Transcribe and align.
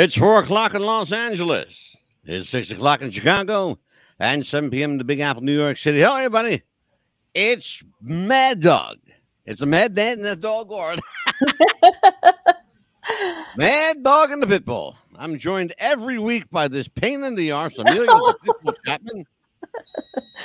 It's 0.00 0.16
four 0.16 0.38
o'clock 0.38 0.74
in 0.74 0.82
Los 0.82 1.10
Angeles. 1.10 1.96
It's 2.22 2.48
six 2.48 2.70
o'clock 2.70 3.02
in 3.02 3.10
Chicago 3.10 3.80
and 4.20 4.46
7 4.46 4.70
p.m. 4.70 4.92
in 4.92 4.98
the 4.98 5.02
Big 5.02 5.18
Apple, 5.18 5.42
New 5.42 5.58
York 5.58 5.76
City. 5.76 5.98
Hello, 5.98 6.14
everybody. 6.14 6.62
It's 7.34 7.82
Mad 8.00 8.60
Dog. 8.60 8.98
It's 9.44 9.60
a 9.60 9.66
Mad 9.66 9.96
Dad 9.96 10.18
and 10.18 10.26
a 10.28 10.36
dog 10.36 10.68
guard. 10.68 11.00
Mad 13.56 14.04
Dog 14.04 14.30
and 14.30 14.40
the 14.40 14.46
Pitbull. 14.46 14.94
I'm 15.16 15.36
joined 15.36 15.74
every 15.78 16.20
week 16.20 16.48
by 16.48 16.68
this 16.68 16.86
pain 16.86 17.24
in 17.24 17.34
the 17.34 17.50
arse, 17.50 17.76
Amelia 17.76 18.06
Pitbull 18.46 18.74
Chapman. 18.86 19.24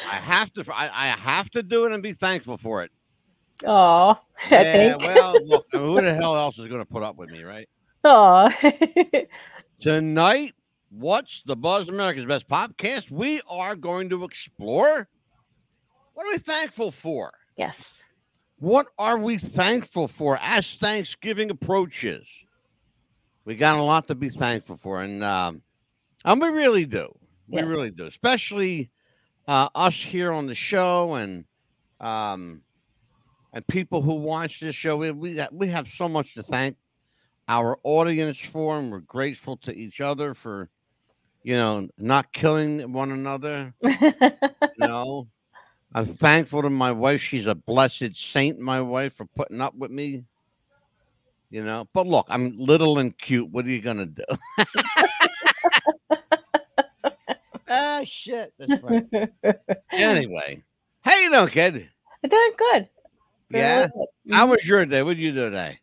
I 0.09 0.15
have 0.15 0.51
to, 0.53 0.65
I, 0.73 0.85
I 0.85 1.07
have 1.09 1.51
to 1.51 1.61
do 1.61 1.85
it 1.85 1.91
and 1.91 2.01
be 2.01 2.13
thankful 2.13 2.57
for 2.57 2.81
it. 2.81 2.89
Oh, 3.67 4.17
Yeah, 4.49 4.95
well, 4.95 5.35
look, 5.45 5.67
who 5.71 6.01
the 6.01 6.15
hell 6.15 6.35
else 6.35 6.57
is 6.57 6.67
going 6.69 6.81
to 6.81 6.91
put 6.91 7.03
up 7.03 7.17
with 7.17 7.29
me, 7.29 7.43
right? 7.43 7.69
Oh. 8.03 8.51
Tonight, 9.79 10.53
what's 10.89 11.41
the 11.45 11.55
Buzz 11.55 11.89
America's 11.89 12.25
Best 12.25 12.47
Podcast? 12.47 13.11
We 13.11 13.41
are 13.49 13.75
going 13.75 14.09
to 14.09 14.23
explore 14.23 15.07
what 16.13 16.25
are 16.25 16.31
we 16.31 16.37
thankful 16.37 16.91
for? 16.91 17.31
yes. 17.57 17.75
What 18.59 18.87
are 18.97 19.17
we 19.17 19.39
thankful 19.39 20.07
for 20.07 20.37
as 20.41 20.75
Thanksgiving 20.77 21.49
approaches? 21.49 22.25
We 23.43 23.55
got 23.55 23.77
a 23.77 23.81
lot 23.81 24.07
to 24.07 24.15
be 24.15 24.29
thankful 24.29 24.77
for, 24.77 25.01
and 25.01 25.21
um, 25.21 25.61
and 26.23 26.39
we 26.39 26.47
really 26.47 26.85
do. 26.85 27.13
We 27.49 27.57
Yes. 27.59 27.67
really 27.67 27.91
do, 27.91 28.05
especially 28.05 28.89
uh, 29.49 29.67
us 29.75 29.95
here 30.01 30.31
on 30.31 30.45
the 30.47 30.55
show, 30.55 31.15
and 31.15 31.43
um, 31.99 32.61
and 33.51 33.67
people 33.67 34.01
who 34.01 34.13
watch 34.13 34.61
this 34.61 34.75
show. 34.75 34.95
We 34.95 35.11
we 35.11 35.41
we 35.51 35.67
have 35.67 35.89
so 35.89 36.07
much 36.07 36.33
to 36.35 36.43
thank 36.43 36.77
our 37.47 37.77
audience 37.83 38.37
for, 38.39 38.77
and 38.79 38.91
we're 38.91 38.99
grateful 38.99 39.57
to 39.57 39.75
each 39.75 40.01
other 40.01 40.33
for, 40.33 40.69
you 41.43 41.55
know, 41.57 41.87
not 41.97 42.31
killing 42.33 42.91
one 42.93 43.11
another. 43.11 43.73
You 43.81 43.91
know, 44.77 45.27
I'm 45.93 46.05
thankful 46.05 46.61
to 46.63 46.69
my 46.69 46.91
wife. 46.91 47.21
She's 47.21 47.45
a 47.47 47.55
blessed 47.55 48.15
saint, 48.15 48.59
my 48.59 48.81
wife, 48.81 49.13
for 49.15 49.25
putting 49.35 49.61
up 49.61 49.75
with 49.75 49.91
me. 49.91 50.25
You 51.49 51.63
know, 51.63 51.87
but 51.93 52.07
look, 52.07 52.25
I'm 52.29 52.57
little 52.57 52.97
and 52.97 53.15
cute. 53.17 53.49
What 53.51 53.65
are 53.65 53.69
you 53.69 53.81
gonna 53.81 54.07
do? 54.07 54.23
ah, 57.69 58.01
shit. 58.03 58.53
That's 58.57 58.81
right. 58.81 59.03
Anyway, 59.91 60.63
how 61.01 61.15
you 61.19 61.29
doing, 61.29 61.47
kid? 61.49 61.89
I'm 62.23 62.29
doing 62.29 62.51
good. 62.57 62.89
Doing 63.51 63.61
Yeah? 63.61 63.87
good. 63.93 64.07
How 64.33 64.47
Mhm. 64.47 64.49
was 64.49 64.65
your 64.67 64.85
day? 64.87 65.03
What 65.03 65.17
did 65.17 65.19
you 65.23 65.31
do 65.33 65.49
today? 65.51 65.79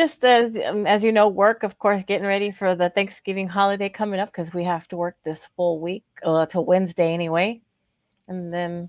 Just 0.00 0.24
as 0.24 0.56
um, 0.64 0.86
as 0.86 1.04
you 1.04 1.12
know, 1.12 1.28
work, 1.28 1.62
of 1.62 1.78
course, 1.78 2.02
getting 2.06 2.26
ready 2.26 2.50
for 2.50 2.74
the 2.74 2.88
Thanksgiving 2.88 3.46
holiday 3.46 3.90
coming 3.90 4.18
up 4.18 4.32
because 4.32 4.54
we 4.54 4.64
have 4.64 4.88
to 4.88 4.96
work 4.96 5.14
this 5.26 5.46
full 5.56 5.78
week 5.78 6.04
uh, 6.24 6.46
till 6.46 6.64
Wednesday 6.64 7.12
anyway, 7.12 7.60
and 8.26 8.50
then 8.50 8.88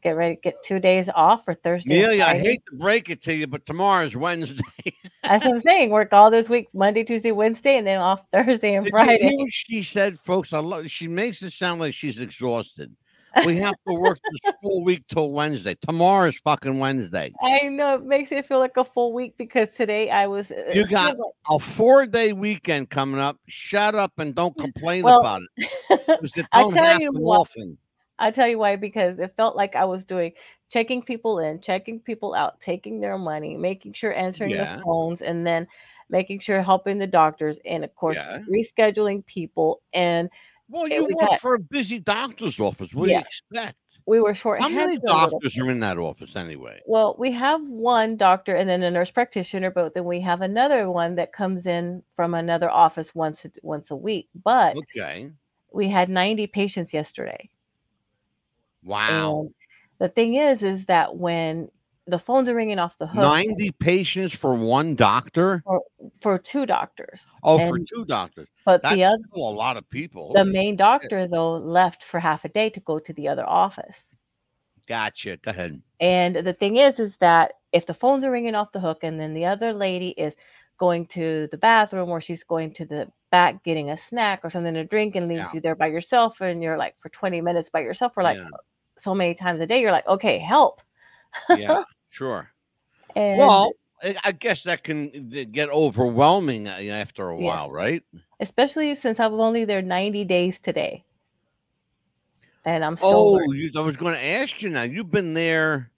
get 0.00 0.12
ready, 0.12 0.38
get 0.40 0.62
two 0.62 0.78
days 0.78 1.08
off 1.12 1.44
for 1.44 1.54
Thursday. 1.54 2.04
Amelia, 2.04 2.22
I 2.22 2.38
hate 2.38 2.62
to 2.70 2.76
break 2.76 3.10
it 3.10 3.20
to 3.24 3.34
you, 3.34 3.48
but 3.48 3.66
tomorrow's 3.66 4.14
Wednesday. 4.14 4.62
That's 5.24 5.44
what 5.44 5.54
I'm 5.54 5.60
saying. 5.60 5.90
Work 5.90 6.12
all 6.12 6.30
this 6.30 6.48
week, 6.48 6.68
Monday, 6.72 7.02
Tuesday, 7.02 7.32
Wednesday, 7.32 7.76
and 7.76 7.84
then 7.84 7.98
off 7.98 8.22
Thursday 8.32 8.76
and 8.76 8.84
Did 8.84 8.92
you 8.92 8.96
Friday. 8.96 9.36
she 9.48 9.82
said, 9.82 10.20
folks? 10.20 10.52
I 10.52 10.60
love. 10.60 10.88
She 10.88 11.08
makes 11.08 11.42
it 11.42 11.52
sound 11.52 11.80
like 11.80 11.94
she's 11.94 12.20
exhausted. 12.20 12.94
We 13.44 13.56
have 13.56 13.74
to 13.88 13.94
work 13.94 14.18
this 14.44 14.54
full 14.62 14.84
week 14.84 15.04
till 15.08 15.30
Wednesday. 15.32 15.76
Tomorrow's 15.86 16.36
fucking 16.38 16.78
Wednesday. 16.78 17.32
I 17.42 17.68
know 17.68 17.96
it 17.96 18.04
makes 18.04 18.30
it 18.32 18.46
feel 18.46 18.58
like 18.58 18.76
a 18.76 18.84
full 18.84 19.12
week 19.12 19.36
because 19.36 19.68
today 19.76 20.10
I 20.10 20.26
was. 20.26 20.50
uh, 20.50 20.70
You 20.72 20.86
got- 20.86 21.16
A 21.50 21.58
four 21.58 22.06
day 22.06 22.32
weekend 22.32 22.90
coming 22.90 23.20
up. 23.20 23.38
Shut 23.48 23.94
up 23.94 24.12
and 24.18 24.34
don't 24.34 24.56
complain 24.56 25.04
Well, 25.04 25.20
about 25.20 25.42
it. 25.56 25.68
it 25.90 26.46
don't 26.52 26.72
tell 26.74 27.00
you 27.00 27.10
what- 27.12 27.40
often. 27.40 27.78
I 28.18 28.30
tell 28.30 28.46
you 28.46 28.58
why 28.60 28.76
because 28.76 29.18
it 29.18 29.34
felt 29.36 29.56
like 29.56 29.74
I 29.74 29.84
was 29.84 30.04
doing 30.04 30.32
checking 30.70 31.02
people 31.02 31.40
in, 31.40 31.60
checking 31.60 31.98
people 31.98 32.32
out, 32.34 32.60
taking 32.60 33.00
their 33.00 33.18
money, 33.18 33.56
making 33.56 33.92
sure 33.94 34.14
answering 34.14 34.50
Yeah. 34.50 34.76
the 34.76 34.82
phones, 34.82 35.20
and 35.20 35.44
then 35.44 35.66
making 36.10 36.38
sure 36.38 36.62
helping 36.62 36.98
the 36.98 37.08
doctors, 37.08 37.58
and 37.64 37.82
of 37.84 37.92
course 37.96 38.16
Yeah. 38.16 38.38
rescheduling 38.48 39.26
people. 39.26 39.80
And 39.92 40.30
Well, 40.68 40.88
you 40.88 41.04
work 41.04 41.40
for 41.40 41.54
a 41.54 41.58
busy 41.58 41.98
doctor's 41.98 42.58
office. 42.58 42.92
What 42.94 43.06
do 43.06 43.12
you 43.12 43.18
expect? 43.18 43.76
we 44.06 44.20
were 44.20 44.34
short. 44.34 44.60
How 44.60 44.68
many 44.68 44.98
doctors 44.98 45.58
are 45.58 45.70
in 45.70 45.80
that 45.80 45.98
office 45.98 46.36
anyway? 46.36 46.80
Well, 46.86 47.16
we 47.18 47.32
have 47.32 47.62
one 47.62 48.16
doctor 48.16 48.54
and 48.54 48.68
then 48.68 48.82
a 48.82 48.90
nurse 48.90 49.10
practitioner, 49.10 49.70
but 49.70 49.94
then 49.94 50.04
we 50.04 50.20
have 50.20 50.42
another 50.42 50.90
one 50.90 51.14
that 51.14 51.32
comes 51.32 51.66
in 51.66 52.02
from 52.14 52.34
another 52.34 52.70
office 52.70 53.14
once 53.14 53.44
a, 53.44 53.50
once 53.62 53.90
a 53.90 53.96
week. 53.96 54.28
But 54.42 54.76
Okay. 54.76 55.30
we 55.72 55.88
had 55.88 56.08
90 56.08 56.46
patients 56.48 56.92
yesterday. 56.92 57.48
Wow. 58.82 59.40
And 59.40 59.54
the 59.98 60.08
thing 60.08 60.34
is, 60.34 60.62
is 60.62 60.84
that 60.86 61.16
when 61.16 61.70
the 62.06 62.18
phones 62.18 62.48
are 62.48 62.54
ringing 62.54 62.78
off 62.78 62.96
the 62.98 63.06
hook 63.06 63.22
90 63.22 63.70
patients 63.72 64.34
for 64.34 64.54
one 64.54 64.94
doctor? 64.94 65.62
for 66.20 66.38
two 66.38 66.66
doctors, 66.66 67.24
Oh, 67.42 67.58
for 67.58 67.78
two 67.78 68.04
doctors. 68.04 68.48
but 68.64 68.82
That's 68.82 68.94
the 68.96 69.04
other, 69.04 69.22
a 69.34 69.38
lot 69.38 69.76
of 69.76 69.88
people. 69.88 70.32
the 70.32 70.40
Holy 70.40 70.52
main 70.52 70.72
shit. 70.72 70.78
doctor 70.78 71.26
though 71.26 71.54
left 71.56 72.04
for 72.04 72.20
half 72.20 72.44
a 72.44 72.48
day 72.48 72.68
to 72.70 72.80
go 72.80 72.98
to 72.98 73.12
the 73.14 73.28
other 73.28 73.48
office. 73.48 73.96
Gotcha. 74.86 75.36
Go 75.38 75.50
ahead. 75.50 75.80
And 76.00 76.36
the 76.36 76.52
thing 76.52 76.76
is, 76.76 76.98
is 76.98 77.16
that 77.18 77.52
if 77.72 77.86
the 77.86 77.94
phones 77.94 78.24
are 78.24 78.30
ringing 78.30 78.54
off 78.54 78.72
the 78.72 78.80
hook, 78.80 78.98
and 79.02 79.18
then 79.18 79.32
the 79.32 79.46
other 79.46 79.72
lady 79.72 80.08
is 80.10 80.34
going 80.76 81.06
to 81.06 81.48
the 81.50 81.56
bathroom 81.56 82.10
or 82.10 82.20
she's 82.20 82.42
going 82.44 82.74
to 82.74 82.84
the 82.84 83.08
back 83.30 83.62
getting 83.64 83.90
a 83.90 83.96
snack 83.98 84.40
or 84.44 84.50
something 84.50 84.74
to 84.74 84.84
drink 84.84 85.16
and 85.16 85.28
leaves 85.28 85.40
Yeah. 85.40 85.50
you 85.54 85.60
there 85.60 85.74
by 85.76 85.86
yourself, 85.86 86.40
and 86.40 86.62
you're 86.62 86.76
like 86.76 86.96
for 87.00 87.08
20 87.08 87.40
minutes 87.40 87.70
by 87.70 87.80
yourself 87.80 88.12
for 88.14 88.22
like 88.22 88.36
Yeah. 88.36 88.48
so 88.98 89.14
many 89.14 89.34
times 89.34 89.60
a 89.60 89.66
day, 89.66 89.80
you're 89.80 89.92
like, 89.92 90.06
okay, 90.06 90.38
help. 90.38 90.82
Yeah, 91.48 91.82
sure. 92.14 92.48
And 93.16 93.38
Well, 93.38 93.72
I 94.24 94.32
guess 94.32 94.62
that 94.64 94.84
can 94.84 95.32
uh, 95.36 95.44
get 95.50 95.68
overwhelming 95.70 96.68
uh, 96.68 96.72
after 96.90 97.30
a 97.30 97.36
Yes. 97.38 97.44
while, 97.44 97.70
right? 97.70 98.02
especially 98.40 98.94
since 98.96 99.18
I'm 99.20 99.34
only 99.40 99.64
there 99.64 99.80
90 99.82 100.24
days 100.24 100.58
today. 100.62 101.04
And 102.64 102.84
I'm 102.84 102.96
still 102.96 103.38
Oh, 103.40 103.52
you, 103.52 103.70
I 103.76 103.80
was 103.80 103.96
going 103.96 104.14
to 104.14 104.22
ask 104.24 104.60
you 104.62 104.70
now. 104.70 104.82
You've 104.82 105.10
been 105.10 105.34
there. 105.34 105.90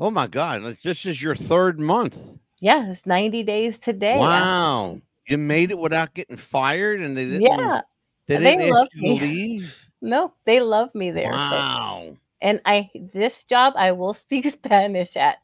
Oh 0.00 0.10
my 0.10 0.26
God! 0.26 0.76
This 0.82 1.06
is 1.06 1.22
your 1.22 1.34
third 1.36 1.78
month. 1.78 2.18
yeah, 2.60 2.94
90 3.06 3.42
days 3.44 3.78
today. 3.78 4.18
Wow! 4.18 5.00
You 5.28 5.38
made 5.38 5.70
it 5.70 5.78
without 5.78 6.12
getting 6.14 6.36
fired, 6.36 7.00
and 7.00 7.16
they 7.16 7.24
didn't. 7.26 7.42
Yeah. 7.42 7.80
they 8.26 8.36
they 8.38 8.56
didn't 8.56 8.60
ask 8.72 8.74
love 8.74 8.88
you 8.94 9.02
me. 9.02 9.18
to 9.18 9.24
leave. 9.26 9.88
No, 10.02 10.34
they 10.44 10.60
love 10.60 10.94
me 10.94 11.10
there. 11.12 11.32
so- 11.32 11.38
Wow! 11.38 12.16
And 12.44 12.60
I 12.66 12.90
this 13.14 13.42
job 13.44 13.72
I 13.74 13.92
will 13.92 14.12
speak 14.12 14.48
Spanish 14.52 15.16
at. 15.16 15.38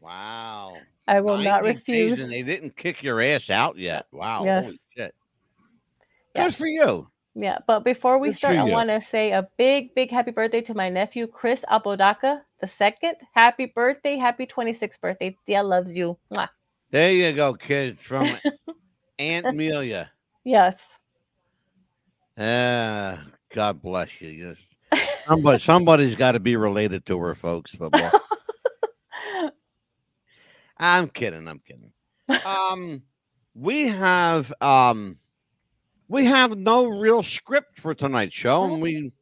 Wow! 0.00 0.76
I 1.08 1.20
will 1.20 1.38
not 1.38 1.64
refuse. 1.64 2.20
and 2.20 2.30
they 2.30 2.42
didn't 2.42 2.76
kick 2.76 3.02
your 3.02 3.20
ass 3.20 3.50
out 3.50 3.76
yet. 3.76 4.06
Wow! 4.12 4.44
Yes. 4.44 4.64
Holy 4.64 4.80
shit! 4.96 5.14
Yeah. 6.36 6.44
Good 6.44 6.54
for 6.54 6.66
you. 6.68 7.08
Yeah, 7.34 7.58
but 7.66 7.80
before 7.84 8.18
we 8.20 8.28
Good 8.28 8.36
start, 8.36 8.56
I 8.58 8.62
want 8.62 8.90
to 8.90 9.02
say 9.02 9.32
a 9.32 9.48
big, 9.58 9.92
big 9.96 10.08
happy 10.10 10.30
birthday 10.30 10.60
to 10.62 10.74
my 10.74 10.88
nephew 10.88 11.26
Chris 11.26 11.64
Apodaca 11.68 12.42
the 12.60 12.68
second. 12.78 13.16
Happy 13.34 13.66
birthday, 13.66 14.16
happy 14.16 14.46
26th 14.46 15.00
birthday. 15.00 15.36
Tia 15.44 15.64
loves 15.64 15.96
you. 15.96 16.16
Mwah. 16.32 16.48
There 16.92 17.12
you 17.12 17.32
go, 17.32 17.54
kid. 17.54 17.98
From 17.98 18.38
Aunt 19.18 19.46
Amelia. 19.46 20.12
Yes. 20.44 20.76
Ah, 22.38 23.26
God 23.52 23.82
bless 23.82 24.20
you. 24.20 24.28
Yes. 24.28 24.58
Somebody, 25.28 25.58
somebody's 25.58 26.14
got 26.14 26.32
to 26.32 26.40
be 26.40 26.56
related 26.56 27.06
to 27.06 27.18
her, 27.18 27.34
folks. 27.34 27.74
But 27.74 27.94
I'm 30.78 31.08
kidding. 31.08 31.48
I'm 31.48 31.60
kidding. 31.60 31.92
Um, 32.44 33.02
we 33.54 33.88
have 33.88 34.52
um, 34.60 35.18
we 36.08 36.24
have 36.26 36.56
no 36.56 36.86
real 36.86 37.22
script 37.22 37.78
for 37.80 37.94
tonight's 37.94 38.34
show, 38.34 38.64
and 38.64 38.82
we 38.82 39.12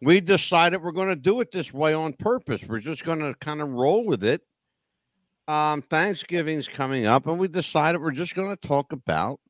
we 0.00 0.20
decided 0.20 0.82
we're 0.82 0.92
going 0.92 1.08
to 1.08 1.16
do 1.16 1.40
it 1.40 1.50
this 1.52 1.72
way 1.72 1.94
on 1.94 2.12
purpose. 2.12 2.62
We're 2.64 2.78
just 2.78 3.04
going 3.04 3.20
to 3.20 3.34
kind 3.40 3.60
of 3.60 3.70
roll 3.70 4.04
with 4.04 4.24
it. 4.24 4.42
Um, 5.48 5.82
Thanksgiving's 5.82 6.68
coming 6.68 7.06
up, 7.06 7.26
and 7.26 7.38
we 7.38 7.48
decided 7.48 8.00
we're 8.00 8.10
just 8.10 8.34
going 8.34 8.54
to 8.54 8.68
talk 8.68 8.92
about 8.92 9.40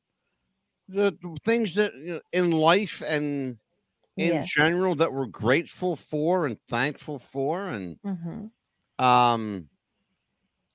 the, 0.87 1.15
the 1.21 1.37
things 1.43 1.75
that 1.75 1.93
you 1.95 2.13
know, 2.13 2.21
in 2.31 2.51
life 2.51 3.03
and 3.05 3.57
in 4.19 4.41
Yeah. 4.41 4.43
general 4.43 4.95
that 4.95 5.13
we're 5.13 5.25
grateful 5.27 5.95
for 5.95 6.45
and 6.45 6.57
thankful 6.69 7.19
for, 7.19 7.67
and 7.67 7.97
hmm 8.03 8.47
um, 8.99 9.69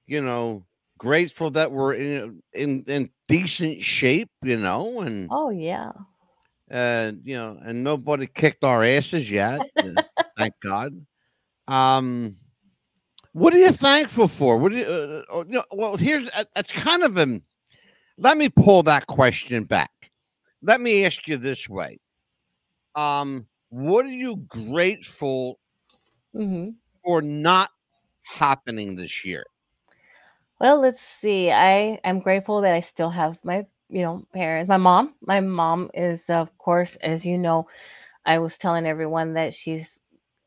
you 0.07 0.23
know, 0.23 0.65
grateful 0.99 1.51
that 1.51 1.71
we're 1.71 1.95
in 1.95 2.43
in 2.53 2.85
in 2.87 3.11
decent 3.29 3.83
shape, 3.83 4.31
you 4.43 4.57
know, 4.59 5.01
and 5.01 5.31
Oh 5.31 5.51
yeah. 5.51 5.93
uh, 6.71 7.13
you 7.25 7.37
know, 7.37 7.59
and 7.63 7.85
nobody 7.85 8.27
kicked 8.27 8.65
our 8.65 8.85
asses 8.85 9.31
yet. 9.31 9.65
thank 10.39 10.55
God. 10.63 11.07
Um, 11.69 12.37
what 13.33 13.55
are 13.55 13.59
you 13.59 13.71
thankful 13.71 14.29
for? 14.29 14.59
What 14.59 14.73
do 14.73 14.79
you, 14.79 14.85
uh, 14.87 15.23
uh, 15.35 15.45
you 15.47 15.55
know, 15.55 15.65
well, 15.73 15.97
here's 15.97 16.29
uh, 16.29 16.45
that's 16.55 16.73
kind 16.73 17.03
of 17.03 17.17
an 17.17 17.43
let 18.19 18.37
me 18.39 18.49
pull 18.49 18.83
that 18.85 19.07
question 19.07 19.65
back. 19.65 19.91
Let 20.63 20.81
me 20.81 21.05
ask 21.05 21.27
you 21.29 21.37
this 21.37 21.69
way. 21.69 21.99
Um, 22.95 23.47
what 23.71 24.05
are 24.07 24.11
you 24.11 24.37
grateful 24.37 25.59
hmm 26.35 26.77
for 27.05 27.23
not 27.23 27.71
happening 28.23 28.97
this 28.97 29.25
year? 29.25 29.45
Well, 30.61 30.81
let's 30.81 31.01
see. 31.21 31.51
I 31.51 32.01
am 32.05 32.21
grateful 32.21 32.61
that 32.63 32.73
I 32.75 32.81
still 32.81 33.11
have 33.11 33.39
my, 33.45 33.67
you 33.89 34.03
know, 34.03 34.27
parents. 34.33 34.69
My 34.69 34.77
mom. 34.77 35.15
My 35.21 35.41
mom 35.41 35.91
is, 35.95 36.23
of 36.29 36.57
course, 36.59 36.97
as 37.03 37.25
you 37.27 37.39
know, 37.39 37.69
I 38.27 38.39
was 38.39 38.59
telling 38.59 38.87
everyone 38.87 39.35
that 39.35 39.55
she's 39.55 39.89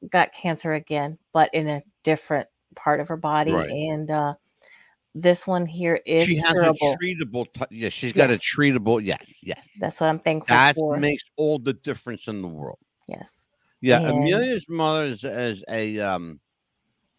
got 0.09 0.33
cancer 0.33 0.73
again, 0.73 1.19
but 1.33 1.53
in 1.53 1.67
a 1.69 1.83
different 2.03 2.49
part 2.75 2.99
of 3.01 3.09
her 3.09 3.17
body, 3.17 3.53
Right. 3.53 3.69
and 3.69 4.11
uh, 4.11 4.35
this 5.21 5.47
one 5.47 5.65
here 5.65 5.99
is 6.05 6.25
She 6.25 6.37
has 6.37 6.51
curable. 6.51 6.77
a 6.81 6.97
treatable. 6.97 7.45
T- 7.53 7.75
yeah, 7.77 7.89
she's 7.89 8.13
got 8.13 8.29
a 8.29 8.35
treatable. 8.37 9.03
Yes, 9.03 9.33
yes. 9.41 9.67
That's 9.79 9.99
what 9.99 10.07
I'm 10.07 10.19
thankful 10.19 10.55
That 10.55 10.75
for. 10.75 10.97
makes 10.97 11.23
all 11.35 11.59
the 11.59 11.73
difference 11.73 12.27
in 12.27 12.41
the 12.41 12.47
world. 12.47 12.79
yes. 13.07 13.29
Yeah, 13.81 13.99
And- 13.99 14.07
Amelia's 14.17 14.67
mother 14.69 15.05
is, 15.05 15.23
is 15.23 15.63
a 15.69 15.99
um 15.99 16.39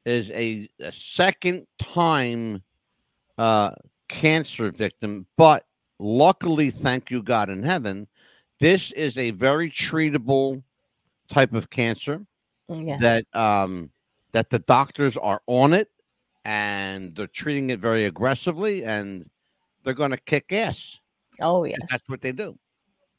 is 0.04 0.30
a, 0.30 0.68
a 0.80 0.90
second 0.92 1.66
time 1.80 2.62
uh 3.36 3.72
cancer 4.08 4.70
victim, 4.70 5.26
but 5.36 5.66
luckily, 5.98 6.70
thank 6.70 7.10
you 7.10 7.22
God 7.22 7.50
in 7.50 7.62
heaven, 7.62 8.06
this 8.58 8.90
is 8.92 9.16
a 9.18 9.30
very 9.32 9.70
treatable 9.70 10.62
type 11.30 11.52
of 11.54 11.68
cancer 11.70 12.24
Mm, 12.70 12.86
Yes. 12.86 13.00
that 13.00 13.24
um 13.34 13.90
that 14.32 14.50
the 14.50 14.58
doctors 14.60 15.16
are 15.16 15.40
on 15.46 15.72
it 15.72 15.88
and 16.48 17.14
they're 17.14 17.26
treating 17.26 17.68
it 17.68 17.78
very 17.78 18.06
aggressively 18.06 18.82
and 18.82 19.28
they're 19.84 19.92
going 19.92 20.10
to 20.12 20.16
kick 20.16 20.50
ass. 20.50 20.98
Oh, 21.42 21.64
yes. 21.64 21.78
That's 21.90 22.08
what 22.08 22.22
they 22.22 22.32
do. 22.32 22.58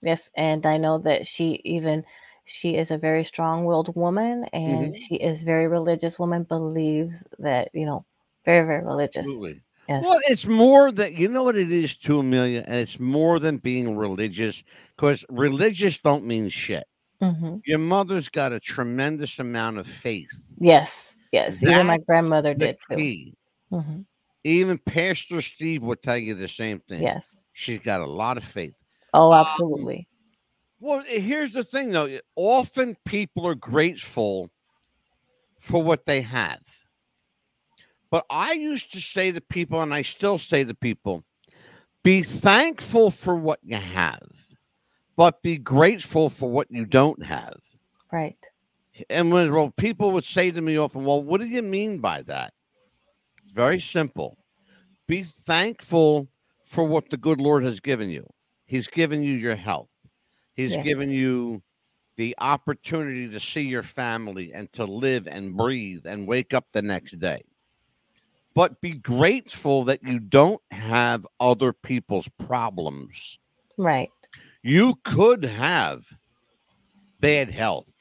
Yes, 0.02 0.30
and 0.36 0.66
I 0.66 0.78
know 0.78 0.98
that 1.00 1.28
she 1.28 1.62
even 1.64 2.04
she 2.46 2.76
is 2.76 2.90
a 2.90 2.98
very 2.98 3.24
strong-willed 3.24 3.96
woman 3.96 4.46
and 4.46 4.96
Mhm. 4.96 5.02
she 5.08 5.16
is 5.16 5.44
very 5.44 5.68
religious 5.68 6.18
woman, 6.18 6.44
believes 6.44 7.24
that, 7.38 7.70
you 7.74 7.86
know, 7.86 8.04
very, 8.46 8.66
very 8.66 8.84
religious. 8.84 9.18
Absolutely. 9.28 9.62
Yes. 9.88 10.04
Well, 10.04 10.20
it's 10.28 10.48
more 10.48 10.92
that 10.92 11.14
you 11.14 11.28
know 11.28 11.44
what 11.44 11.56
it 11.56 11.72
is 11.72 11.96
too, 11.96 12.20
Amelia, 12.20 12.64
and 12.66 12.78
it's 12.78 13.00
more 13.00 13.40
than 13.40 13.58
being 13.58 13.96
religious 13.96 14.64
because 14.96 15.24
religious 15.30 16.00
don't 16.00 16.26
mean 16.26 16.50
shit. 16.50 16.86
hmm 17.22 17.58
Your 17.66 17.78
mother's 17.80 18.30
got 18.30 18.54
a 18.54 18.60
tremendous 18.60 19.38
amount 19.38 19.78
of 19.78 19.86
faith. 19.86 20.52
Yes. 20.60 21.09
Yes. 21.32 21.58
Even 21.62 21.88
my 21.88 21.98
grandmother 21.98 22.54
did 22.54 22.78
too. 22.90 22.96
key. 22.98 23.36
hmm 23.72 24.02
Even 24.44 24.78
Pastor 24.78 25.42
Steve 25.42 25.84
would 25.84 26.02
tell 26.02 26.18
you 26.18 26.34
the 26.36 26.48
same 26.48 26.80
thing. 26.90 27.02
Yes. 27.02 27.24
She's 27.54 27.80
got 27.80 28.02
a 28.02 28.06
lot 28.06 28.38
of 28.38 28.44
faith. 28.44 28.74
Oh, 29.14 29.32
Um, 29.32 29.46
absolutely. 29.46 30.08
Well, 30.80 31.04
eh, 31.10 31.20
here's 31.20 31.54
the 31.54 31.64
thing 31.64 31.92
though. 31.92 32.20
Often 32.36 32.98
people 33.06 33.46
are 33.48 33.56
grateful 33.56 34.50
for 35.60 35.84
what 35.84 36.06
they 36.06 36.22
have. 36.22 36.62
But 38.12 38.26
I 38.30 38.54
used 38.54 38.92
to 38.94 39.02
say 39.02 39.32
to 39.32 39.42
people, 39.42 39.82
and 39.82 39.94
I 39.94 40.02
still 40.02 40.40
say 40.40 40.64
to 40.64 40.74
people, 40.74 41.24
be 42.04 42.24
thankful 42.24 43.12
for 43.12 43.36
what 43.36 43.60
you 43.62 43.76
have, 43.76 44.28
but 45.16 45.42
be 45.44 45.58
grateful 45.58 46.30
for 46.30 46.50
what 46.50 46.68
you 46.72 46.86
don't 46.86 47.24
have. 47.24 47.60
Right. 48.12 48.38
And 49.10 49.32
when 49.32 49.52
well, 49.54 49.72
people 49.72 50.12
would 50.12 50.24
say 50.24 50.52
to 50.52 50.62
me 50.62 50.78
often, 50.78 51.06
Well, 51.06 51.22
what 51.24 51.42
do 51.42 51.48
you 51.48 51.62
mean 51.62 52.00
by 52.00 52.22
that? 52.24 52.54
Very 53.54 53.80
simple. 53.80 54.38
Be 55.08 55.24
thankful 55.24 56.28
for 56.64 56.84
what 56.84 57.10
the 57.10 57.18
good 57.18 57.42
Lord 57.42 57.64
has 57.64 57.80
given 57.80 58.10
you. 58.10 58.28
He's 58.66 58.88
given 58.88 59.24
you 59.24 59.34
your 59.34 59.56
health, 59.56 59.90
He's 60.54 60.76
Yes. 60.76 60.84
given 60.86 61.10
you 61.10 61.64
the 62.18 62.36
opportunity 62.40 63.30
to 63.30 63.40
see 63.40 63.62
your 63.62 63.82
family 63.82 64.54
and 64.54 64.72
to 64.74 64.84
live 64.84 65.28
and 65.28 65.56
breathe 65.56 66.06
and 66.06 66.28
wake 66.28 66.54
up 66.54 66.68
the 66.74 66.82
next 66.82 67.18
day. 67.20 67.42
But 68.54 68.82
be 68.82 68.92
grateful 68.92 69.86
that 69.86 70.04
you 70.04 70.20
don't 70.20 70.62
have 70.72 71.26
other 71.40 71.72
people's 71.72 72.28
problems. 72.38 73.40
Right. 73.78 74.10
You 74.64 74.96
could 75.06 75.46
have 75.46 76.06
bad 77.22 77.50
health 77.50 77.99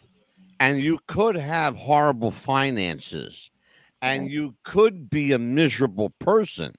and 0.61 0.83
you 0.83 0.99
could 1.07 1.37
have 1.37 1.77
horrible 1.77 2.31
finances 2.31 3.51
and 4.03 4.31
you 4.31 4.55
could 4.65 5.11
be 5.11 5.33
a 5.33 5.39
miserable 5.39 6.11
person 6.19 6.73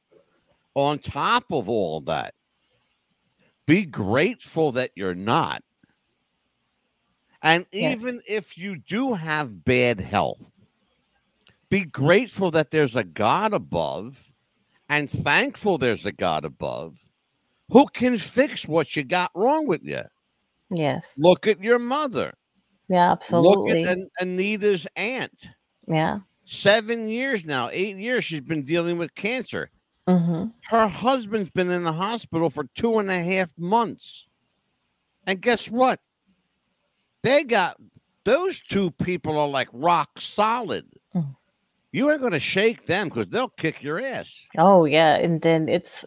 on 0.75 0.99
top 0.99 1.45
of 1.51 1.67
all 1.69 2.01
that 2.01 2.33
be 3.67 3.85
grateful 3.85 4.71
that 4.71 4.91
you're 4.95 5.15
not 5.15 5.63
and 7.41 7.65
Yes. 7.71 7.99
even 7.99 8.21
if 8.27 8.57
you 8.57 8.75
do 8.77 9.13
have 9.13 9.63
bad 9.63 9.99
health 9.99 10.51
be 11.69 11.85
grateful 11.85 12.51
that 12.51 12.71
there's 12.71 12.95
a 12.95 13.03
god 13.03 13.53
above 13.53 14.31
and 14.89 15.09
thankful 15.09 15.77
there's 15.77 16.05
a 16.05 16.11
god 16.11 16.45
above 16.45 16.97
who 17.69 17.85
can 17.93 18.17
fix 18.17 18.67
what 18.67 18.95
you 18.95 19.03
got 19.03 19.31
wrong 19.35 19.67
with 19.67 19.83
you 19.83 20.03
Yes. 20.71 21.05
Look 21.17 21.47
at 21.47 21.61
your 21.63 21.79
mother. 21.79 22.33
Yeah, 22.89 23.11
absolutely. 23.11 23.83
Look 23.83 23.87
at 23.87 23.97
An- 23.97 24.09
Anita's 24.19 24.87
aunt. 24.95 25.47
yeah. 25.87 26.19
Seven 26.45 27.07
years 27.07 27.45
now, 27.45 27.69
eight 27.71 27.97
years 27.97 28.25
she's 28.25 28.41
been 28.41 28.65
dealing 28.65 28.97
with 28.97 29.13
cancer. 29.13 29.69
hmm 30.07 30.45
Her 30.63 30.87
husband's 30.87 31.51
been 31.51 31.69
in 31.69 31.83
the 31.83 31.93
hospital 31.93 32.49
for 32.49 32.63
two 32.73 32.97
and 32.97 33.11
a 33.11 33.21
half 33.21 33.51
months. 33.55 34.25
And 35.27 35.39
guess 35.39 35.69
what? 35.69 35.99
They 37.21 37.43
got 37.43 37.77
those 38.23 38.61
two 38.61 38.89
people 38.91 39.37
are 39.37 39.47
like 39.47 39.67
rock 39.71 40.19
solid. 40.19 40.85
Mhm. 41.13 41.35
You 41.91 42.09
ain't 42.11 42.21
gonna 42.21 42.39
shake 42.39 42.87
them 42.87 43.09
because 43.09 43.27
they'll 43.27 43.49
kick 43.49 43.83
your 43.83 44.01
ass. 44.03 44.45
Oh, 44.57 44.85
yeah. 44.85 45.15
And 45.17 45.39
then 45.41 45.69
it's 45.69 46.03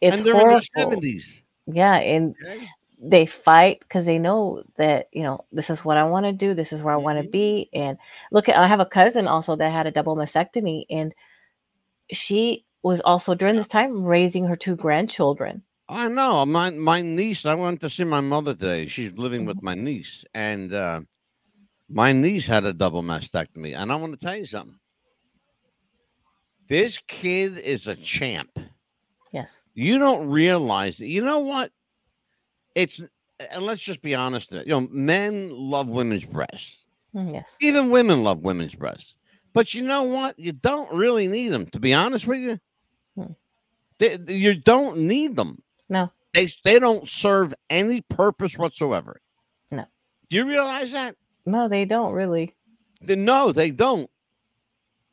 it's 0.00 0.16
and 0.16 0.24
they're 0.24 0.32
horrible. 0.34 0.56
in 0.56 0.60
their 0.74 0.84
seventies. 0.84 1.42
Yeah, 1.66 1.96
and 1.96 2.34
Okay? 2.42 2.66
They 3.00 3.26
fight 3.26 3.80
because 3.80 4.06
they 4.06 4.18
know 4.18 4.62
that 4.76 5.08
you 5.12 5.22
know 5.22 5.44
this 5.52 5.70
is 5.70 5.84
what 5.84 5.98
I 5.98 6.04
want 6.04 6.26
to 6.26 6.32
do. 6.32 6.54
This 6.54 6.72
is 6.72 6.82
where 6.82 6.94
I 6.94 6.98
want 6.98 7.18
to 7.18 7.24
Mhm. 7.24 7.30
be. 7.30 7.68
And 7.74 7.98
look, 8.32 8.48
at 8.48 8.56
I 8.56 8.66
have 8.66 8.80
a 8.80 8.86
cousin 8.86 9.26
also 9.28 9.56
that 9.56 9.72
had 9.72 9.86
a 9.86 9.92
double 9.92 10.16
mastectomy, 10.16 10.86
and 10.90 11.14
she 12.12 12.64
was 12.82 13.00
also 13.00 13.34
during 13.34 13.56
this 13.56 13.68
time 13.68 14.04
raising 14.04 14.46
her 14.46 14.56
two 14.56 14.76
grandchildren. 14.76 15.62
I 15.88 16.08
know. 16.08 16.46
My 16.46 16.70
my 16.70 17.02
niece, 17.02 17.46
I 17.46 17.54
went 17.54 17.80
to 17.82 17.90
see 17.90 18.04
my 18.04 18.20
mother 18.20 18.54
today. 18.54 18.86
She's 18.88 19.12
living 19.14 19.44
with 19.44 19.58
Mm-hmm. 19.58 19.62
my 19.62 19.74
niece, 19.74 20.24
and 20.34 20.72
uh, 20.74 21.02
my 21.88 22.12
niece 22.12 22.46
had 22.46 22.64
a 22.64 22.72
double 22.74 23.02
mastectomy. 23.02 23.76
And 23.76 23.92
I 23.92 23.96
want 23.96 24.18
to 24.18 24.26
tell 24.26 24.36
you 24.36 24.46
something. 24.46 24.78
This 26.68 26.98
kid 27.08 27.58
is 27.58 27.86
a 27.86 27.96
champ. 27.96 28.58
Yes. 29.32 29.66
You 29.74 29.98
don't 29.98 30.28
realize 30.28 31.00
it. 31.00 31.06
You 31.06 31.24
know 31.24 31.40
what? 31.40 31.72
It's 32.76 33.00
and 33.52 33.62
let's 33.62 33.80
just 33.82 34.02
be 34.02 34.14
honest. 34.14 34.52
You 34.52 34.64
know, 34.66 34.88
men 34.92 35.50
love 35.50 35.88
women's 35.88 36.24
breasts. 36.24 36.84
Mm, 37.14 37.32
Yes. 37.32 37.46
Even 37.60 37.90
women 37.90 38.22
love 38.22 38.40
women's 38.40 38.74
breasts. 38.74 39.16
But 39.54 39.72
you 39.74 39.82
know 39.82 40.02
what? 40.02 40.38
You 40.38 40.52
don't 40.52 40.92
really 40.92 41.26
need 41.26 41.48
them. 41.48 41.66
To 41.68 41.80
be 41.80 41.92
honest 41.94 42.26
with 42.26 42.38
you, 42.40 42.60
Hmm. 43.16 43.32
They- 43.98 44.18
you 44.28 44.54
don't 44.54 44.98
need 44.98 45.36
them. 45.36 45.62
No. 45.88 46.12
They 46.34 46.48
they 46.64 46.78
don't 46.78 47.08
serve 47.08 47.54
any 47.70 48.02
purpose 48.02 48.58
whatsoever. 48.58 49.22
No. 49.70 49.86
Do 50.28 50.36
you 50.36 50.46
realize 50.46 50.92
that? 50.92 51.16
No, 51.46 51.68
they 51.68 51.86
don't 51.86 52.12
really. 52.12 52.54
They- 53.00 53.16
No, 53.16 53.52
they 53.52 53.70
don't. 53.70 54.10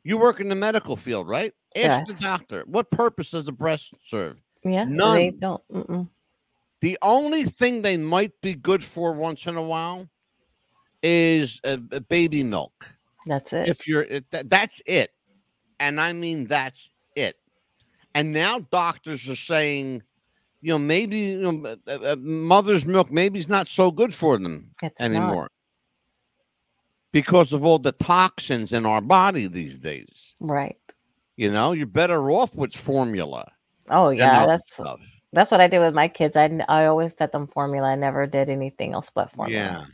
You 0.02 0.18
work 0.18 0.40
in 0.40 0.48
the 0.50 0.54
medical 0.54 0.96
field, 0.96 1.26
right? 1.28 1.54
Ask 1.74 2.06
the 2.06 2.14
doctor. 2.14 2.64
What 2.66 2.90
purpose 2.90 3.30
does 3.30 3.48
a 3.48 3.52
breast 3.52 3.94
serve? 4.06 4.36
Yeah. 4.62 4.84
None. 4.84 5.14
they 5.16 5.30
don't. 5.30 5.62
Mm-mm. 5.72 6.08
The 6.84 6.98
only 7.00 7.44
thing 7.44 7.80
they 7.80 7.96
might 7.96 8.38
be 8.42 8.52
good 8.52 8.84
for 8.84 9.14
once 9.14 9.46
in 9.46 9.56
a 9.56 9.62
while 9.62 10.06
is 11.02 11.58
a, 11.64 11.80
a 11.92 12.00
baby 12.02 12.42
milk. 12.44 12.86
That's 13.24 13.54
it. 13.54 13.70
If 13.70 13.88
you're, 13.88 14.04
that, 14.04 14.50
that's 14.50 14.82
it, 14.84 15.10
and 15.80 15.98
I 15.98 16.12
mean 16.12 16.44
that's 16.44 16.90
it. 17.16 17.36
And 18.14 18.34
now 18.34 18.58
doctors 18.70 19.26
are 19.30 19.34
saying, 19.34 20.02
you 20.60 20.72
know, 20.74 20.78
maybe 20.78 21.20
you 21.20 21.52
know, 21.52 21.76
uh, 21.88 21.98
uh, 22.04 22.16
mother's 22.20 22.84
milk 22.84 23.10
maybe 23.10 23.38
is 23.38 23.48
not 23.48 23.66
so 23.66 23.90
good 23.90 24.12
for 24.12 24.36
them 24.36 24.68
it's 24.82 25.00
not. 25.00 25.06
anymore 25.06 25.48
because 27.12 27.54
of 27.54 27.64
all 27.64 27.78
the 27.78 27.92
toxins 27.92 28.74
in 28.74 28.84
our 28.84 29.00
body 29.00 29.46
these 29.46 29.78
days. 29.78 30.34
Right. 30.38 30.76
You 31.36 31.50
know, 31.50 31.72
you're 31.72 31.86
better 31.86 32.30
off 32.30 32.54
with 32.54 32.76
formula. 32.76 33.50
Oh 33.88 34.10
yeah, 34.10 34.44
that's 34.44 34.70
stuff. 34.70 35.00
That's 35.34 35.50
what 35.50 35.60
I 35.60 35.68
did 35.68 35.80
with 35.80 35.94
my 35.94 36.08
kids. 36.08 36.36
I 36.36 36.46
I 36.68 36.86
always 36.86 37.12
fed 37.12 37.32
them 37.32 37.46
formula. 37.48 37.88
I 37.88 37.94
never 37.96 38.26
did 38.26 38.48
anything 38.50 38.94
else 38.94 39.10
but 39.14 39.30
formula. 39.32 39.60
Yeah. 39.62 39.84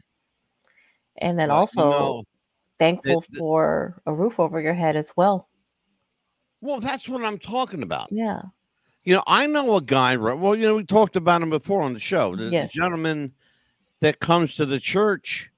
And 1.18 1.38
then 1.38 1.48
but, 1.48 1.54
you 1.54 1.58
also 1.60 1.90
know, 1.90 2.24
thankful 2.78 3.24
the- 3.30 3.38
for 3.38 4.00
a 4.06 4.12
roof 4.12 4.38
over 4.40 4.60
your 4.60 4.74
head 4.74 4.96
as 4.96 5.12
well. 5.16 5.48
well, 6.60 6.78
that's 6.80 7.08
what 7.08 7.24
I'm 7.24 7.38
talking 7.38 7.82
about. 7.82 8.12
Yeah. 8.12 8.42
You 9.04 9.14
know, 9.16 9.22
I 9.26 9.46
know 9.46 9.76
a 9.76 9.80
guy. 9.80 10.16
Well, 10.16 10.54
you 10.54 10.66
know, 10.66 10.76
we 10.76 10.84
talked 10.84 11.16
about 11.16 11.40
him 11.42 11.48
before 11.50 11.80
on 11.82 11.94
the 11.94 11.98
show. 12.00 12.36
The, 12.36 12.44
the 12.44 12.50
Yes. 12.50 12.72
gentleman 12.72 13.32
that 14.00 14.20
comes 14.20 14.56
to 14.56 14.66
the 14.66 14.78
church. 14.78 15.50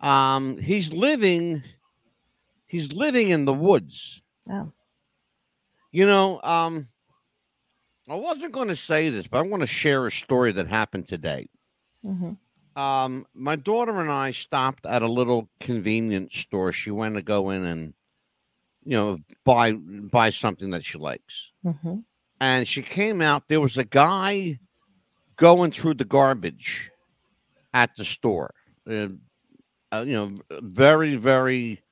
Um, 0.00 0.58
he's 0.58 0.92
living. 0.92 1.62
He's 2.66 2.92
living 2.92 3.28
in 3.30 3.44
the 3.44 3.52
woods. 3.52 4.20
Oh. 4.50 4.72
You 5.92 6.06
know, 6.06 6.40
um, 6.42 6.88
I 8.08 8.14
wasn't 8.14 8.52
going 8.52 8.68
to 8.68 8.76
say 8.76 9.10
this, 9.10 9.26
but 9.26 9.38
I 9.38 9.42
want 9.42 9.62
to 9.62 9.66
share 9.66 10.06
a 10.06 10.12
story 10.12 10.52
that 10.52 10.66
happened 10.66 11.06
today. 11.06 11.48
hmm 12.02 12.32
Um, 12.74 13.26
my 13.34 13.56
daughter 13.56 14.00
and 14.00 14.10
I 14.10 14.32
stopped 14.32 14.86
at 14.86 15.02
a 15.02 15.08
little 15.08 15.48
convenience 15.60 16.34
store. 16.34 16.72
She 16.72 16.90
went 16.90 17.14
to 17.14 17.22
go 17.22 17.50
in 17.50 17.64
and, 17.64 17.94
you 18.84 18.96
know, 18.96 19.18
buy 19.44 19.72
buy 19.72 20.30
something 20.30 20.70
that 20.70 20.84
she 20.84 20.98
likes. 20.98 21.52
hmm 21.62 22.00
And 22.40 22.66
she 22.66 22.82
came 22.82 23.20
out. 23.20 23.48
There 23.48 23.60
was 23.60 23.78
a 23.78 23.84
guy 23.84 24.58
going 25.36 25.70
through 25.70 25.94
the 25.94 26.04
garbage 26.04 26.90
at 27.72 27.94
the 27.96 28.04
store. 28.04 28.54
Uh, 28.88 29.08
uh, 29.92 30.04
you 30.06 30.14
know, 30.14 30.38
very 30.62 31.16
very 31.16 31.82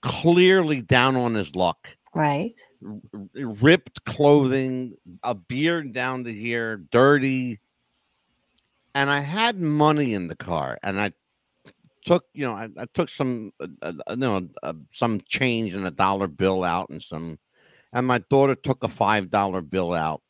clearly 0.00 0.80
down 0.82 1.16
on 1.16 1.34
his 1.34 1.54
luck. 1.56 1.96
Right. 2.14 2.54
r- 2.84 3.00
ripped 3.34 4.04
clothing, 4.04 4.96
a 5.22 5.34
beard 5.34 5.92
down 5.92 6.24
to 6.24 6.32
here, 6.32 6.76
dirty. 6.76 7.60
And 8.94 9.10
I 9.10 9.20
had 9.20 9.58
money 9.60 10.14
in 10.14 10.28
the 10.28 10.36
car, 10.36 10.78
and 10.82 11.00
I 11.00 11.12
took, 12.04 12.26
you 12.34 12.44
know, 12.44 12.54
I, 12.54 12.68
I 12.78 12.86
took 12.94 13.08
some, 13.08 13.52
uh, 13.60 13.66
uh, 13.82 13.92
you 14.10 14.16
know, 14.16 14.48
uh, 14.62 14.74
some 14.92 15.20
change 15.26 15.74
and 15.74 15.86
a 15.86 15.90
dollar 15.90 16.28
bill 16.28 16.64
out, 16.64 16.90
and 16.90 17.02
some, 17.02 17.38
and 17.92 18.06
my 18.06 18.18
daughter 18.30 18.54
took 18.54 18.84
a 18.84 18.88
five 18.88 19.30
dollar 19.30 19.60
bill 19.62 19.92
out, 19.94 20.22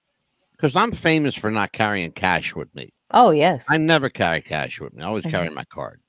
because 0.52 0.76
I'm 0.76 0.92
famous 0.92 1.34
for 1.34 1.50
not 1.50 1.72
carrying 1.72 2.12
cash 2.12 2.54
with 2.54 2.74
me. 2.74 2.92
Oh 3.10 3.30
yes. 3.30 3.64
I 3.68 3.76
never 3.76 4.08
carry 4.08 4.40
cash 4.40 4.80
with 4.80 4.94
me. 4.94 5.02
I 5.02 5.06
always 5.06 5.24
Mhm. 5.24 5.30
carry 5.30 5.50
my 5.50 5.64
card. 5.64 6.00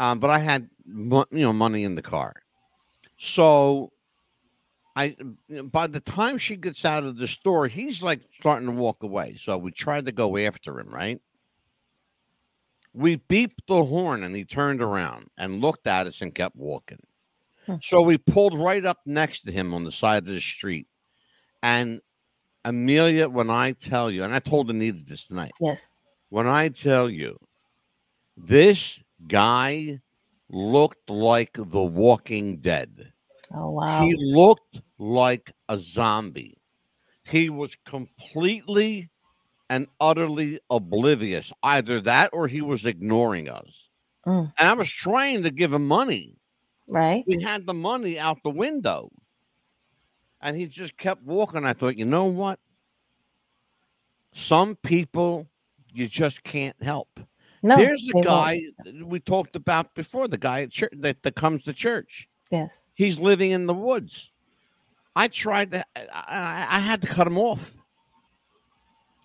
Um, 0.00 0.18
but 0.18 0.30
I 0.30 0.38
had 0.38 0.68
you 0.90 1.26
know 1.32 1.52
money 1.52 1.84
in 1.84 1.94
the 1.94 2.02
car, 2.02 2.34
so 3.18 3.92
I 4.96 5.16
by 5.64 5.86
the 5.86 6.00
time 6.00 6.38
she 6.38 6.56
gets 6.56 6.84
out 6.84 7.04
of 7.04 7.16
the 7.16 7.26
store, 7.26 7.68
he's 7.68 8.02
like 8.02 8.20
starting 8.38 8.66
to 8.66 8.74
walk 8.74 9.02
away. 9.02 9.36
So 9.38 9.56
we 9.58 9.70
tried 9.70 10.06
to 10.06 10.12
go 10.12 10.36
after 10.36 10.78
him. 10.78 10.88
Right? 10.88 11.20
We 12.92 13.18
beeped 13.18 13.66
the 13.68 13.84
horn, 13.84 14.24
and 14.24 14.34
he 14.34 14.44
turned 14.44 14.82
around 14.82 15.28
and 15.38 15.60
looked 15.60 15.86
at 15.86 16.06
us 16.06 16.20
and 16.22 16.34
kept 16.34 16.56
walking. 16.56 16.98
Hmm. 17.66 17.76
So 17.82 18.02
we 18.02 18.18
pulled 18.18 18.58
right 18.58 18.84
up 18.84 18.98
next 19.06 19.42
to 19.42 19.52
him 19.52 19.72
on 19.74 19.84
the 19.84 19.92
side 19.92 20.24
of 20.24 20.34
the 20.34 20.40
street, 20.40 20.88
and 21.62 22.00
Amelia, 22.64 23.28
when 23.28 23.48
I 23.48 23.72
tell 23.72 24.10
you, 24.10 24.24
and 24.24 24.34
I 24.34 24.38
told 24.38 24.70
Anita 24.70 25.02
this 25.04 25.26
tonight 25.26 25.52
yes. 25.60 25.88
when 26.28 26.46
I 26.46 26.68
tell 26.68 27.08
you 27.08 27.38
this 28.36 28.98
guy 29.26 30.00
looked 30.48 31.08
like 31.08 31.52
the 31.54 31.82
walking 31.82 32.58
dead. 32.58 33.12
Oh 33.54 33.70
wow. 33.70 34.04
He 34.04 34.14
looked 34.16 34.80
like 34.98 35.52
a 35.68 35.78
zombie. 35.78 36.56
He 37.24 37.50
was 37.50 37.76
completely 37.86 39.10
and 39.68 39.86
utterly 40.00 40.60
oblivious. 40.70 41.52
Either 41.62 42.00
that 42.02 42.30
or 42.32 42.48
he 42.48 42.60
was 42.60 42.86
ignoring 42.86 43.48
us. 43.48 43.88
Mm. 44.26 44.52
And 44.58 44.68
I 44.68 44.72
was 44.72 44.90
trying 44.90 45.42
to 45.44 45.50
give 45.50 45.72
him 45.72 45.86
money. 45.86 46.36
right. 46.88 47.24
We 47.26 47.40
had 47.40 47.66
the 47.66 47.74
money 47.74 48.18
out 48.18 48.38
the 48.42 48.50
window. 48.50 49.10
And 50.40 50.56
he 50.56 50.66
just 50.66 50.96
kept 50.96 51.22
walking. 51.22 51.64
I 51.64 51.72
thought, 51.72 51.96
you 51.96 52.04
know 52.06 52.24
what? 52.24 52.58
Some 54.34 54.76
people 54.76 55.46
you 55.92 56.06
just 56.08 56.42
can't 56.42 56.80
help. 56.82 57.20
No. 57.62 57.76
There's 57.76 58.04
they 58.06 58.12
a 58.12 58.14
won't. 58.14 58.26
guy 58.26 58.62
we 59.04 59.20
talked 59.20 59.54
about 59.56 59.94
before, 59.94 60.28
the 60.28 60.38
guy 60.38 60.62
at 60.62 60.70
church 60.70 60.92
that, 60.98 61.22
that 61.22 61.34
comes 61.34 61.62
to 61.64 61.72
church. 61.72 62.28
Yes. 62.50 62.70
He's 62.94 63.18
living 63.18 63.50
in 63.50 63.66
the 63.66 63.74
woods. 63.74 64.30
I 65.16 65.28
tried 65.28 65.72
to, 65.72 65.84
I, 65.96 66.66
I, 66.70 66.78
had 66.78 67.02
to 67.02 67.08
cut 67.08 67.26
him 67.26 67.38
off. 67.38 67.74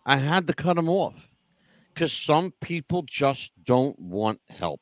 I 0.05 0.17
had 0.17 0.47
to 0.47 0.53
cut 0.53 0.77
him 0.77 0.89
off 0.89 1.15
because 1.93 2.11
some 2.11 2.53
people 2.61 3.03
just 3.03 3.51
don't 3.63 3.97
want 3.99 4.39
help. 4.49 4.81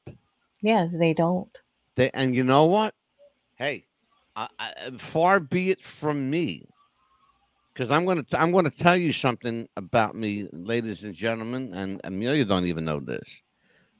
Yes, 0.62 0.92
they 0.98 1.13
don't. 1.13 1.56
They, 1.96 2.10
and 2.13 2.36
you 2.36 2.44
know 2.44 2.66
what? 2.66 2.96
Hey, 3.58 3.86
I, 4.36 4.48
I, 4.58 4.92
far 4.98 5.40
be 5.40 5.70
it 5.70 5.82
from 5.82 6.30
me, 6.30 6.68
because 7.74 7.92
I'm 7.92 8.06
gonna 8.06 8.24
t- 8.24 8.38
I'm 8.38 8.52
gonna 8.52 8.72
tell 8.72 8.98
you 8.98 9.12
something 9.12 9.68
about 9.78 10.16
me, 10.16 10.48
ladies 10.52 11.04
and 11.04 11.13
gentlemen, 11.13 11.74
and 11.74 12.02
Amelia 12.04 12.46
don't 12.46 12.66
even 12.66 12.86
know 12.86 13.00
this, 13.00 13.42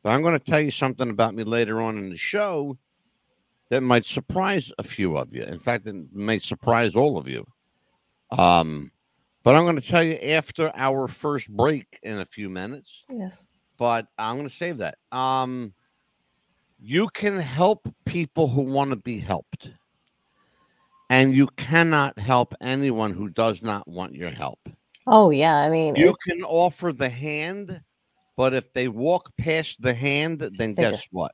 but 0.02 0.10
I'm 0.10 0.24
gonna 0.24 0.40
tell 0.40 0.62
you 0.62 0.72
something 0.72 1.10
about 1.10 1.36
me 1.36 1.44
later 1.44 1.82
on 1.82 1.98
in 1.98 2.10
the 2.10 2.18
show 2.18 2.78
that 3.70 3.82
might 3.82 4.06
surprise 4.06 4.72
a 4.78 4.84
few 4.84 5.18
of 5.18 5.34
you. 5.34 5.44
In 5.44 5.60
fact, 5.60 5.88
it 5.88 5.96
may 6.14 6.38
surprise 6.40 6.96
all 6.96 7.18
of 7.18 7.28
you. 7.28 7.46
Um, 8.32 8.92
but 9.44 9.56
I'm 9.56 9.66
gonna 9.66 9.82
tell 9.82 10.04
you 10.04 10.14
after 10.16 10.72
our 10.76 11.08
first 11.08 11.50
break 11.50 12.00
in 12.04 12.20
a 12.20 12.26
few 12.26 12.50
minutes 12.50 13.04
Yes. 13.10 13.44
but 13.78 14.08
I'm 14.18 14.38
going 14.38 14.48
to 14.48 14.54
save 14.56 14.78
that. 14.78 14.98
Um, 15.12 15.74
you 16.80 17.08
can 17.10 17.38
help 17.40 17.88
people 18.06 18.48
who 18.48 18.62
want 18.62 18.90
to 18.92 18.96
be 18.96 19.20
helped, 19.20 19.70
and 21.10 21.34
you 21.36 21.48
cannot 21.58 22.18
help 22.20 22.54
anyone 22.62 23.12
who 23.14 23.30
does 23.30 23.62
not 23.62 23.88
want 23.88 24.16
your 24.16 24.30
help. 24.30 24.60
Oh 25.08 25.30
yeah. 25.32 25.56
I 25.56 25.70
mean, 25.70 25.96
You 25.96 26.16
can 26.28 26.44
offer 26.44 26.94
the 26.94 27.10
hand, 27.10 27.82
but 28.38 28.54
if 28.54 28.72
they 28.74 28.88
walk 28.88 29.36
past 29.38 29.82
the 29.82 29.94
hand, 29.94 30.40
then 30.58 30.74
guess 30.74 30.94
just- 30.94 31.08
what? 31.12 31.34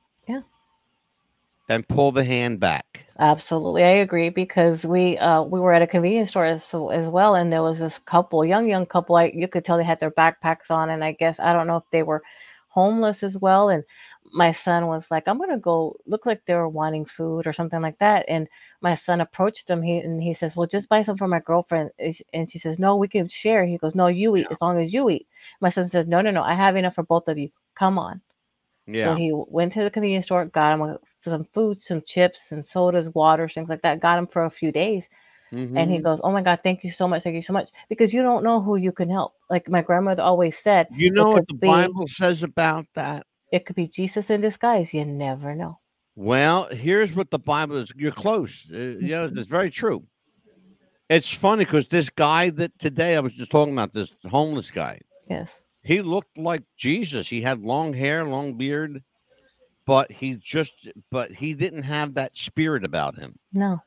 Yeah. 1.70 1.78
Then 1.78 1.84
pull 1.84 2.12
the 2.12 2.24
hand 2.24 2.60
back. 2.60 3.06
absolutely, 3.18 3.84
I 3.84 3.88
agree 4.06 4.30
because 4.30 4.84
we 4.84 5.18
uh 5.18 5.42
we 5.42 5.60
were 5.60 5.72
at 5.74 5.82
a 5.82 5.86
convenience 5.86 6.30
store 6.30 6.46
as, 6.46 6.62
as 6.92 7.08
well, 7.08 7.34
and 7.34 7.52
there 7.52 7.62
was 7.62 7.78
this 7.80 7.98
couple, 8.00 8.44
young 8.44 8.68
young 8.68 8.86
couple. 8.86 9.16
I 9.16 9.26
you 9.34 9.48
could 9.48 9.64
tell 9.64 9.76
they 9.78 9.84
had 9.84 10.00
their 10.00 10.10
backpacks 10.10 10.70
on, 10.70 10.90
and 10.90 11.04
I 11.04 11.12
guess 11.12 11.38
I 11.40 11.52
don't 11.52 11.66
know 11.66 11.76
if 11.78 11.90
they 11.90 12.02
were 12.02 12.22
homeless 12.68 13.22
as 13.22 13.36
well. 13.38 13.68
And 13.68 13.84
my 14.32 14.52
son 14.52 14.86
was 14.88 15.10
like, 15.10 15.28
"I'm 15.28 15.38
gonna 15.38 15.58
go." 15.58 15.96
Look 16.06 16.26
like 16.26 16.44
they 16.46 16.54
were 16.54 16.68
wanting 16.68 17.04
food 17.06 17.46
or 17.46 17.52
something 17.52 17.82
like 17.82 17.98
that. 18.00 18.24
And 18.28 18.48
my 18.80 18.94
son 18.94 19.20
approached 19.20 19.68
them. 19.68 19.82
He 19.82 19.98
and 19.98 20.22
he 20.22 20.34
says, 20.34 20.56
"Well, 20.56 20.66
just 20.68 20.88
buy 20.88 21.02
some 21.02 21.16
for 21.18 21.28
my 21.28 21.40
girlfriend." 21.40 21.90
And 21.98 22.50
she- 22.50 22.58
says, 22.58 22.78
"No, 22.78 22.96
we 22.96 23.08
can 23.08 23.28
share." 23.28 23.64
He 23.66 23.78
goes, 23.78 23.94
"No, 23.94 24.08
you 24.08 24.36
eat 24.36 24.48
as 24.50 24.60
long 24.62 24.80
as 24.80 24.92
you 24.94 25.10
eat." 25.10 25.28
My 25.60 25.70
son 25.70 25.88
says, 25.88 26.08
"No, 26.08 26.20
no, 26.22 26.32
no. 26.32 26.42
I 26.44 26.54
have 26.54 26.76
enough 26.76 26.94
for 26.96 27.04
both 27.04 27.28
of 27.28 27.38
you. 27.38 27.50
Come 27.76 27.98
on." 27.98 28.22
Yeah. 28.86 29.14
So 29.14 29.14
he 29.16 29.32
went 29.34 29.72
to 29.74 29.82
the 29.84 29.90
convenience 29.90 30.26
store, 30.26 30.46
got 30.46 30.74
him 30.74 30.82
a- 30.82 30.98
some 31.28 31.44
food, 31.52 31.82
some 31.82 32.00
chips, 32.06 32.52
and 32.52 32.64
sodas, 32.64 33.14
water, 33.14 33.48
things 33.48 33.68
like 33.68 33.82
that. 33.82 34.00
Got 34.00 34.18
him 34.18 34.26
for 34.26 34.44
a 34.44 34.50
few 34.50 34.72
days, 34.72 35.04
and 35.52 35.90
he 35.90 35.98
Mhm. 35.98 36.02
goes, 36.02 36.20
"Oh 36.24 36.30
my 36.32 36.40
God, 36.42 36.60
thank 36.62 36.82
you 36.84 36.90
so 36.90 37.06
much, 37.06 37.22
thank 37.24 37.36
you 37.36 37.42
so 37.42 37.52
much," 37.52 37.70
because 37.88 38.14
you 38.14 38.22
don't 38.22 38.42
know 38.44 38.60
who 38.62 38.76
you 38.76 38.92
can 38.92 39.10
help. 39.10 39.34
Like 39.50 39.68
my 39.68 39.82
grandmother 39.82 40.22
always 40.22 40.56
said, 40.58 40.88
You 40.96 41.10
know 41.10 41.30
what 41.30 41.46
the 41.48 41.54
be- 41.54 41.66
Bible 41.66 42.06
says 42.08 42.42
about 42.42 42.86
that? 42.94 43.26
it 43.52 43.66
could 43.66 43.76
be 43.76 43.88
Jesus 43.88 44.30
in 44.30 44.40
disguise. 44.40 44.94
You 44.94 45.04
never 45.04 45.54
know. 45.54 45.78
Well, 46.16 46.68
here's 46.70 47.14
what 47.14 47.30
the 47.30 47.38
Bible 47.38 47.76
is. 47.78 47.92
You're 47.96 48.12
close. 48.12 48.70
Uh, 48.72 48.76
yeah, 49.00 49.26
Mhm. 49.26 49.38
it's 49.38 49.48
very 49.48 49.70
true. 49.70 50.06
It's 51.08 51.28
funny 51.28 51.64
because 51.64 51.88
this 51.88 52.08
guy 52.10 52.50
that 52.50 52.78
today 52.78 53.16
I 53.16 53.20
was 53.20 53.32
just 53.34 53.50
talking 53.50 53.72
about, 53.72 53.92
this 53.92 54.12
homeless 54.28 54.70
guy, 54.70 55.00
Yes. 55.28 55.60
he 55.82 56.02
looked 56.02 56.38
like 56.38 56.62
Jesus. 56.76 57.28
He 57.28 57.42
had 57.42 57.60
long 57.62 57.92
hair, 57.92 58.24
long 58.24 58.56
beard, 58.56 59.02
but 59.90 60.12
he 60.12 60.34
just, 60.36 60.86
but 61.10 61.32
he 61.32 61.52
didn't 61.52 61.82
have 61.82 62.14
that 62.14 62.36
spirit 62.36 62.84
about 62.84 63.18
him. 63.18 63.36
No. 63.52 63.82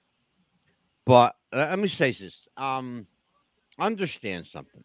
But 1.06 1.34
uh, 1.54 1.68
let 1.70 1.80
me 1.80 1.88
say 1.88 2.12
this: 2.12 2.46
um, 2.58 3.08
understand 3.80 4.46
something. 4.46 4.84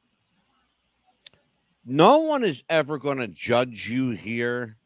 No 1.85 2.19
one 2.19 2.45
is 2.45 2.63
ever 2.71 2.99
going 2.99 3.19
to 3.19 3.27
judge 3.27 3.89
you 3.89 4.11
here 4.11 4.77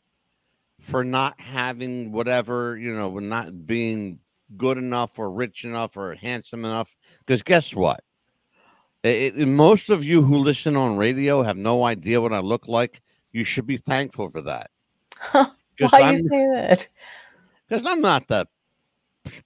for 0.80 1.04
not 1.04 1.38
having 1.38 2.12
whatever 2.12 2.78
you 2.78 2.94
know, 2.94 3.10
not 3.18 3.66
being 3.66 4.18
good 4.56 4.78
enough 4.78 5.18
or 5.18 5.30
rich 5.30 5.66
enough 5.66 5.98
or 5.98 6.14
handsome 6.14 6.64
enough. 6.64 6.96
Because 7.26 7.42
guess 7.42 7.74
what? 7.74 8.02
It, 9.02 9.36
it- 9.36 9.46
most 9.48 9.90
of 9.90 10.02
you 10.02 10.22
who 10.22 10.38
listen 10.38 10.76
on 10.76 10.96
radio 10.96 11.42
have 11.42 11.58
no 11.58 11.84
idea 11.84 12.22
what 12.22 12.32
I 12.32 12.38
look 12.40 12.68
like. 12.68 13.02
You 13.32 13.44
should 13.44 13.66
be 13.66 13.76
thankful 13.76 14.30
for 14.30 14.40
that. 14.40 14.70
Why 15.78 15.98
you 16.00 16.04
I'm, 16.06 16.28
say 16.28 16.46
that? 16.54 16.88
'cause 17.68 17.84
I'm 17.86 18.00
not 18.00 18.28
the 18.28 18.46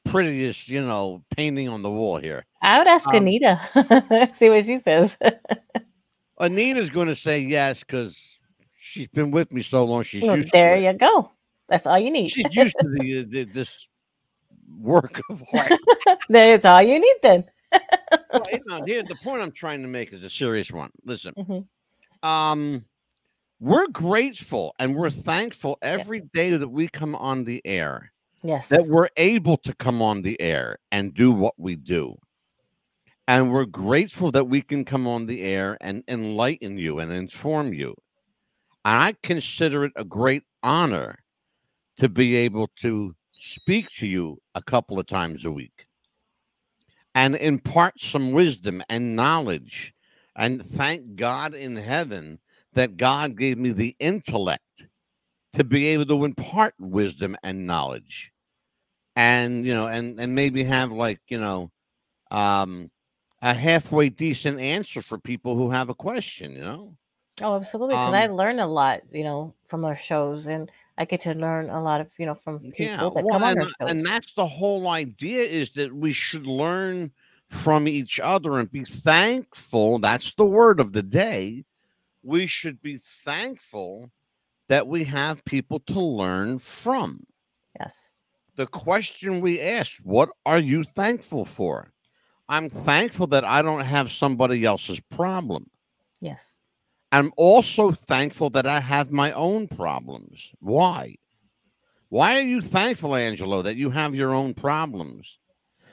prettiest, 0.04 0.68
you 0.68 0.83
know, 0.85 1.23
painting 1.37 1.68
on 1.68 1.83
the 1.83 1.90
wall 1.90 2.18
here. 2.18 2.45
I 2.62 2.78
would 2.78 2.87
ask 2.88 3.06
Um, 3.09 3.16
Anita. 3.16 4.33
See 4.38 4.49
what 4.50 4.64
she 4.64 4.80
says. 4.80 5.16
Anita's 6.40 6.90
going 6.90 7.09
to 7.09 7.14
say 7.14 7.40
yes 7.40 7.80
because 7.80 8.38
she's 8.78 9.09
been 9.09 9.30
with 9.30 9.52
me 9.52 9.62
so 9.62 9.85
long. 9.85 10.02
She's 10.02 10.23
Well, 10.23 10.42
there 10.52 10.76
you 10.76 10.92
go. 10.92 11.30
That's 11.68 11.87
all 11.87 11.99
you 11.99 12.11
need. 12.11 12.28
She's 12.28 12.54
used 12.54 12.76
to 12.78 12.88
the, 12.88 13.25
the 13.25 13.45
this 13.45 13.87
work 14.78 15.21
of 15.30 15.42
art. 15.52 15.73
That's 16.28 16.64
all 16.64 16.83
you 16.83 16.99
need 16.99 17.16
then. 17.23 17.45
well, 18.33 18.47
you 18.52 18.61
know, 18.66 18.85
here 18.85 19.02
the 19.02 19.16
point 19.16 19.42
I'm 19.42 19.52
trying 19.52 19.83
to 19.83 19.88
make 19.88 20.12
is 20.12 20.25
a 20.25 20.30
serious 20.30 20.71
one. 20.71 20.90
Listen, 21.04 21.35
Mhm. 21.38 21.66
um, 22.23 22.85
we're 23.60 23.88
grateful 23.88 24.75
and 24.78 24.94
we're 24.94 25.10
thankful 25.10 25.78
every 25.82 26.20
day 26.20 26.56
that 26.56 26.68
we 26.68 26.88
come 26.88 27.14
on 27.14 27.44
the 27.44 27.62
air 27.64 28.12
Yes. 28.42 28.68
that 28.68 28.86
we're 28.86 29.08
able 29.16 29.56
to 29.58 29.75
come 29.75 30.00
on 30.02 30.22
the 30.22 30.40
air 30.40 30.78
and 30.92 31.14
do 31.14 31.32
what 31.32 31.54
we 31.58 31.75
do. 31.75 32.16
And 33.26 33.50
we're 33.50 33.64
grateful 33.64 34.30
that 34.32 34.44
we 34.46 34.62
can 34.62 34.84
come 34.84 35.06
on 35.08 35.26
the 35.26 35.42
air 35.42 35.76
and 35.80 36.04
enlighten 36.06 36.78
you 36.78 37.00
and 37.00 37.12
inform 37.12 37.72
you. 37.72 37.94
And 38.84 39.02
I 39.02 39.14
consider 39.22 39.84
it 39.84 39.92
a 39.96 40.04
great 40.04 40.44
honor 40.62 41.18
to 41.98 42.08
be 42.08 42.36
able 42.36 42.68
to 42.82 43.16
speak 43.32 43.88
to 43.96 44.06
you 44.06 44.40
a 44.54 44.62
couple 44.62 45.00
of 45.00 45.06
times 45.06 45.44
a 45.44 45.50
week 45.50 45.86
and 47.14 47.34
impart 47.34 48.00
some 48.00 48.30
wisdom 48.30 48.82
and 48.88 49.16
knowledge. 49.16 49.92
And 50.36 50.64
thank 50.64 51.16
God 51.16 51.54
in 51.54 51.75
heaven 51.75 52.38
that 52.76 52.97
God 52.99 53.37
gave 53.38 53.59
me 53.59 53.73
the 53.73 53.97
intellect 54.00 54.62
to 55.54 55.64
be 55.64 55.87
able 55.88 56.06
to 56.06 56.25
impart 56.25 56.75
wisdom 56.78 57.37
and 57.42 57.66
knowledge 57.66 58.33
and 59.16 59.66
you 59.66 59.75
know 59.75 59.88
and 59.88 60.21
and 60.21 60.35
maybe 60.35 60.64
have 60.64 60.92
like 60.92 61.21
you 61.28 61.40
know 61.40 61.71
um 62.30 62.90
a 63.42 63.54
halfway 63.54 64.09
decent 64.11 64.61
answer 64.61 65.02
for 65.02 65.18
people 65.18 65.56
who 65.56 65.71
have 65.71 65.90
a 65.90 65.95
question 65.95 66.52
you 66.52 66.62
know 66.64 66.97
Oh, 67.42 67.54
absolutely. 67.56 67.97
Because 67.97 68.14
I 68.14 68.26
Um, 68.26 68.30
learn 68.30 68.59
a 68.61 68.66
lot, 68.66 69.02
you 69.12 69.25
know, 69.25 69.54
from 69.66 69.85
our 69.85 69.97
shows, 69.97 70.47
and 70.47 70.71
I 70.99 71.04
get 71.04 71.21
to 71.23 71.35
learn 71.35 71.68
a 71.71 71.83
lot 71.83 72.00
of, 72.00 72.11
you 72.18 72.26
know, 72.26 72.35
from 72.35 72.61
people 72.73 72.88
yeah 72.99 73.11
that 73.11 73.25
well 73.25 73.33
come 73.33 73.45
on 73.45 73.59
and, 73.59 73.62
our 73.62 73.68
shows. 73.68 73.90
and 73.90 74.06
that's 74.06 74.33
the 74.35 74.47
whole 74.47 74.88
idea 74.88 75.42
is 75.42 75.71
that 75.73 75.95
we 75.95 76.12
should 76.12 76.47
learn 76.47 77.11
from 77.50 77.87
each 77.88 78.18
other 78.21 78.59
and 78.59 78.71
be 78.73 78.85
thankful 78.85 79.99
that's 79.99 80.35
the 80.35 80.45
word 80.45 80.80
of 80.80 80.92
the 80.92 81.02
day 81.02 81.64
we 82.26 82.47
should 82.47 82.83
be 82.83 82.99
thankful 82.99 84.11
that 84.68 84.87
we 84.87 85.04
have 85.04 85.45
people 85.45 85.78
to 85.80 86.00
learn 86.00 86.59
from. 86.59 87.25
Yes. 87.78 87.95
the 88.56 88.66
question 88.66 89.42
we 89.42 89.61
asked 89.61 89.99
what 90.02 90.30
are 90.47 90.59
you 90.59 90.83
thankful 90.83 91.45
for? 91.45 91.92
I'm 92.49 92.71
thankful 92.71 93.26
that 93.28 93.45
i 93.45 93.60
don't 93.60 93.84
have 93.84 94.10
somebody 94.10 94.65
else's 94.65 95.00
problem. 95.00 95.71
Yes. 96.21 96.58
i'm 97.12 97.32
also 97.36 97.93
thankful 97.93 98.50
that 98.50 98.67
i 98.67 98.80
have 98.80 99.10
my 99.12 99.32
own 99.32 99.69
problems. 99.69 100.50
Why? 100.60 101.17
Why 102.08 102.39
are 102.39 102.49
you 102.54 102.60
thankful 102.62 103.15
angelo 103.15 103.62
that 103.62 103.76
you 103.76 103.91
have 103.91 104.15
your 104.15 104.32
own 104.34 104.54
problems? 104.54 105.39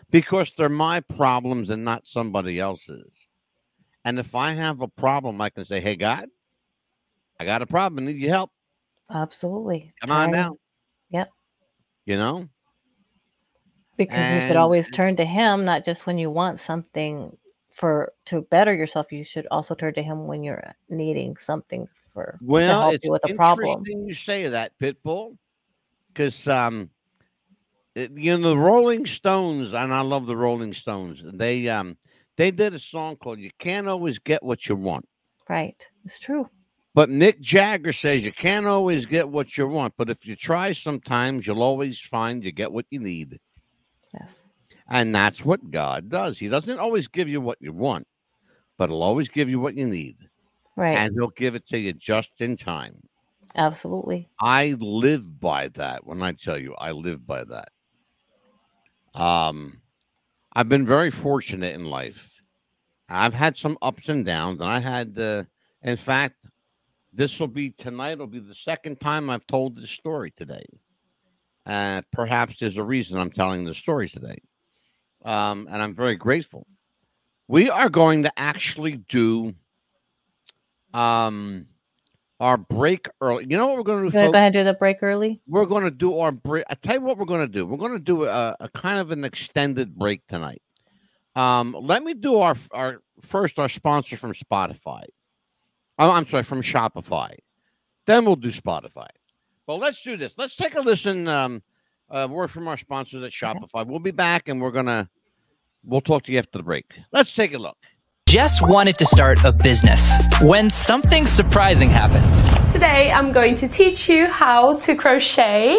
Because 0.09 0.51
they're 0.51 0.69
my 0.69 0.99
problems 1.01 1.69
and 1.69 1.83
not 1.83 2.07
somebody 2.07 2.59
else's 2.59 3.22
and 4.05 4.19
if 4.19 4.35
i 4.35 4.51
have 4.51 4.81
a 4.81 4.87
problem 4.87 5.39
i 5.41 5.49
can 5.49 5.65
say 5.65 5.79
hey 5.79 5.95
god 5.95 6.27
i 7.39 7.45
got 7.45 7.61
a 7.61 7.65
problem 7.67 8.03
i 8.03 8.11
need 8.11 8.19
your 8.19 8.31
help 8.31 8.51
Absolutely. 9.09 9.93
come 10.01 10.11
on 10.11 10.29
Try- 10.29 10.37
now 10.39 10.55
Yep. 11.09 11.29
you 12.05 12.17
know 12.17 12.49
Because 13.97 14.31
you 14.31 14.41
should 14.41 14.57
always 14.57 14.89
turn 14.89 15.15
to 15.17 15.25
him, 15.25 15.65
not 15.65 15.85
just 15.85 16.07
when 16.07 16.17
you 16.17 16.29
want 16.31 16.59
something 16.59 17.37
for 17.73 18.11
to 18.25 18.41
better 18.41 18.73
yourself. 18.73 19.11
You 19.11 19.23
should 19.23 19.47
also 19.51 19.75
turn 19.75 19.93
to 19.95 20.01
him 20.03 20.25
when 20.25 20.43
you're 20.43 20.63
needing 20.89 21.37
something 21.37 21.87
for 22.13 22.39
to 22.41 22.45
Well, 22.45 22.79
help 22.81 22.93
it's 22.95 23.05
you 23.05 23.11
with 23.11 23.23
a 23.25 23.33
problem. 23.35 23.67
interesting 23.69 24.07
you 24.07 24.13
say 24.13 24.47
that, 24.47 24.77
Pitbull, 24.79 25.37
because 26.07 26.47
um, 26.47 26.89
it- 27.95 28.11
you 28.17 28.35
know 28.37 28.49
the 28.49 28.57
Rolling 28.57 29.05
Stones, 29.05 29.73
and 29.73 29.93
I 29.93 30.01
love 30.01 30.25
the 30.25 30.37
Rolling 30.37 30.73
Stones. 30.73 31.21
They 31.23 31.69
um, 31.69 31.97
they 32.37 32.51
did 32.51 32.73
a 32.73 32.79
song 32.79 33.15
called 33.17 33.39
"You 33.39 33.51
Can't 33.59 33.87
Always 33.87 34.19
Get 34.19 34.43
What 34.43 34.67
You 34.67 34.75
Want," 34.75 35.07
Right. 35.49 35.75
It's 36.05 36.19
true. 36.19 36.49
but 36.93 37.09
Mick 37.09 37.39
Jagger 37.41 37.93
says 37.93 38.25
you 38.25 38.31
can't 38.31 38.65
always 38.65 39.05
get 39.05 39.27
what 39.29 39.57
you 39.57 39.67
want, 39.67 39.93
but 39.97 40.09
if 40.09 40.25
you 40.25 40.35
try, 40.35 40.71
sometimes 40.71 41.45
you'll 41.47 41.63
always 41.63 41.99
find 41.99 42.43
you 42.43 42.51
get 42.51 42.71
what 42.71 42.85
you 42.91 42.99
need, 42.99 43.39
Yes. 44.13 44.29
and 44.89 45.13
that's 45.13 45.43
what 45.45 45.71
God 45.71 46.09
does. 46.09 46.37
He 46.39 46.49
doesn't 46.49 46.79
always 46.79 47.07
give 47.07 47.27
you 47.27 47.41
what 47.41 47.57
you 47.61 47.73
want, 47.73 48.07
but 48.77 48.89
He'll 48.89 49.03
always 49.03 49.29
give 49.29 49.49
you 49.49 49.59
what 49.59 49.75
you 49.75 49.87
need, 49.87 50.17
Right. 50.75 50.97
and 50.97 51.13
He'll 51.15 51.29
give 51.29 51.55
it 51.55 51.67
to 51.67 51.77
you 51.79 51.93
just 51.93 52.41
in 52.41 52.55
time. 52.57 53.01
Absolutely. 53.55 54.29
I 54.39 54.75
live 54.79 55.39
by 55.39 55.67
that. 55.69 56.05
When 56.07 56.23
I 56.23 56.31
tell 56.31 56.57
you, 56.57 56.73
I 56.79 56.91
live 56.91 57.25
by 57.27 57.43
that. 57.43 57.69
Um, 59.13 59.79
I've 60.55 60.69
been 60.69 60.85
very 60.85 61.09
fortunate 61.09 61.75
in 61.75 61.85
life. 61.85 62.41
I've 63.09 63.33
had 63.33 63.57
some 63.57 63.77
ups 63.81 64.09
and 64.09 64.25
downs, 64.25 64.61
and 64.61 64.69
I 64.69 64.79
had, 64.79 65.17
uh, 65.17 65.43
in 65.81 65.97
fact, 65.97 66.35
this 67.11 67.39
will 67.39 67.47
be 67.47 67.71
tonight. 67.71 68.17
Will 68.17 68.27
be 68.27 68.39
the 68.39 68.55
second 68.55 68.99
time 68.99 69.29
I've 69.29 69.47
told 69.47 69.75
this 69.75 69.89
story 69.89 70.31
today. 70.31 70.65
Uh, 71.65 72.01
perhaps 72.11 72.59
there's 72.59 72.77
a 72.77 72.83
reason 72.83 73.17
I'm 73.17 73.31
telling 73.31 73.65
this 73.65 73.77
story 73.77 74.09
today, 74.09 74.39
um, 75.25 75.67
and 75.71 75.81
I'm 75.81 75.95
very 75.95 76.15
grateful. 76.15 76.67
We 77.47 77.69
are 77.69 77.89
going 77.89 78.23
to 78.23 78.31
actually 78.37 78.97
do 79.09 79.53
um, 80.93 81.67
our 82.39 82.57
break 82.57 83.07
early. 83.21 83.45
You 83.49 83.57
know 83.57 83.67
what 83.67 83.77
we're 83.77 83.83
going 83.83 84.05
to 84.05 84.11
do, 84.11 84.17
You 84.17 84.23
want 84.23 84.29
to 84.29 84.31
go 84.33 84.37
ahead 84.37 84.55
and 84.55 84.65
do 84.65 84.71
the 84.71 84.77
break 84.77 84.97
early? 85.01 85.41
we're 85.47 85.65
going 85.65 85.83
to 85.83 85.91
do 85.91 86.17
our 86.17 86.31
break. 86.31 86.65
I 86.69 86.75
tell 86.75 86.95
you 86.95 87.01
what, 87.01 87.17
we're 87.17 87.25
going 87.25 87.41
to 87.41 87.47
do. 87.47 87.65
We're 87.65 87.77
going 87.77 87.93
to 87.93 87.99
do 87.99 88.25
a, 88.25 88.55
a 88.59 88.69
kind 88.69 88.99
of 88.99 89.11
an 89.11 89.23
extended 89.23 89.95
break 89.95 90.25
tonight. 90.27 90.61
Um, 91.35 91.75
let 91.79 92.03
me 92.03 92.13
do 92.13 92.35
our 92.37 92.55
our 92.71 93.01
first 93.21 93.57
our 93.57 93.69
sponsor 93.69 94.17
from 94.17 94.33
Spotify. 94.33 95.03
Oh, 95.97 96.11
I'm 96.11 96.27
sorry, 96.27 96.43
from 96.43 96.61
Shopify. 96.61 97.35
Then 98.05 98.25
we'll 98.25 98.35
do 98.35 98.49
Spotify. 98.49 99.07
But 99.65 99.75
let's 99.75 100.01
do 100.01 100.17
this. 100.17 100.33
Let's 100.37 100.55
take 100.55 100.75
a 100.75 100.81
listen. 100.81 101.27
Um, 101.27 101.63
uh, 102.09 102.27
word 102.29 102.49
from 102.49 102.67
our 102.67 102.77
sponsors 102.77 103.23
at 103.23 103.31
Shopify. 103.31 103.85
We'll 103.87 103.99
be 103.99 104.11
back, 104.11 104.49
and 104.49 104.61
we're 104.61 104.71
gonna 104.71 105.09
we'll 105.83 106.01
talk 106.01 106.23
to 106.23 106.31
you 106.31 106.37
after 106.37 106.59
the 106.59 106.63
break. 106.63 106.93
Let's 107.11 107.33
take 107.33 107.53
a 107.53 107.57
look. 107.57 107.77
Jess 108.33 108.63
wanted 108.63 108.97
to 108.97 109.05
start 109.05 109.43
a 109.43 109.51
business 109.51 110.11
when 110.41 110.71
something 110.71 111.27
surprising 111.27 111.87
happened. 111.87 112.25
Today 112.71 113.11
I'm 113.11 113.31
going 113.31 113.55
to 113.57 113.67
teach 113.67 114.09
you 114.09 114.25
how 114.25 114.77
to 114.77 114.95
crochet. 114.95 115.77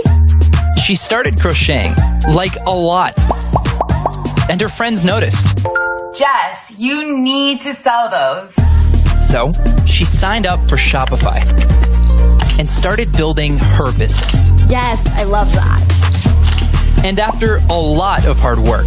She 0.81 0.95
started 0.95 1.41
crocheting, 1.41 1.93
like 2.29 2.55
a 2.65 2.71
lot. 2.71 3.19
And 4.49 4.61
her 4.61 4.69
friends 4.69 5.03
noticed. 5.03 5.67
Jess, 6.15 6.73
you 6.79 7.19
need 7.19 7.61
to 7.63 7.73
sell 7.73 8.09
those. 8.09 8.55
So 9.29 9.51
she 9.85 10.05
signed 10.05 10.47
up 10.47 10.61
for 10.69 10.77
Shopify 10.77 11.41
and 12.57 12.69
started 12.69 13.11
building 13.11 13.59
her 13.59 13.91
business. 13.91 14.53
Yes, 14.69 15.05
I 15.09 15.25
love 15.25 15.53
that. 15.55 17.03
And 17.05 17.19
after 17.19 17.57
a 17.69 17.77
lot 17.77 18.27
of 18.27 18.39
hard 18.39 18.61
work, 18.61 18.87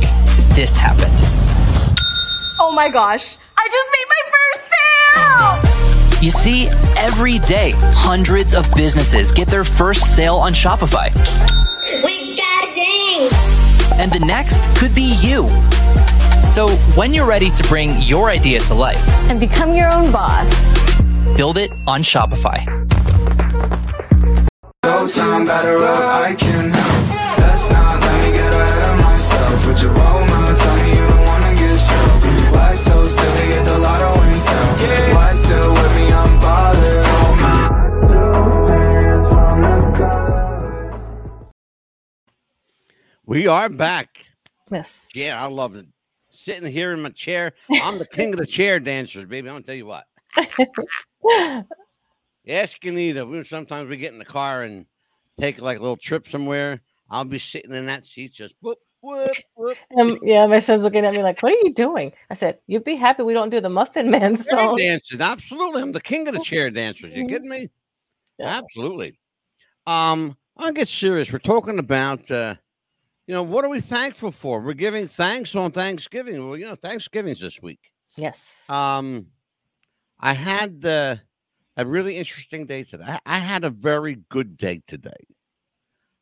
this 0.55 0.73
happened. 0.73 1.36
Oh 2.69 2.73
my 2.73 2.89
gosh, 2.89 3.37
I 3.57 3.69
just 3.71 3.87
made 3.95 4.07
my 4.15 4.23
first 4.35 5.71
sale! 6.11 6.21
You 6.21 6.31
see, 6.31 6.67
every 6.97 7.39
day, 7.39 7.71
hundreds 7.77 8.53
of 8.53 8.69
businesses 8.75 9.31
get 9.31 9.47
their 9.47 9.63
first 9.63 10.13
sale 10.17 10.35
on 10.35 10.51
Shopify. 10.53 11.07
We 12.03 12.35
got 12.35 12.65
ding! 12.75 13.29
And 14.01 14.11
the 14.11 14.19
next 14.19 14.59
could 14.77 14.93
be 14.93 15.15
you. 15.21 15.47
So 16.53 16.67
when 16.99 17.13
you're 17.13 17.25
ready 17.25 17.51
to 17.51 17.63
bring 17.69 18.01
your 18.01 18.29
idea 18.29 18.59
to 18.59 18.73
life, 18.73 18.99
And 19.29 19.39
become 19.39 19.73
your 19.73 19.89
own 19.89 20.11
boss. 20.11 20.49
build 21.37 21.57
it 21.57 21.71
on 21.87 22.03
Shopify. 22.03 22.65
Go 24.83 25.07
time, 25.07 25.45
better 25.45 25.77
up, 25.85 26.03
I 26.03 26.35
can 26.35 26.71
help. 26.71 27.39
Let's 27.39 27.71
not 27.71 28.01
let 28.01 28.25
me 28.25 28.37
get 28.37 28.51
ahead 28.51 28.89
of 28.89 29.05
myself. 29.05 29.63
Put 29.63 29.81
your 29.83 29.93
bow 29.93 30.19
mouth, 30.25 30.36
stroked. 32.77 32.97
Why 32.97 33.07
so 33.07 33.07
silly, 33.07 33.47
get 33.47 33.65
the 33.65 33.77
lotto 33.77 34.21
and 34.21 34.41
tell. 34.43 35.15
Why 35.15 35.33
still 35.35 35.73
with 35.73 35.95
me, 35.95 36.11
I'm 36.13 36.39
bothered. 36.39 37.05
Oh 37.05 37.35
my. 37.41 37.67
We 43.25 43.47
are 43.47 43.69
back. 43.69 44.25
Yes. 44.71 44.87
Yeah, 45.13 45.41
I 45.43 45.47
love 45.47 45.75
it. 45.75 45.85
Sitting 46.31 46.71
here 46.71 46.93
in 46.93 47.01
my 47.01 47.09
chair. 47.09 47.53
I'm 47.69 47.97
the 47.97 48.05
king 48.05 48.33
of 48.33 48.39
the 48.39 48.45
chair 48.45 48.79
dancers, 48.79 49.25
baby. 49.25 49.49
I'm 49.49 49.55
gonna 49.55 49.65
tell 49.65 49.75
you 49.75 49.85
what. 49.85 50.05
Ask 52.47 52.85
Anita. 52.85 53.25
We 53.25 53.43
sometimes 53.43 53.89
we 53.89 53.97
get 53.97 54.13
in 54.13 54.19
the 54.19 54.25
car 54.25 54.63
and 54.63 54.85
take 55.39 55.59
like 55.59 55.77
a 55.77 55.81
little 55.81 55.97
trip 55.97 56.27
somewhere. 56.27 56.81
I'll 57.09 57.25
be 57.25 57.39
sitting 57.39 57.73
in 57.73 57.87
that 57.87 58.05
seat, 58.05 58.33
just 58.33 58.53
whoop 58.61 58.77
whoop 59.01 59.31
whoop. 59.55 59.77
Um, 59.97 60.19
yeah, 60.23 60.45
my 60.45 60.59
son's 60.59 60.83
looking 60.83 61.05
at 61.05 61.13
me 61.13 61.23
like, 61.23 61.41
"What 61.41 61.53
are 61.53 61.63
you 61.63 61.73
doing?" 61.73 62.11
I 62.29 62.35
said, 62.35 62.59
"You'd 62.67 62.83
be 62.83 62.95
happy 62.95 63.23
we 63.23 63.33
don't 63.33 63.49
do 63.49 63.61
the 63.61 63.69
Muffin 63.69 64.09
Man 64.11 64.37
song." 64.37 64.45
Chair 64.45 64.57
song." 64.57 64.77
dancing, 64.77 65.21
absolutely. 65.21 65.81
I'm 65.81 65.91
the 65.91 66.01
king 66.01 66.27
of 66.27 66.33
the 66.33 66.39
chair 66.43 66.69
dancers. 66.69 67.11
You 67.11 67.25
kidding 67.25 67.49
me? 67.49 67.69
Yeah. 68.39 68.57
Absolutely. 68.57 69.19
Um, 69.85 70.37
I'll 70.57 70.71
get 70.71 70.87
serious. 70.87 71.31
We're 71.31 71.39
talking 71.39 71.79
about 71.79 72.29
uh, 72.29 72.55
you 73.27 73.33
know, 73.33 73.43
what 73.43 73.65
are 73.65 73.69
we 73.69 73.81
thankful 73.81 74.31
for? 74.31 74.61
We're 74.61 74.73
giving 74.73 75.05
thanks 75.07 75.53
on 75.55 75.71
Thanksgiving. 75.71 76.47
Well, 76.47 76.57
you 76.57 76.65
know, 76.65 76.75
Thanksgiving's 76.75 77.41
this 77.41 77.61
week. 77.61 77.91
Yes. 78.15 78.37
Um, 78.69 79.27
I 80.19 80.33
had 80.33 80.85
uh, 80.85 81.17
a 81.75 81.85
really 81.85 82.17
interesting 82.17 82.65
day 82.65 82.83
today. 82.83 83.03
I, 83.05 83.19
I 83.25 83.39
had 83.39 83.65
a 83.65 83.69
very 83.69 84.19
good 84.29 84.57
day 84.57 84.81
today. 84.87 85.27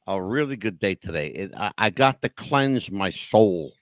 A 0.08 0.22
really 0.22 0.56
good 0.56 0.80
day 0.80 0.96
today. 0.96 1.28
It, 1.28 1.52
I, 1.56 1.72
I 1.78 1.90
got 1.90 2.22
to 2.22 2.30
cleanse 2.30 2.92
my 2.92 3.10
soul 3.10 3.74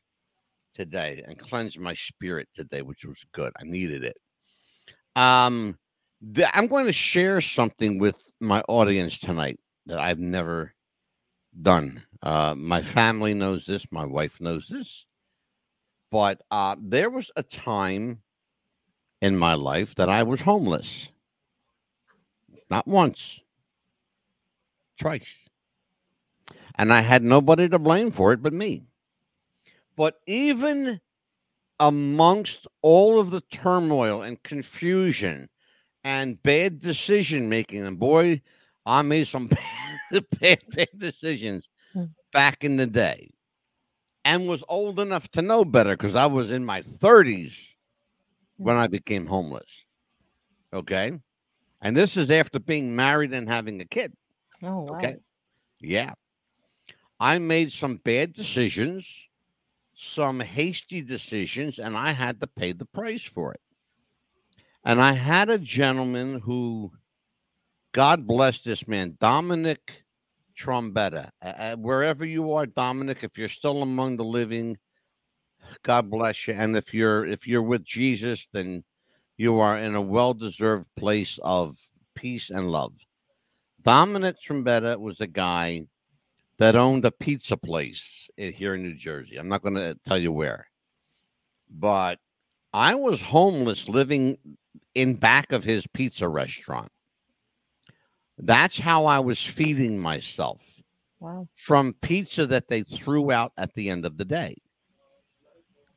today 0.74 1.24
and 1.28 1.38
cleanse 1.38 1.78
my 1.78 1.94
spirit 1.94 2.48
today, 2.56 2.82
which 2.82 3.06
was 3.06 3.26
good. 3.34 3.52
I 3.60 3.64
needed 3.66 4.04
it. 4.04 4.18
Um, 5.16 5.78
the, 6.22 6.56
I'm 6.56 6.68
going 6.68 6.86
to 6.86 6.94
share 6.94 7.42
something 7.42 8.00
with 8.00 8.16
my 8.40 8.62
audience 8.70 9.20
tonight 9.20 9.60
that 9.86 10.00
I've 10.00 10.20
never 10.20 10.74
done. 11.62 12.04
Uh, 12.22 12.56
my 12.58 12.82
family 12.82 13.34
knows 13.34 13.66
this. 13.66 13.86
My 13.92 14.06
wife 14.06 14.40
knows 14.40 14.68
this. 14.68 15.06
But 16.10 16.42
uh, 16.52 16.78
there 16.82 17.10
was 17.10 17.32
a 17.36 17.44
time 17.44 18.22
in 19.22 19.38
my 19.38 19.56
life 19.56 19.96
that 19.96 20.10
I 20.10 20.24
was 20.24 20.42
homeless. 20.42 21.10
Not 22.70 22.88
once, 22.88 23.40
twice. 24.98 25.43
And 26.76 26.94
I 26.94 27.02
had 27.02 27.24
nobody 27.24 27.68
to 27.70 27.80
blame 27.80 28.12
for 28.12 28.34
it 28.34 28.42
but 28.42 28.54
me. 28.54 28.84
But 29.96 30.20
even 30.28 31.02
amongst 31.80 32.68
all 32.82 33.20
of 33.20 33.32
the 33.32 33.42
turmoil 33.42 34.22
and 34.22 34.42
confusion 34.44 35.50
and 36.04 36.42
bad 36.44 36.80
decision 36.80 37.50
making, 37.50 37.86
and 37.86 38.00
boy, 38.00 38.42
I 38.86 39.02
made 39.04 39.28
some 39.28 39.48
bad, 40.12 40.26
bad, 40.40 40.60
bad 40.70 40.90
decisions 40.98 41.70
Hmm. 41.94 42.06
back 42.32 42.64
in 42.64 42.78
the 42.78 42.88
day 42.88 43.32
and 44.26 44.48
was 44.48 44.64
old 44.70 45.00
enough 45.00 45.30
to 45.32 45.42
know 45.42 45.66
better 45.66 45.96
because 45.96 46.16
I 46.16 46.26
was 46.28 46.52
in 46.52 46.66
my 46.66 46.82
30s 46.82 47.56
when 48.58 48.76
I 48.76 48.88
became 48.88 49.28
homeless. 49.28 49.70
Okay. 50.74 51.20
And 51.82 51.96
this 51.98 52.18
is 52.18 52.32
after 52.32 52.60
being 52.60 52.96
married 52.96 53.34
and 53.34 53.50
having 53.50 53.82
a 53.82 53.86
kid. 53.86 54.14
Oh 54.64 54.80
wow. 54.82 54.94
Okay. 54.96 55.18
Yeah. 55.82 56.14
I 57.24 57.40
made 57.40 57.72
some 57.72 58.02
bad 58.04 58.34
decisions, 58.34 59.30
some 59.96 60.42
hasty 60.42 61.02
decisions, 61.02 61.80
and 61.80 61.96
I 61.96 62.12
had 62.12 62.42
to 62.42 62.48
pay 62.48 62.74
the 62.74 62.84
price 62.84 63.24
for 63.24 63.54
it. 63.54 63.62
And 64.84 65.00
I 65.02 65.14
had 65.14 65.50
a 65.50 65.58
gentleman 65.58 66.42
who, 66.42 66.92
God 67.94 68.28
bless 68.28 68.60
this 68.60 68.90
man, 68.90 69.16
Dominic 69.22 70.04
Trombetta. 70.54 71.30
Uh, 71.42 71.78
wherever 71.78 72.26
you 72.26 72.52
are, 72.52 72.66
Dominic, 72.66 73.24
if 73.24 73.38
you're 73.38 73.48
still 73.48 73.82
among 73.84 74.18
the 74.18 74.26
living, 74.26 74.78
God 75.84 76.10
bless 76.10 76.46
you. 76.46 76.56
And 76.56 76.76
if 76.76 76.94
you're 76.94 77.26
if 77.26 77.48
you're 77.48 77.64
with 77.64 77.86
Jesus, 77.86 78.46
then 78.52 78.84
you 79.38 79.62
are 79.62 79.78
in 79.78 79.96
a 79.96 80.02
well-deserved 80.02 80.90
place 80.98 81.40
of 81.42 81.78
peace 82.16 82.50
and 82.50 82.70
love. 82.70 82.94
Dominic 83.82 84.36
Trombetta 84.42 85.00
was 85.00 85.22
a 85.22 85.28
guy 85.28 85.88
that 86.58 86.76
owned 86.76 87.06
a 87.06 87.12
pizza 87.12 87.58
place 87.58 88.30
here 88.38 88.76
in 88.76 88.84
New 88.84 88.96
Jersey. 88.96 89.38
I'm 89.38 89.50
not 89.50 89.62
going 89.62 89.76
to 89.76 89.92
uh, 89.92 89.94
tell 90.06 90.18
you 90.18 90.32
where, 90.32 90.68
but 91.70 92.20
I 92.74 92.96
was 92.96 93.22
homeless 93.22 93.88
living 93.90 94.38
in 94.96 95.16
back 95.16 95.52
of 95.52 95.64
his 95.64 95.86
pizza 95.88 96.28
restaurant. 96.28 96.92
That's 98.38 98.80
how 98.80 99.06
I 99.06 99.20
was 99.20 99.42
feeding 99.42 100.00
myself 100.00 100.82
Wow. 101.20 101.48
from 101.56 101.94
pizza 102.02 102.46
that 102.48 102.68
they 102.68 102.84
threw 102.84 103.32
out 103.32 103.54
at 103.58 103.74
the 103.76 103.90
end 103.90 104.06
of 104.06 104.18
the 104.18 104.26
day. 104.26 104.58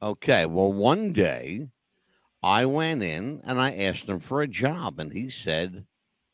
Okay, 0.03 0.47
well, 0.47 0.73
one 0.73 1.13
day 1.13 1.69
I 2.43 2.67
went 2.67 3.03
in 3.03 3.41
and 3.45 3.61
I 3.61 3.75
asked 3.75 4.09
him 4.09 4.21
for 4.21 4.43
a 4.43 4.47
job, 4.47 5.01
and 5.01 5.13
he 5.13 5.31
said, 5.31 5.85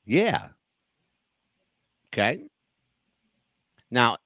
Yeah. 0.05 0.49
Okay. 2.09 2.49
Now, 3.93 4.17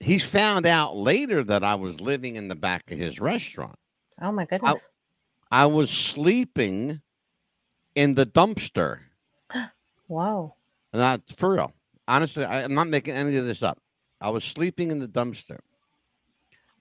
he 0.00 0.18
found 0.18 0.66
out 0.66 0.96
later 0.96 1.44
that 1.44 1.62
I 1.62 1.76
was 1.76 2.00
living 2.00 2.34
in 2.34 2.48
the 2.48 2.56
back 2.56 2.90
of 2.90 2.98
his 2.98 3.20
restaurant. 3.20 3.78
Oh 4.20 4.32
my 4.32 4.44
goodness. 4.44 4.74
I 5.50 5.66
was 5.66 5.90
sleeping 5.90 7.00
in 7.94 8.14
the 8.14 8.26
dumpster. 8.26 9.00
Wow. 10.08 10.56
That's 10.92 11.32
for 11.32 11.54
real. 11.54 11.72
Honestly, 12.06 12.44
I, 12.44 12.64
I'm 12.64 12.74
not 12.74 12.88
making 12.88 13.14
any 13.14 13.36
of 13.36 13.46
this 13.46 13.62
up. 13.62 13.78
I 14.20 14.28
was 14.28 14.44
sleeping 14.44 14.90
in 14.90 14.98
the 14.98 15.08
dumpster. 15.08 15.60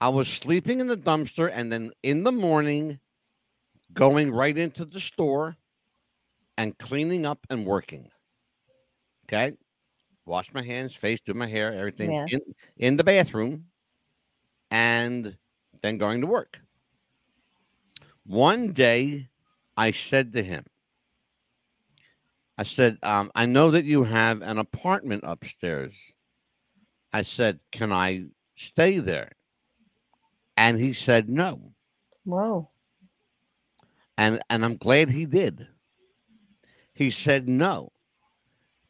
I 0.01 0.09
was 0.09 0.27
sleeping 0.27 0.81
in 0.81 0.87
the 0.87 0.97
dumpster, 0.97 1.49
and 1.53 1.71
then 1.71 1.91
in 2.03 2.23
the 2.23 2.31
morning, 2.33 2.99
going 3.93 4.31
right 4.33 4.57
into 4.57 4.83
the 4.83 4.99
store 4.99 5.55
and 6.57 6.77
cleaning 6.77 7.25
up 7.25 7.39
and 7.49 7.65
working. 7.65 8.09
Okay. 9.25 9.55
Wash 10.25 10.53
my 10.53 10.61
hands, 10.63 10.95
face, 10.95 11.19
do 11.19 11.33
my 11.33 11.47
hair, 11.47 11.73
everything 11.73 12.11
in, 12.29 12.39
in 12.77 12.97
the 12.97 13.03
bathroom, 13.03 13.65
and 14.69 15.35
then 15.81 15.97
going 15.97 16.21
to 16.21 16.27
work. 16.27 16.59
One 18.25 18.71
day, 18.71 19.29
I 19.75 19.91
said 19.91 20.33
to 20.33 20.43
him, 20.43 20.65
I 22.57 22.63
said, 22.63 22.97
um, 23.01 23.31
I 23.33 23.47
know 23.47 23.71
that 23.71 23.85
you 23.85 24.03
have 24.03 24.41
an 24.43 24.59
apartment 24.59 25.23
upstairs. 25.25 25.95
I 27.11 27.23
said, 27.23 27.59
Can 27.71 27.91
I 27.91 28.25
stay 28.55 28.99
there? 28.99 29.31
And 30.57 30.79
he 30.79 30.93
said 30.93 31.27
no. 31.27 31.73
Whoa. 32.23 32.69
And 34.17 34.41
and 34.49 34.63
I'm 34.63 34.77
glad 34.77 35.09
he 35.09 35.25
did. 35.25 35.67
He 36.93 37.09
said 37.09 37.49
no. 37.49 37.91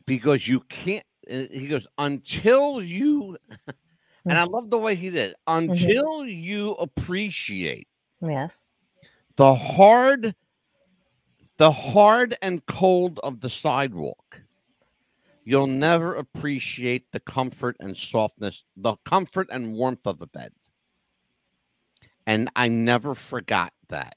Because 0.05 0.47
you 0.47 0.59
can't 0.61 1.05
he 1.27 1.67
goes, 1.67 1.87
until 1.97 2.81
you 2.81 3.37
and 4.25 4.37
I 4.37 4.43
love 4.43 4.69
the 4.69 4.77
way 4.77 4.95
he 4.95 5.09
did, 5.09 5.35
mm-hmm. 5.47 5.71
until 5.71 6.25
you 6.25 6.71
appreciate 6.73 7.87
Yes. 8.21 8.53
the 9.35 9.55
hard 9.55 10.35
the 11.57 11.71
hard 11.71 12.35
and 12.41 12.65
cold 12.65 13.19
of 13.23 13.39
the 13.39 13.49
sidewalk 13.49 14.41
you'll 15.43 15.67
never 15.67 16.15
appreciate 16.15 17.11
the 17.11 17.19
comfort 17.19 17.75
and 17.79 17.95
softness 17.97 18.63
the 18.77 18.95
comfort 19.05 19.47
and 19.51 19.73
warmth 19.73 20.05
of 20.05 20.21
a 20.21 20.27
bed. 20.27 20.51
And 22.27 22.49
i 22.55 22.67
never 22.67 23.15
forgot 23.15 23.73
that 23.89 24.15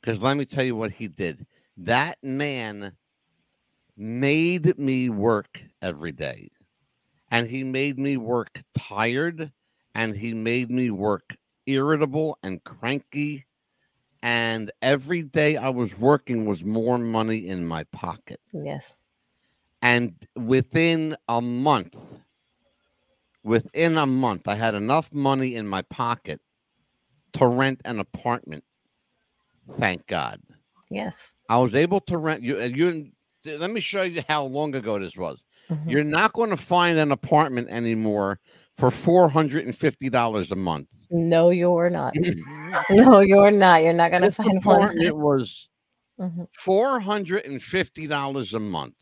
because 0.00 0.20
let 0.20 0.36
me 0.36 0.44
tell 0.44 0.64
you 0.64 0.76
what 0.76 0.90
he 0.90 1.08
did. 1.08 1.46
That 1.76 2.18
man 2.22 2.92
made 3.96 4.78
me 4.78 5.08
work 5.08 5.62
every 5.80 6.12
day 6.12 6.50
and 7.30 7.48
he 7.48 7.64
made 7.64 7.98
me 7.98 8.16
work 8.16 8.62
tired 8.76 9.52
and 9.94 10.16
he 10.16 10.34
made 10.34 10.70
me 10.70 10.90
work 10.90 11.36
irritable 11.66 12.38
and 12.42 12.62
cranky 12.64 13.46
and 14.24 14.72
every 14.80 15.20
day 15.20 15.58
I 15.58 15.68
was 15.68 15.98
working 15.98 16.46
was 16.46 16.64
more 16.64 16.96
money 16.96 17.46
in 17.46 17.66
my 17.66 17.84
pocket. 17.84 18.40
Yes. 18.54 18.94
And 19.82 20.14
within 20.34 21.14
a 21.28 21.42
month, 21.42 21.98
within 23.42 23.98
a 23.98 24.06
month, 24.06 24.48
I 24.48 24.54
had 24.54 24.74
enough 24.74 25.12
money 25.12 25.56
in 25.56 25.68
my 25.68 25.82
pocket 25.82 26.40
to 27.34 27.46
rent 27.46 27.82
an 27.84 28.00
apartment. 28.00 28.64
Thank 29.78 30.06
God. 30.06 30.40
Yes. 30.88 31.30
I 31.50 31.58
was 31.58 31.74
able 31.74 32.00
to 32.00 32.16
rent 32.16 32.42
you. 32.42 32.58
You 32.62 33.10
let 33.44 33.70
me 33.70 33.80
show 33.80 34.02
you 34.02 34.22
how 34.28 34.44
long 34.44 34.74
ago 34.74 34.98
this 34.98 35.16
was. 35.16 35.40
Mhm. 35.70 35.90
You're 35.90 36.04
not 36.04 36.32
going 36.32 36.50
to 36.50 36.56
find 36.56 36.98
an 36.98 37.10
apartment 37.12 37.68
anymore 37.70 38.38
for 38.74 38.90
four 38.90 39.28
hundred 39.28 39.64
and 39.64 39.76
fifty 39.76 40.10
dollars 40.10 40.50
a 40.52 40.56
month. 40.56 40.88
No, 41.10 41.50
you're 41.50 41.90
not. 41.90 42.14
no, 42.90 43.20
you're 43.20 43.50
not. 43.50 43.82
You're 43.82 43.92
not 43.92 44.10
gonna 44.10 44.26
This 44.28 44.34
find 44.36 44.64
one. 44.64 45.00
It 45.00 45.16
was 45.16 45.68
Mhm. 46.20 46.48
four 46.58 47.00
hundred 47.00 47.46
and 47.46 47.62
fifty 47.62 48.06
dollars 48.06 48.54
a 48.54 48.60
month, 48.60 48.94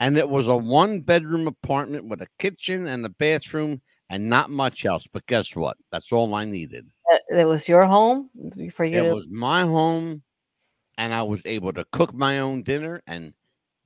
and 0.00 0.16
it 0.16 0.28
was 0.28 0.46
a 0.48 0.56
one 0.56 1.00
bedroom 1.00 1.46
apartment 1.46 2.04
with 2.06 2.22
a 2.22 2.28
kitchen 2.38 2.86
and 2.86 3.04
a 3.04 3.08
bathroom 3.10 3.80
and 4.10 4.28
not 4.28 4.50
much 4.50 4.84
else. 4.84 5.06
But 5.12 5.26
guess 5.26 5.56
what? 5.56 5.76
That's 5.90 6.12
all 6.12 6.34
I 6.34 6.44
needed. 6.44 6.86
Uh, 7.12 7.18
It 7.38 7.44
was 7.44 7.68
your 7.68 7.86
home 7.86 8.30
for 8.74 8.84
you 8.84 8.98
It 8.98 9.02
to. 9.08 9.14
was 9.14 9.26
my 9.30 9.62
home, 9.62 10.22
and 10.98 11.12
I 11.14 11.22
was 11.22 11.42
able 11.46 11.72
to 11.72 11.84
cook 11.92 12.12
my 12.14 12.38
own 12.40 12.62
dinner 12.62 13.02
and, 13.06 13.32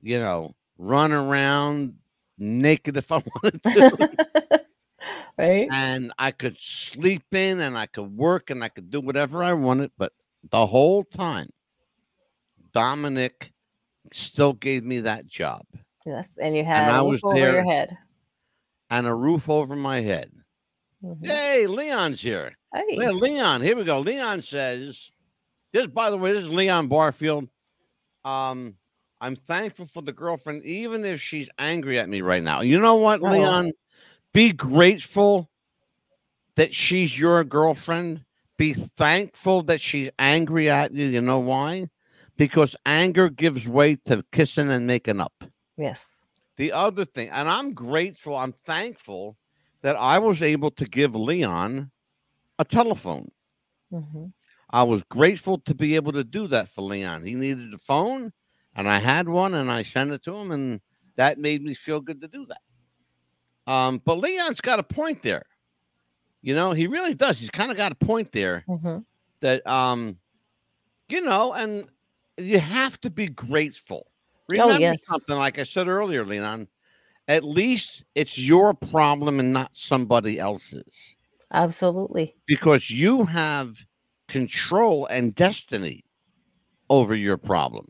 you 0.03 0.19
know, 0.19 0.55
run 0.79 1.13
around 1.13 1.95
naked 2.39 2.97
if 2.97 3.11
I 3.13 3.23
wanted 3.43 3.63
to. 3.63 4.11
right. 5.39 5.69
and 5.73 6.13
I 6.19 6.31
could 6.31 6.59
sleep 6.59 7.25
in 7.33 7.61
and 7.61 7.77
I 7.77 7.87
could 7.87 8.17
work 8.17 8.51
and 8.51 8.63
I 8.63 8.69
could 8.69 8.91
do 8.91 9.01
whatever 9.01 9.43
I 9.43 9.53
wanted. 9.53 9.91
But 9.99 10.13
the 10.51 10.67
whole 10.67 11.03
time, 11.05 11.51
Dominic 12.73 13.53
still 14.13 14.53
gave 14.53 14.85
me 14.85 15.01
that 15.01 15.27
job 15.27 15.65
Yes. 16.05 16.29
And 16.41 16.57
you 16.57 16.65
had 16.65 16.89
I 16.89 16.99
a 16.99 17.05
was 17.05 17.21
roof 17.25 17.25
over 17.33 17.39
your 17.39 17.53
there. 17.53 17.65
head. 17.65 17.99
and 18.91 19.09
a 19.09 19.15
roof 19.15 19.49
over 19.51 19.75
my 19.75 20.01
head. 20.01 20.31
Mhm. 21.05 21.27
Hey, 21.27 21.67
Leon's 21.67 22.21
here. 22.21 22.57
Hey. 22.73 22.85
Yeah, 22.91 23.11
Leon, 23.11 23.63
here 23.63 23.75
we 23.77 23.83
go. 23.83 23.99
Leon 23.99 24.43
says, 24.43 25.11
this, 25.73 25.87
by 25.89 26.11
the 26.11 26.17
way, 26.17 26.33
this 26.33 26.45
is 26.45 26.51
Leon 26.51 26.87
Barfield. 26.87 27.49
Um, 28.25 28.77
I'm 29.21 29.37
thankful 29.37 29.87
for 29.87 30.03
the 30.03 30.13
girlfriend, 30.13 30.65
even 30.65 31.05
if 31.05 31.21
she's 31.21 31.49
angry 31.59 31.99
at 31.99 32.09
me 32.09 32.21
right 32.21 32.43
now. 32.43 32.61
You 32.61 32.79
know 32.81 32.97
what, 32.97 33.21
Oh. 33.23 33.31
Leon? 33.31 33.73
Be 34.33 34.53
grateful 34.53 35.49
that 36.57 36.75
she's 36.75 37.19
your 37.19 37.43
girlfriend. 37.45 38.25
Be 38.59 38.75
thankful 38.75 39.63
that 39.65 39.81
she's 39.81 40.11
angry 40.19 40.69
at 40.69 40.93
you. 40.93 41.07
You 41.07 41.21
know 41.21 41.39
why? 41.39 41.89
Because 42.37 42.77
anger 42.85 43.31
gives 43.31 43.67
way 43.67 43.97
to 44.07 44.23
kissing 44.33 44.71
and 44.71 44.87
making 44.87 45.21
up. 45.21 45.33
Yes. 45.79 45.99
The 46.57 46.73
other 46.73 47.05
thing, 47.05 47.29
and 47.31 47.49
I'm 47.49 47.73
grateful, 47.75 48.35
I'm 48.37 48.53
thankful 48.65 49.37
that 49.83 49.97
I 49.97 50.19
was 50.19 50.43
able 50.43 50.71
to 50.73 50.87
give 50.87 51.15
Leon 51.15 51.91
a 52.59 52.65
telephone. 52.65 53.31
hmm 53.91 54.27
I 54.71 54.83
was 54.83 55.03
grateful 55.11 55.59
to 55.61 55.75
be 55.75 55.95
able 55.95 56.13
to 56.13 56.25
do 56.25 56.49
that 56.49 56.69
for 56.69 56.83
Leon. 56.83 57.25
He 57.25 57.35
needed 57.35 57.73
a 57.73 57.79
phone, 57.79 58.33
and 58.77 58.89
I 58.89 58.99
had 58.99 59.29
one, 59.29 59.55
and 59.55 59.71
I 59.71 59.83
sent 59.83 60.13
it 60.13 60.23
to 60.25 60.35
him, 60.37 60.53
and 60.53 60.81
that 61.17 61.39
made 61.39 61.63
me 61.63 61.75
feel 61.75 62.01
good 62.01 62.21
to 62.21 62.29
do 62.29 62.47
that. 62.47 63.73
Um, 63.73 64.01
but 64.05 64.19
Leon's 64.19 64.61
got 64.61 64.79
a 64.79 64.85
point 64.85 65.23
there. 65.23 65.45
You 66.43 66.55
know, 66.55 66.73
he 66.73 66.87
really 66.87 67.15
does. 67.15 67.41
He's 67.41 67.51
kind 67.51 67.71
of 67.71 67.77
got 67.77 67.93
a 67.93 67.97
point 67.97 68.31
there 68.33 68.65
hmm 68.67 68.99
that, 69.41 69.67
um, 69.67 70.19
you 71.09 71.23
know, 71.23 71.53
and 71.55 71.87
you 72.39 72.59
have 72.59 73.01
to 73.03 73.11
be 73.11 73.29
grateful. 73.29 74.07
Remember 74.49 74.75
Oh, 74.75 74.79
yes. 74.79 74.99
something 75.07 75.37
like 75.37 75.59
I 75.59 75.65
said 75.65 75.89
earlier, 75.89 76.25
Leon. 76.25 76.69
At 77.29 77.45
least 77.45 78.05
it's 78.15 78.39
your 78.39 78.75
problem 78.75 79.41
and 79.41 79.53
not 79.53 79.71
somebody 79.75 80.39
else's 80.39 81.17
Absolutely. 81.53 82.37
because 82.47 82.91
you 82.91 83.25
have 83.25 83.75
control 84.29 85.07
and 85.07 85.35
destiny 85.35 86.05
over 86.89 87.15
your 87.15 87.37
problem. 87.37 87.87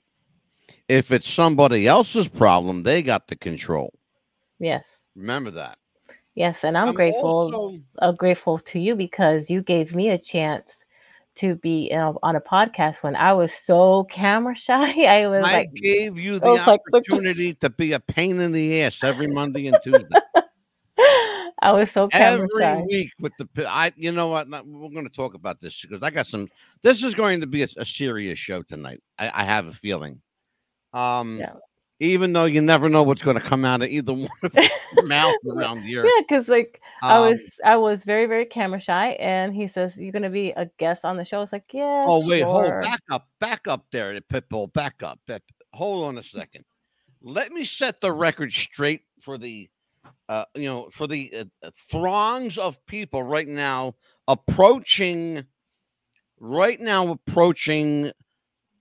If 0.89 1.11
it's 1.11 1.29
somebody 1.29 1.87
else's 1.87 2.29
problem, 2.29 2.83
they 2.83 3.03
got 3.03 3.29
the 3.29 3.37
control. 3.37 3.93
Yes. 4.59 4.85
Remember 5.15 5.51
that. 5.53 5.79
Yes. 6.35 6.65
And 6.65 6.77
I'm, 6.77 6.89
I'm 6.89 6.95
grateful. 6.95 7.25
also- 7.25 7.79
uh, 8.01 8.13
grateful 8.13 8.59
to 8.61 8.79
you 8.79 8.95
because 8.95 9.51
you 9.51 9.63
gave 9.63 9.95
me 9.95 10.11
a 10.11 10.19
chance 10.19 10.71
to 11.37 11.55
be 11.57 11.91
know, 11.91 12.19
on 12.23 12.37
a 12.37 12.41
podcast 12.41 13.03
when 13.03 13.15
I 13.15 13.33
was 13.33 13.53
so 13.53 14.05
camera 14.05 14.55
shy. 14.57 15.05
I 15.05 15.27
was 15.27 15.45
I 15.45 15.53
like, 15.53 15.75
gave 15.75 16.19
you 16.19 16.39
the 16.39 16.53
was 16.53 16.67
like, 16.67 16.81
opportunity 16.89 17.55
to 17.55 17.71
be 17.71 17.93
a 17.93 18.01
pain 18.01 18.41
in 18.41 18.53
the 18.53 18.83
ass 18.83 19.03
every 19.03 19.27
Monday 19.27 19.67
and 19.67 19.79
Tuesday. 19.85 20.05
I 21.63 21.73
was 21.73 21.91
so 21.91 22.09
every 22.13 22.47
shy. 22.59 22.83
week 22.89 23.11
with 23.19 23.33
the 23.39 23.49
I 23.69 23.93
you 23.97 24.13
know 24.13 24.29
what 24.29 24.49
we're 24.49 24.91
going 24.91 25.09
to 25.09 25.15
talk 25.15 25.35
about 25.35 25.61
this 25.61 25.81
because 25.81 26.03
I 26.03 26.11
got 26.11 26.27
some 26.27 26.49
this 26.83 27.03
is 27.03 27.15
going 27.15 27.41
to 27.41 27.47
be 27.47 27.63
a, 27.63 27.69
a 27.79 27.85
serious 27.85 28.39
show 28.39 28.63
tonight 28.63 29.03
I, 29.19 29.31
I 29.35 29.45
have 29.45 29.67
a 29.67 29.73
feeling 29.73 30.21
um 30.97 31.39
Yeah. 31.39 31.53
even 32.01 32.33
though 32.33 32.45
you 32.47 32.61
never 32.61 32.89
know 32.89 33.03
what's 33.03 33.23
going 33.23 33.39
to 33.39 33.43
come 33.43 33.65
out 33.65 33.83
of 33.83 33.89
either 33.91 34.13
one 34.15 34.29
of 34.43 34.55
your 34.55 35.05
mouth 35.05 35.35
around 35.49 35.83
here 35.83 36.05
Yeah, 36.05 36.21
because 36.21 36.49
like 36.49 36.81
I 37.03 37.17
Um, 37.17 37.33
was, 37.33 37.41
I 37.65 37.77
was 37.77 38.05
very, 38.05 38.27
very 38.27 38.47
camera 38.47 38.81
shy, 38.81 39.09
and 39.21 39.55
he 39.55 39.69
says 39.69 39.97
you're 39.97 40.13
gonna 40.13 40.31
be 40.31 40.51
a 40.51 40.67
guest 40.79 41.05
on 41.05 41.17
the 41.19 41.25
show. 41.25 41.43
It's 41.43 41.53
like, 41.53 41.65
yeah. 41.73 42.05
oh 42.09 42.27
wait 42.27 42.43
hold 42.43 42.83
back 42.83 43.03
up 43.11 43.29
back 43.41 43.69
up 43.69 43.85
there 43.93 44.19
pitbull 44.23 44.73
back 44.73 45.03
up 45.03 45.21
Pip- 45.27 45.43
hold 45.75 46.07
on 46.07 46.19
a 46.19 46.23
second 46.39 46.65
let 47.23 47.53
me 47.53 47.65
set 47.65 48.01
the 48.01 48.13
record 48.13 48.53
straight 48.53 49.03
for 49.21 49.37
the 49.39 49.69
uh 50.29 50.45
you 50.55 50.65
know 50.65 50.89
for 50.93 51.07
the 51.07 51.33
uh, 51.35 51.45
uh, 51.63 51.71
throngs 51.91 52.57
of 52.59 52.79
people 52.87 53.23
right 53.23 53.49
now 53.49 53.95
approaching 54.29 55.45
right 56.41 56.81
now 56.81 57.09
approaching 57.09 58.13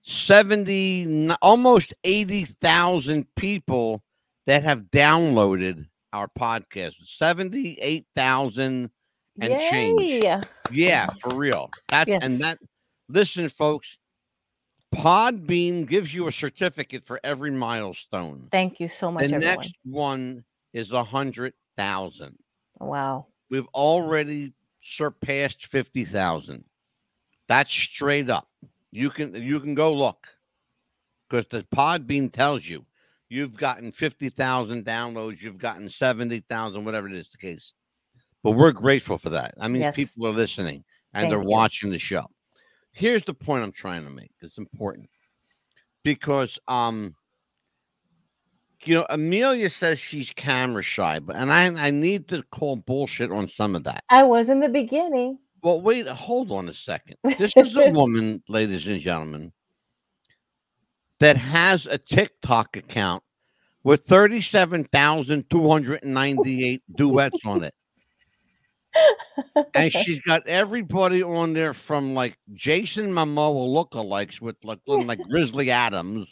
70 0.06 1.02
n- 1.02 1.36
almost 1.42 1.92
80,000 2.04 3.26
people 3.34 4.02
that 4.46 4.62
have 4.62 4.84
downloaded 4.92 5.86
our 6.12 6.28
podcast 6.28 6.94
78,000 7.04 8.90
and 9.40 9.58
change. 9.70 10.00
Yay! 10.00 10.40
yeah 10.70 11.08
for 11.20 11.36
real 11.36 11.70
that 11.90 12.08
and 12.08 12.40
that 12.40 12.58
listen 13.08 13.48
folks 13.48 13.98
Podbean 14.94 15.86
gives 15.86 16.14
you 16.14 16.26
a 16.28 16.32
certificate 16.32 17.04
for 17.04 17.20
every 17.22 17.50
milestone 17.50 18.48
Thank 18.50 18.80
you 18.80 18.88
so 18.88 19.10
much, 19.12 19.26
the 19.28 19.34
everyone. 19.34 19.56
next 19.56 19.74
one 19.84 20.44
is 20.72 20.92
a 20.92 21.02
hundred 21.04 21.52
thousand. 21.76 22.38
Wow. 22.78 23.26
We've 23.50 23.66
already 23.74 24.52
surpassed 24.82 25.66
fifty 25.66 26.04
thousand. 26.04 26.64
That's 27.48 27.70
straight 27.70 28.30
up. 28.30 28.48
You 28.96 29.10
can 29.10 29.34
you 29.34 29.60
can 29.60 29.74
go 29.74 29.92
look 29.92 30.26
because 31.28 31.46
the 31.48 31.64
Podbean 31.64 32.32
tells 32.32 32.66
you 32.66 32.86
you've 33.28 33.54
gotten 33.54 33.92
fifty 33.92 34.30
thousand 34.30 34.86
downloads, 34.86 35.42
you've 35.42 35.58
gotten 35.58 35.90
seventy 35.90 36.40
thousand, 36.48 36.86
whatever 36.86 37.06
it 37.06 37.14
is 37.14 37.28
the 37.28 37.36
case. 37.36 37.74
But 38.42 38.52
we're 38.52 38.72
grateful 38.72 39.18
for 39.18 39.28
that. 39.30 39.52
I 39.60 39.68
mean, 39.68 39.82
Yes. 39.82 39.94
people 39.94 40.26
are 40.26 40.32
listening 40.32 40.82
and 41.12 41.24
Thank 41.24 41.30
they're 41.30 41.42
you. 41.42 41.48
watching 41.48 41.90
the 41.90 41.98
show. 41.98 42.24
Here's 42.92 43.22
the 43.22 43.34
point 43.34 43.64
I'm 43.64 43.72
trying 43.72 44.02
to 44.04 44.10
make. 44.10 44.32
It's 44.40 44.56
important 44.56 45.10
because 46.02 46.58
um 46.66 47.14
you 48.82 48.94
know, 48.94 49.06
Amelia 49.10 49.68
says 49.68 49.98
she's 49.98 50.30
camera 50.30 50.82
shy, 50.82 51.18
but 51.18 51.36
and 51.36 51.52
I 51.52 51.66
I 51.88 51.90
need 51.90 52.28
to 52.28 52.42
call 52.44 52.76
bullshit 52.76 53.30
on 53.30 53.46
some 53.46 53.74
of 53.74 53.84
that. 53.84 54.04
I 54.08 54.22
was 54.22 54.48
in 54.48 54.60
the 54.60 54.70
beginning. 54.70 55.38
Well, 55.66 55.80
wait, 55.80 56.06
hold 56.06 56.52
on 56.52 56.68
a 56.68 56.72
second. 56.72 57.16
This 57.40 57.52
is 57.56 57.76
a 57.76 57.90
woman, 57.94 58.40
ladies 58.48 58.86
and 58.86 59.00
gentlemen, 59.00 59.50
that 61.18 61.36
has 61.36 61.88
a 61.88 61.98
TikTok 61.98 62.76
account 62.76 63.24
with 63.82 64.04
37,298 64.04 66.82
duets 66.96 67.38
on 67.44 67.64
it. 67.64 67.74
And 69.74 69.92
she's 69.92 70.20
got 70.20 70.46
everybody 70.46 71.24
on 71.24 71.52
there 71.52 71.74
from 71.74 72.14
like 72.14 72.38
Jason 72.54 73.10
Momoa 73.10 73.66
lookalikes 73.66 74.40
with 74.40 74.54
like 74.62 74.78
looking 74.86 75.08
like 75.08 75.18
Grizzly 75.28 75.72
Adams 75.72 76.28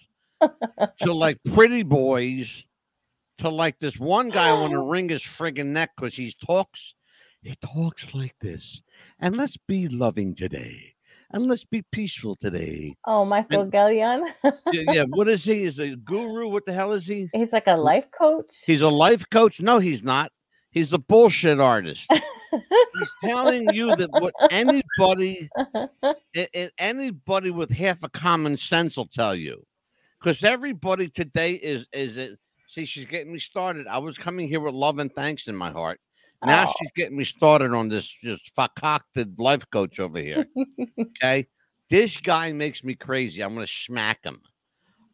to 1.00 1.12
like 1.12 1.38
pretty 1.52 1.82
boys 1.82 2.64
to 3.38 3.48
like 3.48 3.80
this 3.80 3.98
one 3.98 4.28
guy 4.28 4.52
want 4.52 4.74
to 4.74 4.78
wring 4.80 5.08
his 5.08 5.22
friggin' 5.22 5.72
neck 5.72 5.90
because 5.96 6.14
he 6.14 6.32
talks 6.46 6.94
he 7.44 7.54
talks 7.56 8.14
like 8.14 8.34
this. 8.40 8.82
And 9.20 9.36
let's 9.36 9.56
be 9.56 9.86
loving 9.88 10.34
today. 10.34 10.94
And 11.30 11.46
let's 11.46 11.64
be 11.64 11.82
peaceful 11.92 12.36
today. 12.36 12.94
Oh, 13.06 13.24
Michael 13.24 13.66
Gallion. 13.66 14.22
yeah, 14.72 14.92
yeah, 14.92 15.04
what 15.10 15.28
is 15.28 15.44
he? 15.44 15.64
Is 15.64 15.78
a 15.78 15.94
guru? 15.96 16.48
What 16.48 16.64
the 16.64 16.72
hell 16.72 16.92
is 16.92 17.06
he? 17.06 17.28
He's 17.34 17.52
like 17.52 17.66
a 17.66 17.76
life 17.76 18.06
coach. 18.16 18.50
He's 18.64 18.80
a 18.80 18.88
life 18.88 19.24
coach? 19.30 19.60
No, 19.60 19.78
he's 19.78 20.02
not. 20.02 20.32
He's 20.70 20.92
a 20.92 20.98
bullshit 20.98 21.60
artist. 21.60 22.10
he's 22.50 23.12
telling 23.22 23.72
you 23.74 23.94
that 23.94 24.10
what 24.10 24.34
anybody 24.50 25.48
anybody 26.78 27.50
with 27.50 27.70
half 27.70 28.02
a 28.02 28.08
common 28.08 28.56
sense 28.56 28.96
will 28.96 29.06
tell 29.06 29.34
you. 29.34 29.64
Because 30.18 30.42
everybody 30.42 31.08
today 31.08 31.52
is 31.52 31.86
is 31.92 32.16
it 32.16 32.38
see, 32.68 32.84
she's 32.84 33.06
getting 33.06 33.32
me 33.32 33.38
started. 33.38 33.86
I 33.86 33.98
was 33.98 34.18
coming 34.18 34.48
here 34.48 34.60
with 34.60 34.74
love 34.74 34.98
and 34.98 35.14
thanks 35.14 35.46
in 35.46 35.54
my 35.54 35.70
heart. 35.70 36.00
Now 36.46 36.66
she's 36.66 36.90
getting 36.96 37.16
me 37.16 37.24
started 37.24 37.72
on 37.72 37.88
this 37.88 38.08
just 38.22 38.54
concocted 38.54 39.38
life 39.38 39.64
coach 39.70 40.00
over 40.00 40.18
here. 40.18 40.46
okay. 41.00 41.46
This 41.90 42.16
guy 42.16 42.52
makes 42.52 42.82
me 42.82 42.94
crazy. 42.94 43.42
I'm 43.42 43.54
gonna 43.54 43.66
smack 43.66 44.24
him. 44.24 44.40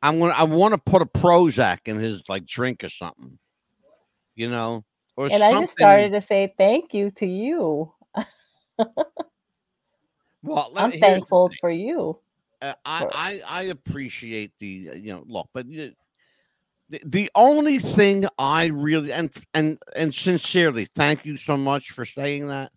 I'm 0.03 0.19
gonna 0.19 0.33
I 0.33 0.45
want 0.45 0.73
to 0.73 0.79
put 0.79 1.03
a 1.03 1.07
Prozac 1.07 1.81
in 1.87 1.99
his 1.99 2.23
like 2.29 2.47
drink 2.47 2.85
or 2.85 2.89
something. 2.89 3.39
You 4.35 4.49
know? 4.49 4.85
Or 5.17 5.29
and 5.31 5.43
I 5.43 5.53
just 5.61 5.73
started 5.73 6.13
to 6.13 6.23
say 6.23 6.55
thank 6.57 6.95
you 6.95 7.11
to 7.13 7.27
you. 7.27 7.93
well, 10.43 10.73
I'm 10.77 10.93
thankful 10.93 11.51
for 11.61 11.71
you. 11.71 12.19
Uh, 12.63 12.75
I, 12.85 13.07
I 13.13 13.43
I 13.47 13.63
appreciate 13.65 14.53
the 14.61 14.91
uh, 14.93 14.95
you 14.95 15.13
know 15.13 15.25
look, 15.27 15.49
but 15.53 15.67
you, 15.67 15.93
the, 17.05 17.31
only 17.35 17.79
thing 17.79 18.27
I 18.39 18.67
really 18.67 19.13
and 19.13 19.31
and 19.55 19.79
and 19.95 20.15
sincerely 20.15 20.85
thank 20.85 21.25
you 21.25 21.37
so 21.37 21.57
much 21.57 21.91
for 21.91 22.05
saying 22.05 22.49
that. 22.49 22.73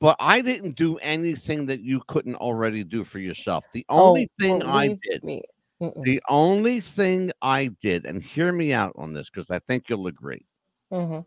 But 0.00 0.16
I 0.18 0.40
didn't 0.40 0.76
do 0.76 0.96
anything 0.98 1.66
that 1.66 1.80
you 1.80 2.02
couldn't 2.08 2.34
already 2.36 2.82
do 2.82 3.04
for 3.04 3.20
yourself. 3.20 3.64
The 3.72 3.86
only 3.88 4.28
thing 4.40 4.62
I 4.62 4.98
did, 5.02 5.22
me. 5.22 5.42
Mm-mm. 5.80 6.02
the 6.02 6.20
only 6.28 6.80
thing 6.80 7.30
I 7.40 7.70
did, 7.80 8.06
and 8.06 8.22
hear 8.22 8.52
me 8.52 8.72
out 8.72 8.94
on 8.96 9.12
this 9.12 9.30
because 9.30 9.50
I 9.50 9.60
think 9.60 9.88
you'll 9.88 10.08
agree. 10.08 10.44
Mhm. 10.92 11.24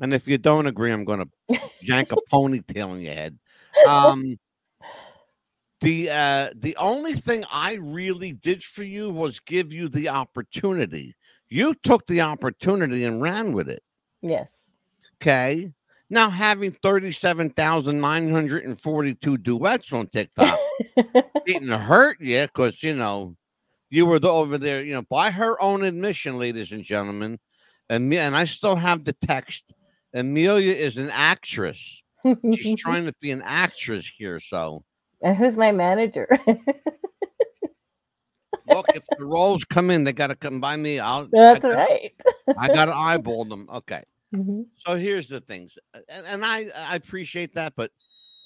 And 0.00 0.14
if 0.14 0.28
you 0.28 0.38
don't 0.38 0.66
agree, 0.66 0.92
I'm 0.92 1.04
going 1.04 1.20
to 1.50 1.60
yank 1.80 2.12
a 2.12 2.16
ponytail 2.32 2.96
in 2.96 3.00
your 3.02 3.14
head. 3.14 3.38
Um, 3.86 4.36
the 5.80 6.10
uh, 6.10 6.50
the 6.56 6.76
only 6.78 7.14
thing 7.14 7.44
I 7.52 7.74
really 7.74 8.32
did 8.32 8.64
for 8.64 8.82
you 8.82 9.10
was 9.10 9.38
give 9.38 9.72
you 9.72 9.88
the 9.88 10.08
opportunity. 10.08 11.14
You 11.50 11.74
took 11.82 12.06
the 12.06 12.20
opportunity 12.20 13.04
and 13.04 13.22
ran 13.22 13.52
with 13.52 13.68
it. 13.68 13.82
Yes. 14.22 14.48
Okay. 15.16 15.72
Now 16.10 16.30
having 16.30 16.72
37,942 16.82 19.38
duets 19.38 19.92
on 19.92 20.06
TikTok 20.08 20.58
didn't 21.46 21.68
hurt 21.68 22.18
you 22.20 22.42
because, 22.42 22.82
you 22.82 22.94
know, 22.94 23.36
you 23.90 24.06
were 24.06 24.18
the, 24.18 24.28
over 24.28 24.58
there, 24.58 24.84
you 24.84 24.94
know, 24.94 25.02
by 25.02 25.30
her 25.30 25.60
own 25.60 25.84
admission, 25.84 26.38
ladies 26.38 26.72
and 26.72 26.82
gentlemen. 26.82 27.38
And, 27.90 28.08
me, 28.08 28.18
and 28.18 28.36
I 28.36 28.44
still 28.44 28.76
have 28.76 29.04
the 29.04 29.14
text. 29.14 29.72
Amelia 30.14 30.74
is 30.74 30.96
an 30.96 31.10
actress. 31.10 32.02
She's 32.54 32.76
trying 32.80 33.06
to 33.06 33.14
be 33.20 33.30
an 33.30 33.42
actress 33.44 34.10
here. 34.16 34.40
So, 34.40 34.84
and 35.22 35.36
who's 35.36 35.56
my 35.56 35.72
manager? 35.72 36.28
look, 38.68 38.86
if 38.94 39.04
the 39.18 39.24
roles 39.24 39.64
come 39.64 39.90
in, 39.90 40.04
they 40.04 40.12
got 40.12 40.28
to 40.28 40.36
come 40.36 40.60
by 40.60 40.76
me. 40.76 40.98
I'll, 40.98 41.28
That's 41.32 41.58
I, 41.64 41.68
gotta- 41.68 41.76
right. 41.76 42.12
I 42.58 42.68
got 42.68 42.86
to 42.86 42.94
eyeball 42.94 43.44
them. 43.44 43.68
Okay. 43.72 44.02
Mhm. 44.34 44.66
So 44.76 44.94
here's 44.96 45.26
the 45.26 45.40
things, 45.40 45.78
and, 45.94 46.26
and 46.26 46.44
I 46.44 46.68
I 46.76 46.96
appreciate 46.96 47.54
that, 47.54 47.72
but 47.76 47.90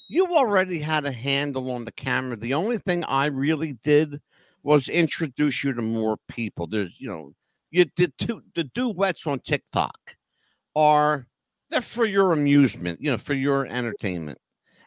you 0.07 0.25
already 0.27 0.79
had 0.79 1.05
a 1.05 1.11
handle 1.11 1.69
on 1.71 1.83
the 1.83 1.91
camera. 1.91 2.37
The 2.37 2.53
only 2.53 2.77
thing 2.77 3.03
I 3.03 3.25
really 3.25 3.73
did 3.83 4.21
was 4.63 4.87
introduce 4.87 5.61
you 5.61 5.73
to 5.73 5.81
more 5.81 6.15
people. 6.29 6.67
There's 6.67 6.95
you 7.01 7.09
know 7.09 7.33
you 7.71 7.83
did 7.97 8.17
two 8.17 8.41
the 8.55 8.63
duets 8.63 9.27
on 9.27 9.41
TikTok 9.41 9.97
are 10.73 11.27
they're 11.69 11.81
for 11.81 12.05
your 12.05 12.31
amusement, 12.31 13.01
you 13.01 13.11
know, 13.11 13.17
for 13.17 13.33
your 13.33 13.65
entertainment. 13.65 14.37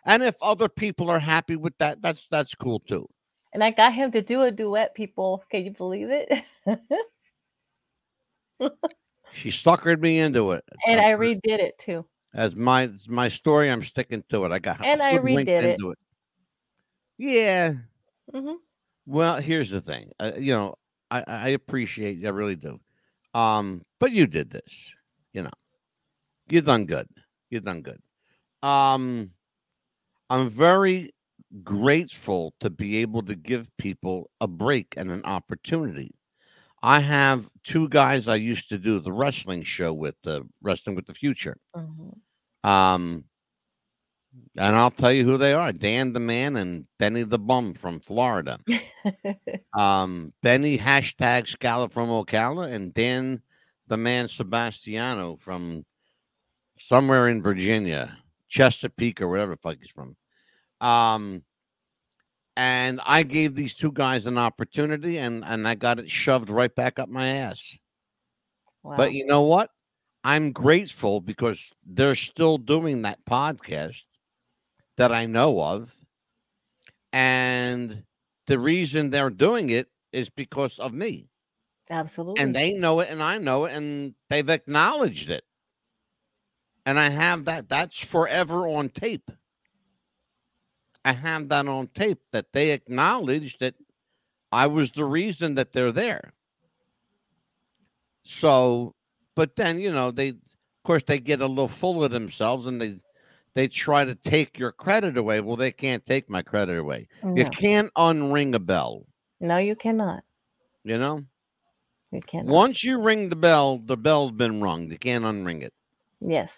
And 0.07 0.23
if 0.23 0.37
other 0.41 0.71
people 0.71 1.11
are 1.11 1.19
happy 1.19 1.57
with 1.57 1.77
that, 1.77 2.01
that's 2.01 2.27
that's 2.31 2.55
cool 2.55 2.81
too. 2.81 3.07
And 3.57 3.65
I 3.65 3.71
got 3.71 3.95
him 3.95 4.13
to 4.13 4.21
do 4.21 4.43
a 4.43 4.51
duet, 4.51 4.95
people. 4.95 5.43
Can 5.51 5.65
you 5.65 5.71
believe 5.71 6.09
it? 6.11 6.31
She 9.33 9.49
suckered 9.49 10.01
me 10.01 10.19
into 10.19 10.51
it. 10.53 10.63
and 10.87 11.01
I 11.01 11.13
redid 11.13 11.41
it 11.45 11.79
too. 11.79 12.05
as 12.35 12.55
my 12.55 12.91
my 13.09 13.29
story, 13.29 13.71
I'm 13.71 13.83
sticking 13.83 14.23
to 14.29 14.45
it. 14.45 14.53
I 14.53 14.59
got 14.59 14.79
And 14.85 15.01
I 15.03 15.17
redid 15.17 15.49
it. 15.49 15.81
it. 15.81 15.99
Yeah, 17.17 17.73
hmm 18.31 18.57
Well, 19.07 19.37
here's 19.41 19.71
the 19.71 19.81
thing. 19.81 20.13
Uh, 20.21 20.33
you 20.37 20.53
know, 20.55 20.75
I, 21.11 21.25
I 21.27 21.49
appreciate 21.51 22.19
you, 22.19 22.27
I 22.27 22.31
really 22.33 22.57
do. 22.57 22.79
Um, 23.33 23.87
but 24.01 24.13
you 24.13 24.27
did 24.27 24.51
this, 24.51 24.93
you 25.33 25.43
know. 25.43 25.51
you've 26.51 26.67
done 26.67 26.87
good. 26.87 27.09
You've 27.51 27.65
done 27.65 27.83
good. 27.83 28.01
Um, 28.63 29.33
I'm 30.31 30.51
very 30.51 31.15
grateful 31.63 32.55
to 32.61 32.71
be 32.71 32.99
able 32.99 33.23
to 33.23 33.35
give 33.35 33.69
people 33.79 34.31
a 34.41 34.47
break 34.47 34.95
and 34.97 35.11
an 35.11 35.25
opportunity. 35.25 36.15
I 36.83 37.01
have 37.01 37.49
two 37.65 37.89
guys 37.89 38.29
I 38.29 38.37
used 38.37 38.69
to 38.69 38.79
do 38.79 39.01
the 39.01 39.13
wrestling 39.13 39.63
show 39.65 39.93
with, 39.93 40.15
the 40.23 40.47
Wrestling 40.63 40.97
with 40.97 41.07
the 41.07 41.15
Future. 41.15 41.57
hmm 41.75 42.11
Um, 42.63 43.25
and 44.57 44.77
I'll 44.77 44.91
tell 44.91 45.13
you 45.13 45.25
who 45.25 45.39
they 45.39 45.55
are: 45.55 45.73
Dan 45.73 46.13
the 46.13 46.21
Man 46.21 46.57
and 46.57 46.87
Benny 46.99 47.23
the 47.23 47.39
Bum 47.39 47.75
from 47.75 48.01
Florida. 48.01 48.59
Um, 49.77 50.33
Benny 50.43 50.79
hashtag 50.79 51.47
Scala 51.47 51.91
from 51.91 52.09
Ocala, 52.09 52.73
and 52.73 52.95
Dan 52.95 53.43
the 53.89 53.97
Man 53.99 54.27
Sebastiano 54.27 55.37
from 55.37 55.85
somewhere 56.79 57.29
in 57.29 57.43
Virginia, 57.43 58.17
Chesapeake 58.49 59.21
or 59.21 59.29
whatever 59.29 59.53
the 59.53 59.61
fuck 59.61 59.77
he's 59.79 59.91
from. 59.91 60.17
Um, 60.81 61.43
and 62.57 63.01
I 63.05 63.23
gave 63.23 63.55
these 63.55 63.75
two 63.75 63.93
guys 63.93 64.27
an 64.27 64.39
opportunity, 64.39 65.19
and 65.19 65.45
and 65.45 65.69
I 65.69 65.75
got 65.75 65.99
it 65.99 66.11
shoved 66.11 66.51
right 66.51 66.75
back 66.75 66.99
up 66.99 67.09
my 67.09 67.29
ass. 67.29 67.79
wow. 68.83 68.97
But 68.97 69.13
you 69.13 69.27
know 69.27 69.43
what? 69.43 69.71
I'm 70.25 70.51
grateful 70.51 71.21
because 71.21 71.71
they're 71.87 72.17
still 72.17 72.59
doing 72.59 73.03
that 73.03 73.25
podcast 73.25 74.03
that 74.97 75.13
I 75.13 75.27
know 75.27 75.61
of. 75.61 75.95
And 77.13 78.03
the 78.47 78.59
reason 78.59 79.11
they're 79.11 79.31
doing 79.31 79.71
it 79.71 79.89
is 80.13 80.29
because 80.29 80.79
of 80.79 80.93
me. 80.93 81.29
Absolutely. 81.89 82.43
And 82.43 82.55
they 82.55 82.75
know 82.75 83.01
it 83.01 83.09
and 83.11 83.23
I 83.23 83.39
know 83.39 83.67
it 83.67 83.77
and 83.77 84.15
they've 84.29 84.49
acknowledged 84.49 85.31
it. 85.31 85.45
And 86.85 86.99
I 86.99 87.09
have 87.09 87.45
that 87.45 87.69
that's 87.69 87.99
forever 87.99 88.67
on 88.67 88.89
tape. 88.89 89.31
I 91.07 91.13
have 91.13 91.49
that 91.51 91.69
on 91.69 91.87
tape 91.95 92.21
that 92.33 92.53
they 92.53 92.73
acknowledged 92.73 93.61
that 93.61 93.75
I 94.53 94.67
was 94.67 94.91
the 94.91 95.05
reason 95.05 95.55
that 95.55 95.73
they're 95.73 95.93
there. 95.93 96.33
So, 98.25 98.95
but 99.35 99.57
then 99.57 99.79
you 99.79 99.93
know 99.93 100.11
they, 100.11 100.31
of 100.31 100.37
course, 100.85 101.03
they 101.07 101.19
get 101.19 101.41
a 101.41 101.47
little 101.47 101.69
full 101.69 102.03
of 102.03 102.11
themselves 102.11 102.67
and 102.67 102.81
they 102.81 102.99
they 103.55 103.69
try 103.69 104.05
to 104.05 104.15
take 104.15 104.59
your 104.59 104.73
credit 104.73 105.17
away. 105.17 105.41
Well, 105.41 105.57
they 105.57 105.73
can't 105.73 106.05
take 106.05 106.29
my 106.29 106.43
credit 106.43 106.79
away. 106.79 107.09
You 107.35 107.45
can't 107.47 107.93
unring 107.95 108.55
a 108.55 108.59
bell. 108.59 109.07
no, 109.41 109.57
you 109.59 109.77
cannot. 109.77 110.25
You 110.85 110.99
know, 110.99 111.25
You 112.13 112.21
cannot. 112.21 112.47
once 112.53 112.85
you 112.85 113.01
ring 113.01 113.29
the 113.29 113.37
bell, 113.37 113.79
the 113.79 113.97
bell's 113.97 114.33
been 114.33 114.61
rung. 114.61 114.91
You 114.91 114.99
can't 114.99 115.25
unring 115.25 115.63
it. 115.63 115.73
Yes. 116.21 116.51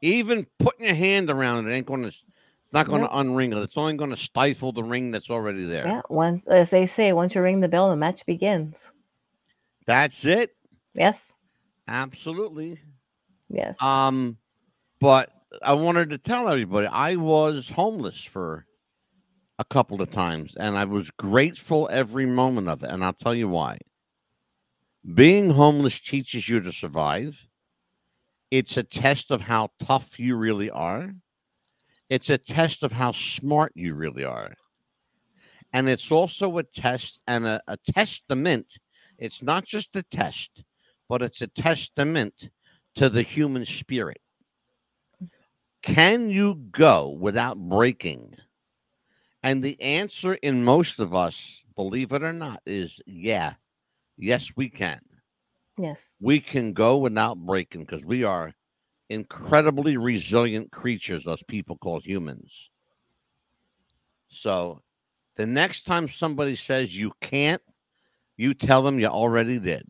Even 0.00 0.46
putting 0.58 0.86
your 0.86 0.94
hand 0.94 1.30
around 1.30 1.68
it 1.68 1.72
ain't 1.72 1.86
gonna. 1.86 2.08
It's 2.08 2.22
not 2.74 2.86
gonna 2.88 3.04
Nope. 3.04 3.12
unring 3.12 3.56
it. 3.56 3.62
It's 3.62 3.76
only 3.76 3.94
gonna 3.94 4.16
stifle 4.16 4.72
the 4.72 4.82
ring 4.82 5.10
that's 5.10 5.30
already 5.30 5.64
there. 5.64 5.86
Yeah. 5.86 6.02
Once, 6.10 6.42
as 6.48 6.70
they 6.70 6.86
say, 6.86 7.12
once 7.12 7.34
you 7.34 7.40
ring 7.40 7.60
the 7.60 7.68
bell, 7.68 7.88
the 7.88 7.96
match 7.96 8.26
begins. 8.26 8.74
That's 9.86 10.24
it. 10.24 10.54
Yes. 10.94 11.16
Absolutely. 11.88 12.78
Yes. 13.48 13.80
Um, 13.80 14.38
but 15.00 15.30
I 15.62 15.74
wanted 15.74 16.10
to 16.10 16.18
tell 16.18 16.48
everybody 16.48 16.86
I 16.86 17.16
was 17.16 17.68
homeless 17.68 18.22
for 18.22 18.66
a 19.58 19.64
couple 19.64 20.02
of 20.02 20.10
times, 20.10 20.56
and 20.56 20.76
I 20.76 20.84
was 20.84 21.10
grateful 21.12 21.88
every 21.92 22.26
moment 22.26 22.68
of 22.68 22.82
it. 22.82 22.90
And 22.90 23.04
I'll 23.04 23.12
tell 23.12 23.34
you 23.34 23.48
why. 23.48 23.78
Being 25.14 25.50
homeless 25.50 26.00
teaches 26.00 26.48
you 26.48 26.60
to 26.60 26.72
survive. 26.72 27.46
It's 28.50 28.76
a 28.76 28.82
test 28.82 29.30
of 29.30 29.42
how 29.42 29.70
tough 29.80 30.18
you 30.18 30.36
really 30.36 30.70
are. 30.70 31.12
It's 32.14 32.30
a 32.30 32.38
test 32.38 32.84
of 32.84 32.92
how 32.92 33.10
smart 33.10 33.72
you 33.74 33.94
really 33.94 34.22
are. 34.22 34.54
And 35.72 35.88
it's 35.88 36.12
also 36.12 36.58
a 36.58 36.62
test 36.62 37.20
and 37.26 37.44
a, 37.44 37.60
a 37.66 37.76
testament. 37.76 38.78
It's 39.18 39.42
not 39.42 39.64
just 39.64 39.96
a 39.96 40.04
test, 40.04 40.62
but 41.08 41.22
it's 41.22 41.42
a 41.42 41.48
testament 41.48 42.50
to 42.94 43.08
the 43.08 43.22
human 43.22 43.64
spirit. 43.64 44.20
Can 45.82 46.30
you 46.30 46.54
go 46.70 47.08
without 47.08 47.58
breaking? 47.58 48.36
And 49.42 49.60
the 49.60 49.82
answer 49.82 50.34
in 50.34 50.62
most 50.62 51.00
of 51.00 51.16
us, 51.16 51.64
believe 51.74 52.12
it 52.12 52.22
or 52.22 52.32
not, 52.32 52.60
is 52.64 53.00
yeah. 53.06 53.54
Yes, 54.16 54.52
we 54.54 54.68
can. 54.68 55.00
yes. 55.76 56.00
We 56.20 56.38
can 56.38 56.74
go 56.74 56.96
without 56.96 57.38
breaking 57.38 57.80
because 57.80 58.04
we 58.04 58.22
are 58.22 58.54
incredibly 59.08 59.96
resilient 59.96 60.70
creatures, 60.72 61.24
those 61.24 61.42
people 61.42 61.76
called 61.76 62.04
humans. 62.04 62.70
So 64.28 64.82
the 65.36 65.46
next 65.46 65.82
time 65.82 66.08
somebody 66.08 66.56
says 66.56 66.96
you 66.96 67.12
can't, 67.20 67.62
you 68.36 68.54
tell 68.54 68.82
them 68.82 68.98
you 68.98 69.06
already 69.06 69.58
did. 69.58 69.86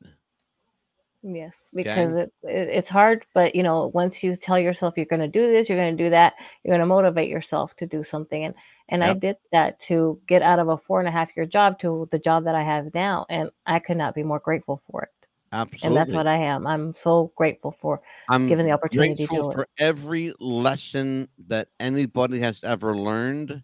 Yes, 1.26 1.54
because 1.72 2.12
it, 2.12 2.32
it 2.42 2.68
it's 2.68 2.90
hard, 2.90 3.24
but 3.32 3.54
you 3.54 3.62
know, 3.62 3.90
once 3.94 4.22
you 4.22 4.36
tell 4.36 4.58
yourself 4.58 4.92
you're 4.98 5.06
going 5.06 5.22
to 5.22 5.28
do 5.28 5.50
this, 5.50 5.70
you're 5.70 5.78
going 5.78 5.96
to 5.96 6.04
do 6.04 6.10
that, 6.10 6.34
you're 6.62 6.72
going 6.72 6.80
to 6.80 6.86
motivate 6.86 7.30
yourself 7.30 7.74
to 7.76 7.86
do 7.86 8.04
something. 8.04 8.44
And 8.44 8.54
and 8.90 9.02
I 9.02 9.14
did 9.14 9.36
that 9.50 9.80
to 9.80 10.20
get 10.26 10.42
out 10.42 10.58
of 10.58 10.68
a 10.68 10.76
four 10.76 10.98
and 10.98 11.08
a 11.08 11.12
half 11.12 11.34
year 11.34 11.46
job 11.46 11.78
to 11.78 12.06
the 12.12 12.18
job 12.18 12.44
that 12.44 12.54
I 12.54 12.62
have 12.62 12.92
now, 12.92 13.24
and 13.30 13.48
I 13.64 13.78
could 13.78 13.96
not 13.96 14.14
be 14.14 14.22
more 14.22 14.38
grateful 14.38 14.82
for 14.90 15.04
it. 15.04 15.08
Absolutely. 15.54 15.86
And 15.86 15.96
that's 15.96 16.12
what 16.16 16.26
I 16.26 16.36
am. 16.36 16.66
I'm 16.66 16.92
so 16.94 17.32
grateful 17.36 17.76
for 17.80 18.02
I'm 18.28 18.48
given 18.48 18.66
the 18.66 18.72
opportunity 18.72 19.14
to 19.14 19.26
grateful 19.28 19.52
for 19.52 19.68
every 19.78 20.34
lesson 20.40 21.28
that 21.46 21.68
anybody 21.78 22.40
has 22.40 22.64
ever 22.64 22.96
learned. 22.96 23.62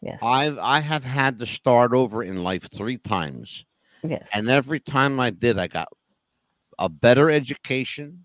Yes, 0.00 0.18
I've 0.22 0.58
I 0.58 0.80
have 0.80 1.04
had 1.04 1.38
to 1.40 1.46
start 1.46 1.92
over 1.92 2.22
in 2.22 2.42
life 2.42 2.68
three 2.72 2.96
times, 2.96 3.66
yes, 4.02 4.26
and 4.32 4.48
every 4.48 4.80
time 4.80 5.20
I 5.20 5.28
did, 5.28 5.58
I 5.58 5.66
got 5.66 5.88
a 6.78 6.88
better 6.88 7.30
education. 7.30 8.24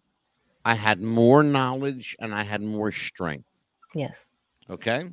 I 0.64 0.76
had 0.76 1.02
more 1.02 1.44
knowledge, 1.44 2.16
and 2.20 2.34
I 2.34 2.44
had 2.44 2.62
more 2.62 2.92
strength. 2.92 3.66
yes. 3.94 4.26
Okay. 4.70 5.10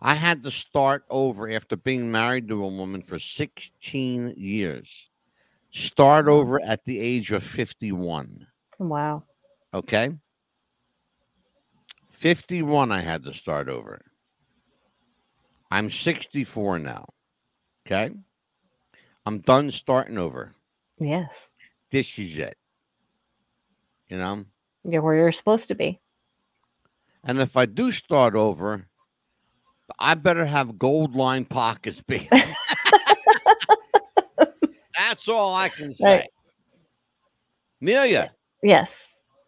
I 0.00 0.14
had 0.14 0.42
to 0.42 0.50
start 0.50 1.04
over 1.10 1.50
after 1.50 1.76
being 1.76 2.10
married 2.10 2.48
to 2.48 2.64
a 2.64 2.68
woman 2.68 3.02
for 3.02 3.18
16 3.18 4.34
years. 4.36 5.10
Start 5.76 6.26
over 6.26 6.58
at 6.62 6.86
the 6.86 6.98
age 6.98 7.32
of 7.32 7.42
51. 7.42 8.46
Wow. 8.78 9.24
Okay. 9.74 10.10
51, 12.12 12.90
I 12.90 13.02
had 13.02 13.24
to 13.24 13.34
start 13.34 13.68
over. 13.68 14.00
I'm 15.70 15.90
64 15.90 16.78
now. 16.78 17.04
Okay. 17.86 18.10
I'm 19.26 19.40
done 19.40 19.70
starting 19.70 20.16
over. 20.16 20.54
Yes, 20.98 21.28
This 21.92 22.18
is 22.18 22.38
it. 22.38 22.56
You 24.08 24.16
know, 24.16 24.46
you're 24.82 25.02
where 25.02 25.14
you're 25.14 25.30
supposed 25.30 25.68
to 25.68 25.74
be. 25.74 26.00
And 27.22 27.38
if 27.38 27.54
I 27.54 27.66
do 27.66 27.92
start 27.92 28.34
over, 28.34 28.86
I 29.98 30.14
better 30.14 30.46
have 30.46 30.78
gold 30.78 31.14
line 31.14 31.44
pockets, 31.44 32.00
baby. 32.00 32.30
That's 35.08 35.28
all 35.28 35.54
I 35.54 35.68
can 35.68 35.94
say. 35.94 36.04
Right. 36.04 36.30
Amelia, 37.80 38.32
Yes. 38.62 38.90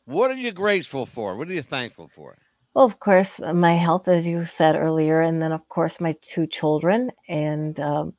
what 0.05 0.31
are 0.31 0.35
you 0.37 0.53
grateful 0.53 1.05
for? 1.05 1.37
What 1.37 1.49
are 1.49 1.53
you 1.53 1.63
thankful 1.63 2.09
for? 2.15 2.37
Well, 2.75 2.85
of 2.85 3.01
course, 3.01 3.41
my 3.41 3.73
health, 3.75 4.07
as 4.07 4.25
you 4.27 4.45
said 4.45 4.77
earlier, 4.77 5.21
and 5.21 5.43
then 5.43 5.51
of 5.51 5.67
course 5.69 6.01
my 6.01 6.15
two 6.23 6.47
children, 6.47 7.11
and 7.29 7.79
um, 7.81 8.15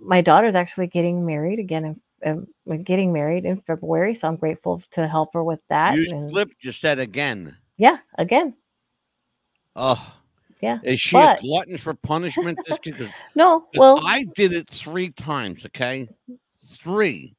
my 0.00 0.22
daughter's 0.22 0.56
actually 0.56 0.88
getting 0.88 1.24
married 1.24 1.60
again. 1.60 2.00
In, 2.22 2.46
we're 2.64 2.78
getting 2.78 3.12
married 3.12 3.44
in 3.44 3.60
February, 3.62 4.14
so 4.16 4.26
I'm 4.26 4.36
grateful 4.36 4.82
to 4.92 5.06
help 5.06 5.32
her 5.34 5.44
with 5.44 5.60
that. 5.68 5.94
You 5.94 6.06
and 6.10 6.30
slipped, 6.30 6.64
you 6.64 6.72
said 6.72 6.98
again. 6.98 7.56
yeah, 7.76 7.98
again, 8.18 8.54
Oh, 9.76 10.14
yeah. 10.60 10.78
is 10.82 11.00
she 11.00 11.14
But- 11.16 11.38
a 11.38 11.42
glutton 11.42 11.76
for 11.76 11.94
punishment? 11.94 12.58
This 12.66 12.78
kid, 12.78 12.96
No, 13.36 13.66
well, 13.76 14.00
I 14.04 14.24
did 14.34 14.52
it 14.52 14.68
three 14.68 15.10
times, 15.10 15.64
okay? 15.66 16.08
Three. 16.82 17.34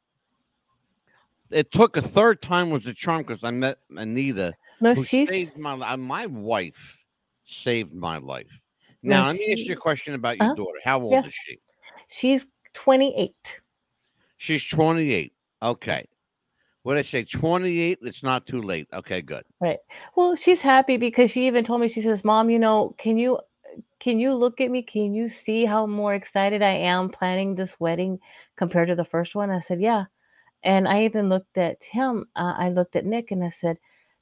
It 1.50 1.72
took 1.72 1.98
a 1.98 2.02
third 2.02 2.42
time 2.42 2.70
was 2.70 2.86
a 2.86 2.94
charm 2.94 3.24
because 3.24 3.44
I 3.44 3.52
met 3.52 3.80
Anita, 3.98 4.54
no, 4.80 4.96
she's 4.96 5.28
saved 5.28 5.58
my. 5.58 5.96
My 5.98 6.26
wife 6.28 7.04
saved 7.46 7.94
my 7.94 8.18
life. 8.18 8.48
Now, 9.04 9.24
No, 9.24 9.28
let 9.28 9.36
me 9.36 9.52
ask 9.52 9.68
you 9.68 9.74
a 9.74 9.78
question 9.78 10.14
about 10.14 10.38
your 10.38 10.48
Uh-huh. 10.48 10.56
daughter. 10.56 10.80
How 10.84 11.02
old 11.02 11.12
Yeah. 11.14 11.26
is 11.28 11.34
she? 11.34 11.60
she's 12.08 12.46
28. 12.74 13.36
She's 14.38 14.66
28. 14.66 15.34
Okay. 15.62 16.06
What 16.84 16.98
I 16.98 17.02
say, 17.04 17.24
28, 17.24 18.00
it's 18.02 18.24
not 18.24 18.48
too 18.48 18.62
late. 18.62 18.88
Okay, 18.94 19.22
good. 19.22 19.44
Right. 19.60 19.78
Well, 20.16 20.36
she's 20.36 20.62
happy 20.62 20.98
because 20.98 21.30
she 21.30 21.46
even 21.48 21.64
told 21.64 21.82
me, 21.82 21.90
she 21.90 22.02
says, 22.02 22.24
Mom, 22.24 22.50
you 22.50 22.58
know, 22.58 22.96
can 22.98 23.18
you 23.18 23.40
can 24.02 24.20
you 24.20 24.34
look 24.34 24.60
at 24.60 24.72
me? 24.72 24.82
Can 24.82 25.14
you 25.14 25.30
see 25.30 25.64
how 25.64 25.86
more 25.86 26.16
excited 26.16 26.64
I 26.64 26.72
am 26.72 27.10
planning 27.10 27.54
this 27.54 27.80
wedding 27.80 28.20
compared 28.58 28.88
to 28.88 28.96
the 28.96 29.06
first 29.06 29.36
one? 29.36 29.52
I 29.52 29.62
said, 29.62 29.80
Yeah. 29.80 30.06
And 30.64 30.88
I 30.88 31.06
even 31.06 31.30
looked 31.30 31.58
at 31.58 31.84
him. 31.84 32.28
Uh, 32.36 32.54
I 32.58 32.70
looked 32.70 32.96
at 32.96 33.06
Nick 33.06 33.32
and 33.32 33.44
I 33.44 33.52
said, 33.62 33.78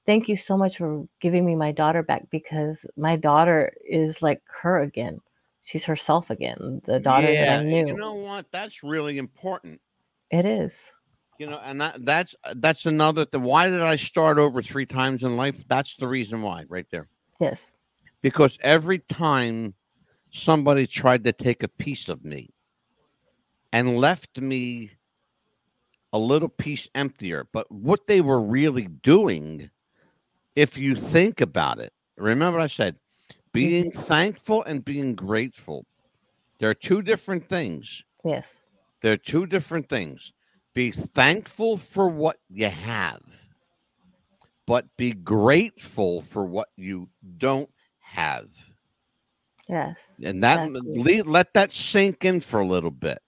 Thank 0.06 0.28
you 0.28 0.36
so 0.36 0.58
much 0.58 0.78
for 0.78 1.08
giving 1.22 1.46
me 1.46 1.56
my 1.56 1.72
daughter 1.72 2.04
back 2.04 2.30
because 2.30 2.86
my 2.98 3.16
daughter 3.16 3.74
is 3.88 4.22
like 4.22 4.42
her 4.62 4.80
again. 4.80 5.20
She's 5.62 5.86
herself 5.86 6.30
again. 6.30 6.82
The 6.86 7.00
daughter 7.00 7.28
that 7.28 7.60
I 7.60 7.64
knew. 7.64 7.88
You 7.88 7.98
know 7.98 8.16
what? 8.16 8.48
That's 8.52 8.84
really 8.84 9.18
important. 9.18 9.80
it 10.30 10.46
is. 10.46 10.74
You 11.38 11.48
know, 11.48 11.60
and 11.64 11.80
that, 11.80 12.06
that's 12.06 12.36
that's 12.58 12.86
another 12.86 13.26
thing. 13.26 13.44
Why 13.44 13.70
did 13.70 13.80
I 13.80 13.96
start 13.96 14.40
over 14.40 14.62
three 14.62 14.86
times 14.86 15.24
in 15.24 15.38
life? 15.38 15.56
That's 15.70 15.96
the 15.96 16.08
reason 16.08 16.42
why, 16.42 16.66
right 16.68 16.86
there. 16.92 17.08
Yes. 17.40 17.62
Because 18.22 18.58
every 18.62 19.00
time 19.00 19.74
somebody 20.32 20.86
tried 20.86 21.24
to 21.24 21.32
take 21.32 21.64
a 21.64 21.68
piece 21.68 22.10
of 22.10 22.24
me 22.24 22.50
and 23.72 23.98
left 23.98 24.40
me 24.40 24.92
a 26.12 26.20
little 26.20 26.50
piece 26.50 26.90
emptier, 26.96 27.48
but 27.54 27.72
what 27.72 28.08
they 28.08 28.22
were 28.22 28.42
really 28.42 28.88
doing, 28.88 29.70
if 30.56 30.78
you 30.78 30.96
think 30.96 31.40
about 31.40 31.80
it, 31.80 31.94
remember 32.18 32.60
I 32.60 32.68
said 32.68 32.98
being 33.52 33.92
mm-hmm. 33.92 34.02
thankful 34.02 34.64
and 34.64 34.84
being 34.84 35.16
grateful. 35.16 35.86
They're 36.60 36.74
two 36.74 37.02
different 37.02 37.48
things. 37.48 38.04
Yes. 38.24 38.46
They're 39.02 39.18
two 39.18 39.46
different 39.46 39.90
things. 39.90 40.34
Be 40.74 40.92
thankful 40.92 41.78
for 41.78 42.08
what 42.08 42.38
you 42.50 42.70
have, 42.70 43.22
but 44.68 44.86
be 44.98 45.14
grateful 45.14 46.22
for 46.22 46.46
what 46.46 46.70
you 46.76 47.10
don't 47.38 47.70
have. 48.10 48.50
Yes. 49.68 49.98
And 50.24 50.44
that 50.44 50.68
Exactly. 50.68 51.24
let 51.24 51.54
that 51.54 51.72
sink 51.72 52.26
in 52.26 52.42
for 52.42 52.60
a 52.60 52.68
little 52.68 52.92
bit. 52.92 53.20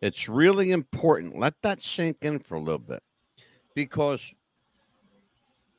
It's 0.00 0.28
really 0.28 0.72
important. 0.72 1.38
Let 1.38 1.54
that 1.62 1.82
sink 1.82 2.18
in 2.22 2.38
for 2.38 2.54
a 2.54 2.60
little 2.60 2.78
bit 2.78 3.02
because 3.74 4.32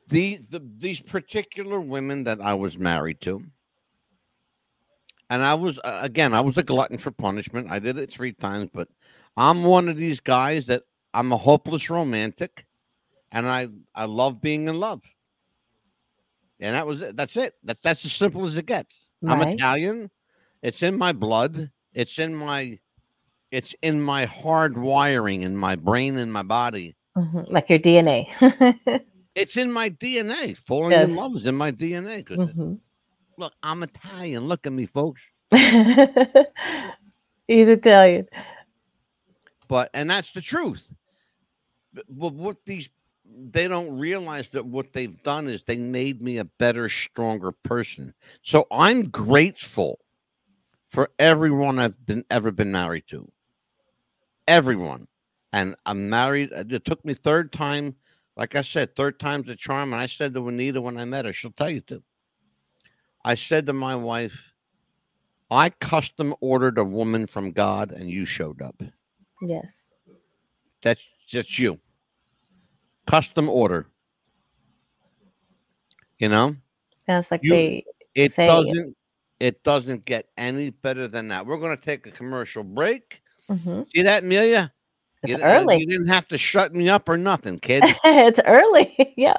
the, 0.08 0.40
the 0.50 0.62
these 0.78 1.00
particular 1.00 1.80
women 1.80 2.24
that 2.24 2.40
I 2.40 2.54
was 2.54 2.78
married 2.78 3.20
to, 3.22 3.42
and 5.30 5.42
I 5.42 5.54
was 5.54 5.78
uh, 5.80 6.00
again, 6.02 6.32
I 6.32 6.40
was 6.40 6.56
a 6.58 6.62
glutton 6.62 6.98
for 6.98 7.10
punishment. 7.10 7.70
I 7.70 7.78
did 7.80 7.98
it 7.98 8.10
three 8.10 8.32
times, 8.32 8.70
but 8.72 8.88
I'm 9.36 9.64
one 9.64 9.88
of 9.88 9.96
these 9.96 10.20
guys 10.20 10.66
that 10.66 10.84
I'm 11.14 11.32
a 11.32 11.36
hopeless 11.36 11.90
romantic, 11.90 12.66
and 13.32 13.48
I 13.48 13.68
I 13.94 14.04
love 14.04 14.40
being 14.40 14.68
in 14.68 14.78
love. 14.78 15.02
And 16.62 16.76
that 16.76 16.86
was 16.86 17.02
it. 17.02 17.16
That's 17.16 17.36
it. 17.36 17.54
That's 17.64 17.80
that's 17.82 18.04
as 18.04 18.12
simple 18.12 18.46
as 18.46 18.56
it 18.56 18.66
gets. 18.66 19.04
I'm 19.26 19.40
Italian. 19.54 20.10
It's 20.62 20.82
in 20.82 20.96
my 20.96 21.12
blood. 21.12 21.70
It's 21.92 22.18
in 22.20 22.34
my 22.34 22.78
it's 23.50 23.74
in 23.82 24.00
my 24.00 24.24
hard 24.26 24.78
wiring 24.78 25.42
in 25.42 25.56
my 25.56 25.74
brain 25.76 26.16
and 26.18 26.32
my 26.32 26.42
body. 26.44 26.96
Mhm. 27.18 27.50
Like 27.50 27.68
your 27.68 27.78
DNA. 27.80 28.28
It's 29.34 29.56
in 29.56 29.72
my 29.72 29.88
DNA. 29.88 30.54
Falling 30.58 30.92
in 30.92 31.16
love 31.16 31.34
is 31.36 31.46
in 31.46 31.54
my 31.54 31.72
DNA. 31.72 32.18
it- 32.18 32.26
Mhm. 32.38 32.78
look, 33.38 33.54
I'm 33.62 33.82
Italian. 33.82 34.46
Look 34.46 34.66
at 34.66 34.74
me, 34.74 34.84
folks. 34.84 35.22
He's 37.48 37.66
Italian. 37.68 38.28
But 39.68 39.88
and 39.94 40.10
that's 40.10 40.32
the 40.32 40.42
truth. 40.42 40.86
But, 41.94 42.04
but 42.10 42.34
what 42.34 42.58
these 42.66 42.90
they 43.50 43.68
don't 43.68 43.98
realize 43.98 44.48
that 44.48 44.64
what 44.64 44.92
they've 44.92 45.22
done 45.22 45.48
is 45.48 45.62
they 45.62 45.76
made 45.76 46.22
me 46.22 46.38
a 46.38 46.44
better, 46.44 46.88
stronger 46.88 47.52
person. 47.52 48.14
So 48.42 48.66
I'm 48.70 49.08
grateful 49.10 49.98
for 50.86 51.10
everyone 51.18 51.78
I've 51.78 52.04
been 52.06 52.24
ever 52.30 52.50
been 52.50 52.72
married 52.72 53.04
to. 53.08 53.30
Everyone. 54.46 55.06
And 55.52 55.76
I'm 55.86 56.08
married. 56.08 56.52
uh, 56.52 56.64
It 56.68 56.84
took 56.84 57.04
me 57.04 57.14
third 57.14 57.52
time. 57.52 57.94
Like 58.36 58.56
I 58.56 58.62
said, 58.62 58.96
third 58.96 59.20
time's 59.20 59.48
a 59.50 59.56
charm. 59.56 59.92
And 59.92 60.00
I 60.02 60.06
said 60.06 60.34
to 60.34 60.48
Anita 60.48 60.80
when 60.80 60.98
I 60.98 61.04
met 61.04 61.24
her, 61.26 61.32
she'll 61.32 61.52
tell 61.52 61.70
you 61.70 61.80
to. 61.82 62.02
I 63.24 63.34
said 63.34 63.66
to 63.66 63.72
my 63.72 63.94
wife, 63.94 64.52
I 65.50 65.70
custom 65.70 66.34
ordered 66.40 66.78
a 66.78 66.84
woman 66.84 67.26
from 67.26 67.52
God 67.52 67.92
and 67.92 68.10
you 68.10 68.24
showed 68.24 68.62
up. 68.62 68.82
Yes. 69.42 69.66
That's 70.82 71.02
just 71.28 71.58
you. 71.58 71.78
Custom 73.06 73.48
order. 73.48 73.86
You 76.18 76.28
know, 76.28 76.56
That's 77.06 77.30
like 77.30 77.40
You- 77.42 77.50
they 77.50 77.84
it 78.14 78.34
Say 78.34 78.44
it. 78.44 78.46
doesn't. 78.46 78.96
It 79.40 79.62
doesn't 79.64 80.04
get 80.04 80.28
any 80.36 80.70
better 80.70 81.08
than 81.08 81.26
that. 81.28 81.46
We're 81.46 81.56
going 81.58 81.76
to 81.76 81.82
take 81.82 82.06
a 82.06 82.12
commercial 82.12 82.62
break. 82.62 83.20
Mhm. 83.50 83.90
See 83.90 84.02
that, 84.02 84.22
Amelia? 84.22 84.72
It's 85.24 85.32
You, 85.32 85.38
early. 85.44 85.78
you 85.78 85.86
didn't 85.86 86.06
have 86.06 86.28
to 86.28 86.38
shut 86.38 86.72
me 86.72 86.88
up 86.88 87.08
or 87.08 87.16
nothing, 87.16 87.58
kid. 87.58 87.82
it's 88.04 88.38
early. 88.44 89.14
yeah. 89.16 89.38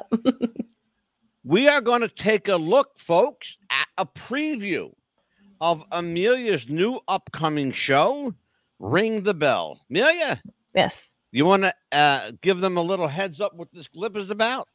we 1.45 1.69
are 1.69 1.79
going 1.79 2.01
to 2.01 2.09
take 2.09 2.49
a 2.49 2.55
look, 2.57 2.99
folks, 2.99 3.57
at 3.69 3.87
a 3.97 4.05
preview 4.05 4.91
of 5.61 5.85
Amelia's 5.93 6.67
new 6.67 6.99
upcoming 7.07 7.71
show, 7.71 8.33
Ring 8.79 9.23
the 9.23 9.33
Bell. 9.33 9.79
Amelia, 9.89 10.41
Yes. 10.75 10.93
You 11.33 11.45
want 11.45 11.63
to 11.63 11.73
uh, 11.91 12.31
give 12.41 12.59
them 12.59 12.77
a 12.77 12.81
little 12.81 13.07
heads 13.07 13.41
up 13.41 13.55
what 13.55 13.69
this 13.73 13.87
clip 13.87 14.15
is 14.15 14.29
about? 14.29 14.67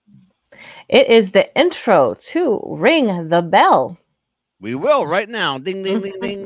It 0.89 1.09
is 1.09 1.31
the 1.31 1.55
intro 1.59 2.15
to 2.15 2.61
Ring 2.67 3.29
the 3.29 3.43
Bell. 3.43 3.97
We 4.61 4.75
will 4.75 5.07
right 5.07 5.29
now. 5.29 5.59
Ding, 5.59 5.83
ding, 5.83 6.01
ding, 6.01 6.21
ding. 6.21 6.38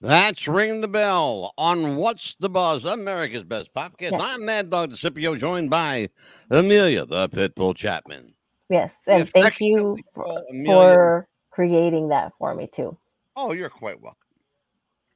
That's 0.00 0.46
Ring 0.46 0.80
the 0.80 0.86
Bell 0.86 1.52
on 1.58 1.96
What's 1.96 2.36
the 2.38 2.48
Buzz, 2.48 2.84
America's 2.84 3.42
Best 3.42 3.74
Podcast. 3.74 4.12
Yes. 4.12 4.20
I'm 4.20 4.44
Mad 4.44 4.70
Dog 4.70 4.92
DeCipio, 4.92 5.36
joined 5.36 5.70
by 5.70 6.08
Amelia, 6.50 7.04
the 7.04 7.28
Pitbull 7.28 7.74
Chapman. 7.74 8.32
Yes, 8.70 8.92
and 9.08 9.20
Yes, 9.20 9.30
thank 9.30 9.60
you 9.60 9.98
for, 10.14 10.44
for 10.64 11.28
creating 11.50 12.10
that 12.10 12.32
for 12.38 12.54
me 12.54 12.68
too. 12.68 12.96
Oh, 13.34 13.52
you're 13.52 13.70
quite 13.70 14.00
welcome. 14.00 14.18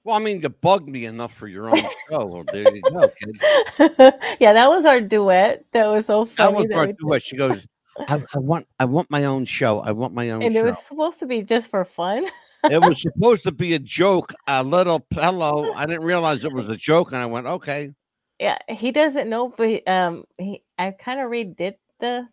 Well, 0.02 0.16
I 0.16 0.18
mean, 0.18 0.40
you 0.40 0.48
bugged 0.48 0.88
me 0.88 1.04
enough 1.04 1.32
for 1.32 1.46
your 1.46 1.70
own 1.70 1.80
show. 2.10 2.26
Well, 2.26 2.44
there 2.52 2.74
you 2.74 2.82
go, 2.82 3.08
kid. 3.08 3.38
yeah, 4.40 4.52
that 4.52 4.68
was 4.68 4.84
our 4.84 5.00
duet. 5.00 5.64
That 5.70 5.86
was 5.86 6.06
so 6.06 6.24
funny. 6.24 6.54
That 6.54 6.54
was 6.54 6.68
that 6.70 6.76
our 6.76 6.92
duet. 6.92 7.22
She 7.22 7.36
goes, 7.36 7.64
I, 8.08 8.20
I 8.34 8.38
want 8.38 8.66
I 8.80 8.84
want 8.86 9.12
my 9.12 9.26
own 9.26 9.44
show. 9.44 9.78
I 9.80 9.92
want 9.92 10.14
my 10.14 10.30
own 10.30 10.42
and 10.42 10.56
it 10.56 10.64
was 10.64 10.76
supposed 10.88 11.20
to 11.20 11.26
be 11.26 11.42
just 11.42 11.68
for 11.68 11.84
fun. 11.84 12.26
it 12.64 12.80
was 12.80 13.02
supposed 13.02 13.42
to 13.44 13.52
be 13.52 13.74
a 13.74 13.78
joke, 13.78 14.34
a 14.46 14.62
little 14.62 15.06
hello. 15.14 15.72
I 15.74 15.86
didn't 15.86 16.04
realize 16.04 16.44
it 16.44 16.52
was 16.52 16.68
a 16.68 16.76
joke, 16.76 17.12
and 17.12 17.20
I 17.20 17.26
went, 17.26 17.46
okay. 17.46 17.90
yeah, 18.38 18.58
he 18.68 18.92
doesn't 18.92 19.28
know, 19.28 19.52
but 19.56 19.86
um, 19.88 20.24
he 20.38 20.62
I 20.78 20.90
kind 20.92 21.20
of 21.20 21.30
redid 21.30 21.74
the 22.00 22.28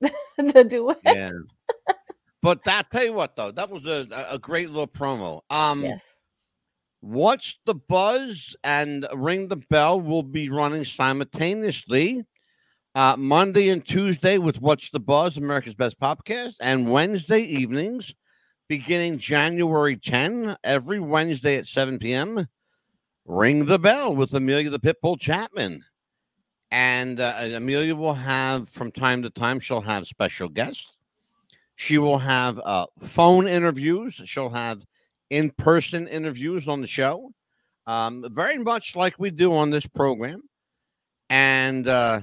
the 0.38 0.64
duet. 0.64 0.98
Yeah. 1.04 1.30
but 2.42 2.64
that 2.64 2.90
tell 2.90 3.04
you 3.04 3.12
what 3.12 3.36
though, 3.36 3.50
that 3.52 3.70
was 3.70 3.86
a, 3.86 4.06
a 4.10 4.34
a 4.34 4.38
great 4.38 4.70
little 4.70 4.86
promo. 4.86 5.40
Um 5.50 5.84
Yes. 5.84 6.00
What's 7.00 7.58
the 7.64 7.76
Buzz 7.76 8.56
and 8.64 9.06
Ring 9.14 9.46
the 9.46 9.62
Bell 9.70 10.00
will 10.00 10.24
be 10.24 10.50
running 10.50 10.84
simultaneously 10.84 12.24
uh, 12.96 13.14
Monday 13.16 13.68
and 13.68 13.86
Tuesday 13.86 14.38
with 14.38 14.60
What's 14.60 14.90
the 14.90 14.98
Buzz, 14.98 15.36
America's 15.36 15.76
Best 15.76 16.00
Podcast, 16.00 16.54
and 16.60 16.90
Wednesday 16.90 17.40
evenings 17.40 18.12
beginning 18.68 19.18
January 19.18 19.96
10, 19.96 20.56
every 20.62 21.00
Wednesday 21.00 21.56
at 21.56 21.66
7 21.66 21.98
p.m. 21.98 22.46
Ring 23.24 23.64
the 23.64 23.78
Bell 23.78 24.14
with 24.14 24.34
Amelia 24.34 24.70
the 24.70 24.78
Pitbull 24.78 25.18
Chapman. 25.18 25.84
And 26.70 27.18
uh, 27.18 27.34
Amelia 27.54 27.96
will 27.96 28.14
have, 28.14 28.68
from 28.68 28.92
time 28.92 29.22
to 29.22 29.30
time, 29.30 29.58
she'll 29.58 29.80
have 29.80 30.06
special 30.06 30.48
guests. 30.48 30.92
She 31.76 31.96
will 31.96 32.18
have 32.18 32.60
uh, 32.64 32.86
phone 33.00 33.46
interviews. 33.48 34.20
She'll 34.24 34.50
have 34.50 34.84
in 35.30 35.50
person 35.50 36.06
interviews 36.06 36.68
on 36.68 36.80
the 36.80 36.86
show, 36.86 37.30
um, 37.86 38.24
very 38.30 38.58
much 38.58 38.96
like 38.96 39.14
we 39.18 39.30
do 39.30 39.54
on 39.54 39.70
this 39.70 39.86
program. 39.86 40.42
And 41.30 41.86
uh, 41.86 42.22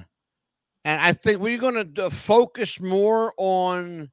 and 0.84 1.00
I 1.00 1.12
think 1.12 1.40
we're 1.40 1.58
going 1.58 1.94
to 1.94 2.10
focus 2.10 2.80
more 2.80 3.32
on 3.36 4.10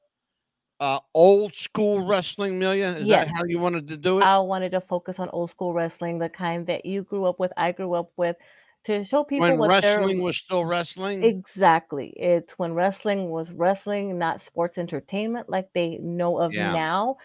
uh, 0.83 0.99
old 1.15 1.55
school 1.55 2.05
wrestling. 2.05 2.55
Amelia, 2.55 2.87
is 2.89 3.07
Yes. 3.07 3.09
that 3.09 3.29
how 3.35 3.43
you 3.45 3.59
wanted 3.59 3.87
to 3.89 3.97
do 3.97 4.19
it? 4.21 4.25
I 4.25 4.39
wanted 4.39 4.71
to 4.73 4.81
focus 4.81 5.19
on 5.19 5.29
old 5.29 5.51
school 5.51 5.73
wrestling, 5.73 6.19
the 6.19 6.29
kind 6.29 6.67
that 6.67 6.85
you 6.85 7.03
grew 7.03 7.25
up 7.25 7.39
with, 7.39 7.53
I 7.57 7.71
grew 7.73 7.93
up 7.93 8.11
with, 8.17 8.37
to 8.85 9.03
show 9.05 9.23
people 9.23 9.57
when 9.57 9.59
wrestling 9.59 10.21
was 10.21 10.37
still 10.37 10.65
wrestling. 10.65 11.21
Exactly. 11.21 12.09
It's 12.17 12.53
when 12.59 12.73
wrestling 12.73 13.29
was 13.29 13.51
wrestling, 13.51 14.17
not 14.19 14.43
sports 14.43 14.77
entertainment 14.77 15.49
like 15.49 15.69
they 15.73 15.97
know 15.99 16.39
of 16.39 16.53
Yeah. 16.53 16.59
now. 16.59 17.17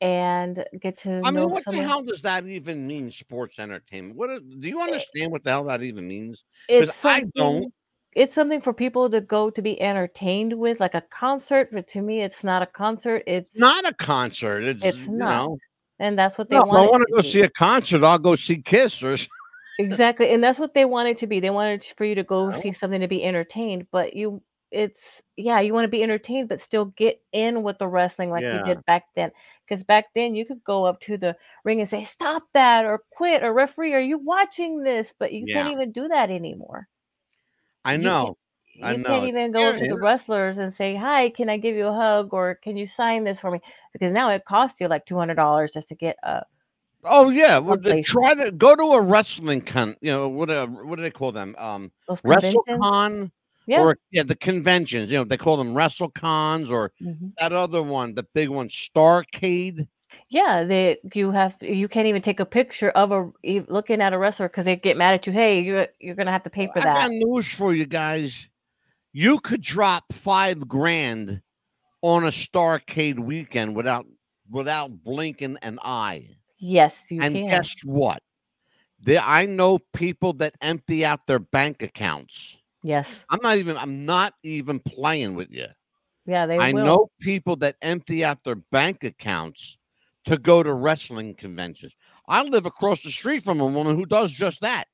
And 0.00 0.64
get 0.80 0.98
to 1.00 1.10
I 1.22 1.30
know 1.30 1.46
mean, 1.46 1.50
what 1.50 1.64
the 1.68 1.78
hell 1.78 2.02
does 2.02 2.22
that 2.22 2.46
even 2.46 2.86
mean? 2.86 3.10
Sports 3.10 3.58
entertainment. 3.58 4.16
What 4.16 4.30
are- 4.30 4.40
do 4.40 4.68
Eh 4.68 4.68
you 4.68 4.80
understand? 4.80 5.32
What 5.32 5.42
the 5.44 5.50
hell 5.50 5.64
that 5.64 5.82
even 5.82 6.06
means? 6.06 6.44
'Cause 6.76 6.90
it's 6.90 6.96
I 7.02 7.24
don't. 7.34 7.72
It's 8.14 8.34
something 8.34 8.60
for 8.60 8.72
people 8.72 9.10
to 9.10 9.20
go 9.20 9.50
to 9.50 9.62
be 9.62 9.80
entertained 9.80 10.58
with, 10.58 10.80
like 10.80 10.94
a 10.94 11.02
concert. 11.10 11.70
But 11.72 11.88
to 11.88 12.00
me, 12.00 12.22
it's 12.22 12.42
not 12.42 12.62
a 12.62 12.66
concert. 12.66 13.22
It's 13.26 13.54
Not 13.54 13.88
a 13.88 13.94
concert. 13.94 14.64
It's, 14.64 14.84
It's 14.84 14.96
you 14.96 15.18
not. 15.18 15.44
know. 15.46 15.58
and 15.98 16.18
that's 16.18 16.38
what 16.38 16.48
they 16.48 16.56
No, 16.56 16.62
if 16.62 16.68
I 16.70 16.76
want. 16.76 16.90
want 16.92 17.04
to 17.08 17.14
go 17.14 17.22
be. 17.22 17.30
see 17.30 17.40
a 17.42 17.50
concert, 17.50 18.02
I'll 18.04 18.18
go 18.18 18.34
see 18.36 18.60
Kiss 18.62 19.02
or 19.02 19.16
Exactly, 19.78 20.30
and 20.30 20.42
that's 20.42 20.58
what 20.58 20.74
they 20.74 20.84
wanted 20.84 21.18
to 21.18 21.26
be. 21.28 21.38
They 21.38 21.50
wanted 21.50 21.84
for 21.96 22.04
you 22.04 22.14
to 22.16 22.24
go 22.24 22.50
see 22.60 22.72
something 22.72 23.00
to 23.00 23.08
be 23.08 23.22
entertained, 23.24 23.86
but 23.92 24.14
you 24.14 24.42
it's 24.70 25.22
yeah, 25.36 25.60
you 25.60 25.72
want 25.72 25.84
to 25.84 25.88
be 25.88 26.02
entertained 26.02 26.46
but 26.48 26.60
still 26.60 26.86
get 26.96 27.22
in 27.32 27.62
with 27.62 27.78
the 27.78 27.88
wrestling 27.88 28.30
like 28.30 28.42
Yeah. 28.42 28.66
you 28.68 28.74
did 28.74 28.84
back 28.84 29.04
then. 29.16 29.30
Cuz 29.68 29.82
back 29.82 30.06
then 30.14 30.34
you 30.34 30.44
could 30.44 30.62
go 30.64 30.84
up 30.84 31.00
to 31.02 31.16
the 31.16 31.36
ring 31.64 31.80
and 31.80 31.88
say 31.88 32.04
stop 32.04 32.42
that 32.54 32.84
or 32.84 33.02
quit 33.12 33.42
or 33.42 33.52
referee 33.54 33.94
are 33.94 34.00
you 34.00 34.18
watching 34.18 34.82
this? 34.82 35.14
But 35.18 35.32
you 35.32 35.46
can't 35.46 35.68
even 35.72 35.92
do 35.92 36.08
that 36.08 36.30
anymore. 36.30 36.86
I 37.88 37.96
know. 37.96 38.36
You 38.74 38.84
I 38.84 38.94
can't 38.94 39.26
even 39.26 39.50
go 39.52 39.60
Yeah, 39.60 39.68
up 39.70 39.76
to 39.76 39.80
the 39.80 39.86
yeah. 39.86 39.94
wrestlers 40.00 40.58
and 40.58 40.74
say, 40.74 40.94
"Hi, 40.94 41.30
can 41.30 41.48
I 41.48 41.56
give 41.56 41.74
you 41.74 41.86
a 41.86 41.92
hug 41.92 42.32
or 42.32 42.54
can 42.62 42.76
you 42.76 42.86
sign 42.86 43.24
this 43.24 43.40
for 43.40 43.50
me?" 43.50 43.60
Because 43.92 44.12
now 44.12 44.30
it 44.30 44.44
costs 44.44 44.80
you 44.80 44.88
like 44.88 45.04
$200 45.06 45.72
just 45.72 45.88
to 45.88 45.94
get 45.94 46.16
a 46.22 46.44
Oh 47.04 47.30
yeah. 47.30 47.58
Well, 47.58 47.78
they 47.78 48.02
try 48.02 48.34
to 48.34 48.50
go 48.50 48.74
to 48.74 48.82
a 48.82 49.00
wrestling 49.00 49.60
con. 49.60 49.96
You 50.00 50.10
know 50.10 50.28
what? 50.28 50.50
Uh, 50.50 50.66
what 50.66 50.96
do 50.96 51.02
they 51.02 51.10
call 51.10 51.32
them? 51.32 51.54
Um, 51.58 51.92
those. 52.08 52.20
WrestleCon 52.22 53.30
Yeah. 53.66 53.80
or 53.82 53.98
yeah, 54.10 54.24
the 54.24 54.34
conventions. 54.36 55.10
You 55.10 55.18
know, 55.18 55.24
they 55.24 55.36
call 55.36 55.56
them 55.56 55.74
WrestleCons 55.74 56.70
or 56.70 56.92
mhm. 57.00 57.32
that 57.38 57.52
other 57.52 57.82
one, 57.82 58.14
the 58.14 58.26
big 58.34 58.48
one, 58.48 58.68
Starcade. 58.68 59.86
Yeah, 60.30 60.64
they 60.64 60.98
you 61.14 61.30
have 61.30 61.54
you 61.60 61.88
can't 61.88 62.06
even 62.06 62.22
take 62.22 62.40
a 62.40 62.44
picture 62.44 62.90
of 62.90 63.12
a 63.12 63.30
e- 63.42 63.62
looking 63.68 64.00
at 64.00 64.12
a 64.12 64.18
wrestler 64.18 64.48
because 64.48 64.64
they 64.64 64.76
get 64.76 64.96
mad 64.96 65.14
at 65.14 65.26
you. 65.26 65.32
Hey, 65.32 65.60
you're 65.60 65.88
you're 66.00 66.14
gonna 66.14 66.32
have 66.32 66.44
to 66.44 66.50
pay 66.50 66.68
oh, 66.68 66.72
for 66.72 66.80
I 66.80 66.84
that. 66.84 66.96
got 66.96 67.10
news 67.10 67.48
for 67.52 67.74
you 67.74 67.86
guys. 67.86 68.46
You 69.12 69.40
could 69.40 69.62
drop 69.62 70.12
five 70.12 70.68
grand 70.68 71.40
on 72.02 72.24
a 72.24 72.30
Starcade 72.30 73.18
weekend 73.18 73.74
without 73.74 74.06
without 74.50 75.02
blinking 75.02 75.58
an 75.62 75.78
eye. 75.82 76.36
Yes, 76.58 76.94
you 77.10 77.20
can. 77.20 77.26
and 77.26 77.34
can. 77.36 77.48
guess 77.48 77.74
what? 77.84 78.22
There, 79.00 79.22
I 79.24 79.46
know 79.46 79.78
people 79.94 80.32
that 80.34 80.54
empty 80.60 81.04
out 81.04 81.26
their 81.26 81.38
bank 81.38 81.82
accounts. 81.82 82.56
yes, 82.82 83.08
I'm 83.30 83.40
not 83.42 83.56
even. 83.58 83.76
I'm 83.76 84.04
not 84.04 84.34
even 84.42 84.78
playing 84.80 85.36
with 85.36 85.50
you. 85.50 85.66
yeah, 86.26 86.46
they 86.46 86.58
I 86.58 86.72
will. 86.72 86.84
know 86.84 87.10
people 87.20 87.56
that 87.56 87.76
empty 87.80 88.24
out 88.24 88.44
their 88.44 88.56
bank 88.56 89.04
accounts 89.04 89.77
to 90.28 90.38
go 90.38 90.62
to 90.62 90.72
wrestling 90.72 91.34
conventions. 91.34 91.94
I 92.26 92.42
live 92.42 92.66
across 92.66 93.02
the 93.02 93.10
street 93.10 93.42
from 93.42 93.60
a 93.60 93.66
woman 93.66 93.96
who 93.96 94.06
does 94.06 94.30
just 94.30 94.60
that. 94.60 94.84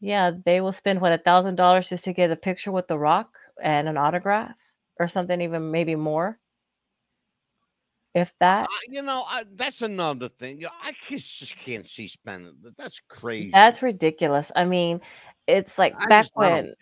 Yeah, 0.00 0.32
they 0.44 0.60
will 0.60 0.72
spend 0.72 1.00
what 1.00 1.12
a 1.12 1.18
thousand 1.18 1.56
dollars 1.56 1.88
just 1.88 2.04
to 2.04 2.12
get 2.12 2.30
a 2.30 2.36
picture 2.36 2.72
with 2.72 2.88
The 2.88 2.98
Rock 2.98 3.36
and 3.62 3.88
an 3.88 3.96
autograph 3.96 4.54
or 4.98 5.08
something, 5.08 5.40
even 5.40 5.70
maybe 5.70 5.94
more. 5.94 6.38
If 8.14 8.32
that, 8.40 8.66
I, 8.68 8.78
you 8.88 9.02
know, 9.02 9.22
I, 9.28 9.44
that's 9.54 9.82
another 9.82 10.28
thing. 10.28 10.64
I 10.82 10.92
just 11.08 11.56
can't 11.58 11.86
see 11.86 12.08
spending. 12.08 12.54
That's 12.76 13.00
crazy. 13.08 13.50
that's 13.52 13.82
ridiculous. 13.82 14.50
I 14.56 14.64
mean, 14.64 15.00
it's 15.56 15.78
like 15.78 15.94
I 15.98 16.06
back 16.06 16.24
just- 16.24 16.36
when 16.36 16.74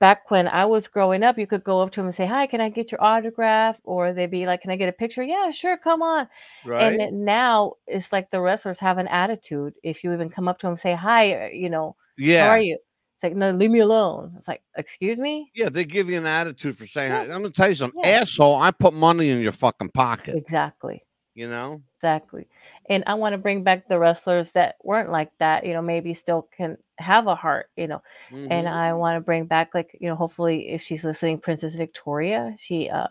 back 0.00 0.30
when 0.30 0.48
I 0.48 0.64
was 0.64 0.88
growing 0.88 1.22
up, 1.22 1.38
you 1.38 1.46
could 1.46 1.64
go 1.64 1.80
up 1.82 1.90
to 1.92 2.00
them 2.00 2.06
and 2.06 2.14
say, 2.14 2.26
"Hi, 2.26 2.46
can 2.46 2.60
I 2.60 2.68
get 2.68 2.90
your 2.92 3.02
autograph?" 3.02 3.76
Or 3.84 4.12
they'd 4.12 4.30
be 4.30 4.46
like, 4.46 4.62
"Can 4.62 4.70
I 4.70 4.76
get 4.76 4.88
a 4.88 4.92
picture?" 4.92 5.22
Yeah, 5.22 5.50
sure, 5.50 5.76
come 5.76 6.02
on. 6.02 6.28
right? 6.64 6.98
And 7.00 7.24
now 7.24 7.74
it's 7.86 8.12
like 8.12 8.30
the 8.30 8.40
wrestlers 8.40 8.80
have 8.80 8.98
an 8.98 9.08
attitude. 9.08 9.74
If 9.82 10.02
you 10.02 10.12
even 10.12 10.30
come 10.30 10.48
up 10.48 10.58
to 10.60 10.66
them 10.66 10.72
and 10.72 10.80
say, 10.80 10.94
"Hi," 10.94 11.46
uh, 11.46 11.48
you 11.48 11.68
know, 11.70 11.96
yeah, 12.18 12.44
how 12.46 12.50
are 12.50 12.60
you? 12.60 12.78
It's 13.16 13.22
like, 13.22 13.36
no, 13.36 13.52
leave 13.52 13.70
me 13.70 13.78
alone. 13.80 14.34
It's 14.38 14.48
like, 14.48 14.62
excuse 14.76 15.18
me? 15.18 15.50
Yeah, 15.54 15.68
they 15.68 15.84
give 15.84 16.08
you 16.10 16.18
an 16.18 16.26
attitude 16.26 16.76
for 16.76 16.86
saying, 16.86 17.12
Yeah. 17.12 17.20
I'm 17.22 17.42
gonna 17.42 17.50
tell 17.50 17.68
you 17.68 17.76
something, 17.76 18.00
Yeah. 18.02 18.20
asshole. 18.22 18.56
I 18.56 18.72
put 18.72 18.92
money 18.92 19.30
in 19.30 19.40
your 19.40 19.52
fucking 19.52 19.90
pocket. 19.90 20.34
Exactly. 20.34 21.04
You 21.34 21.48
know? 21.48 21.80
Exactly. 22.04 22.46
And 22.90 23.02
I 23.06 23.14
want 23.14 23.32
to 23.32 23.38
bring 23.38 23.62
back 23.64 23.88
the 23.88 23.98
wrestlers 23.98 24.50
that 24.52 24.76
weren't 24.84 25.10
like 25.10 25.30
that, 25.38 25.64
you 25.64 25.72
know, 25.72 25.80
maybe 25.80 26.12
still 26.12 26.42
can 26.54 26.76
have 26.98 27.26
a 27.26 27.34
heart, 27.34 27.70
you 27.76 27.86
know. 27.86 28.02
And 28.30 28.68
Mhm. 28.68 28.72
I 28.72 28.92
want 28.92 29.16
to 29.16 29.20
bring 29.20 29.46
back, 29.46 29.74
like, 29.74 29.96
you 30.00 30.08
know, 30.08 30.14
hopefully 30.16 30.68
if 30.68 30.82
she's 30.82 31.02
listening, 31.02 31.38
Princess 31.38 31.74
Victoria, 31.74 32.54
she 32.58 32.90
uh 32.90 33.06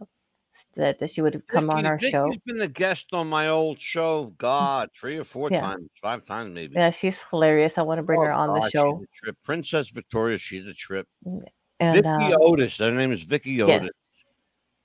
said 0.76 0.98
that 1.00 1.10
she 1.12 1.22
would 1.22 1.42
come 1.48 1.70
on 1.72 1.78
Vicky- 1.78 1.88
our 1.88 2.00
show. 2.00 2.28
Vicky's 2.28 2.42
been 2.46 2.62
a 2.62 2.68
guest 2.68 3.08
on 3.14 3.28
my 3.30 3.48
old 3.48 3.80
show. 3.80 4.26
God, 4.38 4.90
three 4.96 5.18
or 5.18 5.24
four 5.24 5.50
Yeah. 5.50 5.62
times, 5.62 5.90
five 6.02 6.24
times 6.26 6.54
maybe. 6.54 6.76
Yeah, 6.76 6.92
she's 6.92 7.20
hilarious. 7.32 7.80
I 7.80 7.82
want 7.82 7.98
to 7.98 8.04
bring 8.04 8.20
Oh, 8.20 8.26
her 8.26 8.32
on 8.32 8.50
the 8.54 8.60
God, 8.60 8.72
she's 8.72 8.72
show. 8.72 9.06
Princess 9.44 9.90
Victoria, 9.90 10.38
she's 10.38 10.68
a 10.68 10.74
trip. 10.74 11.08
And 11.80 11.96
Vicky 11.96 12.08
uh, 12.08 12.38
Otis, 12.42 12.78
her 12.78 12.92
name 12.92 13.12
is 13.12 13.24
Vicky 13.24 13.52
yes. 13.54 13.88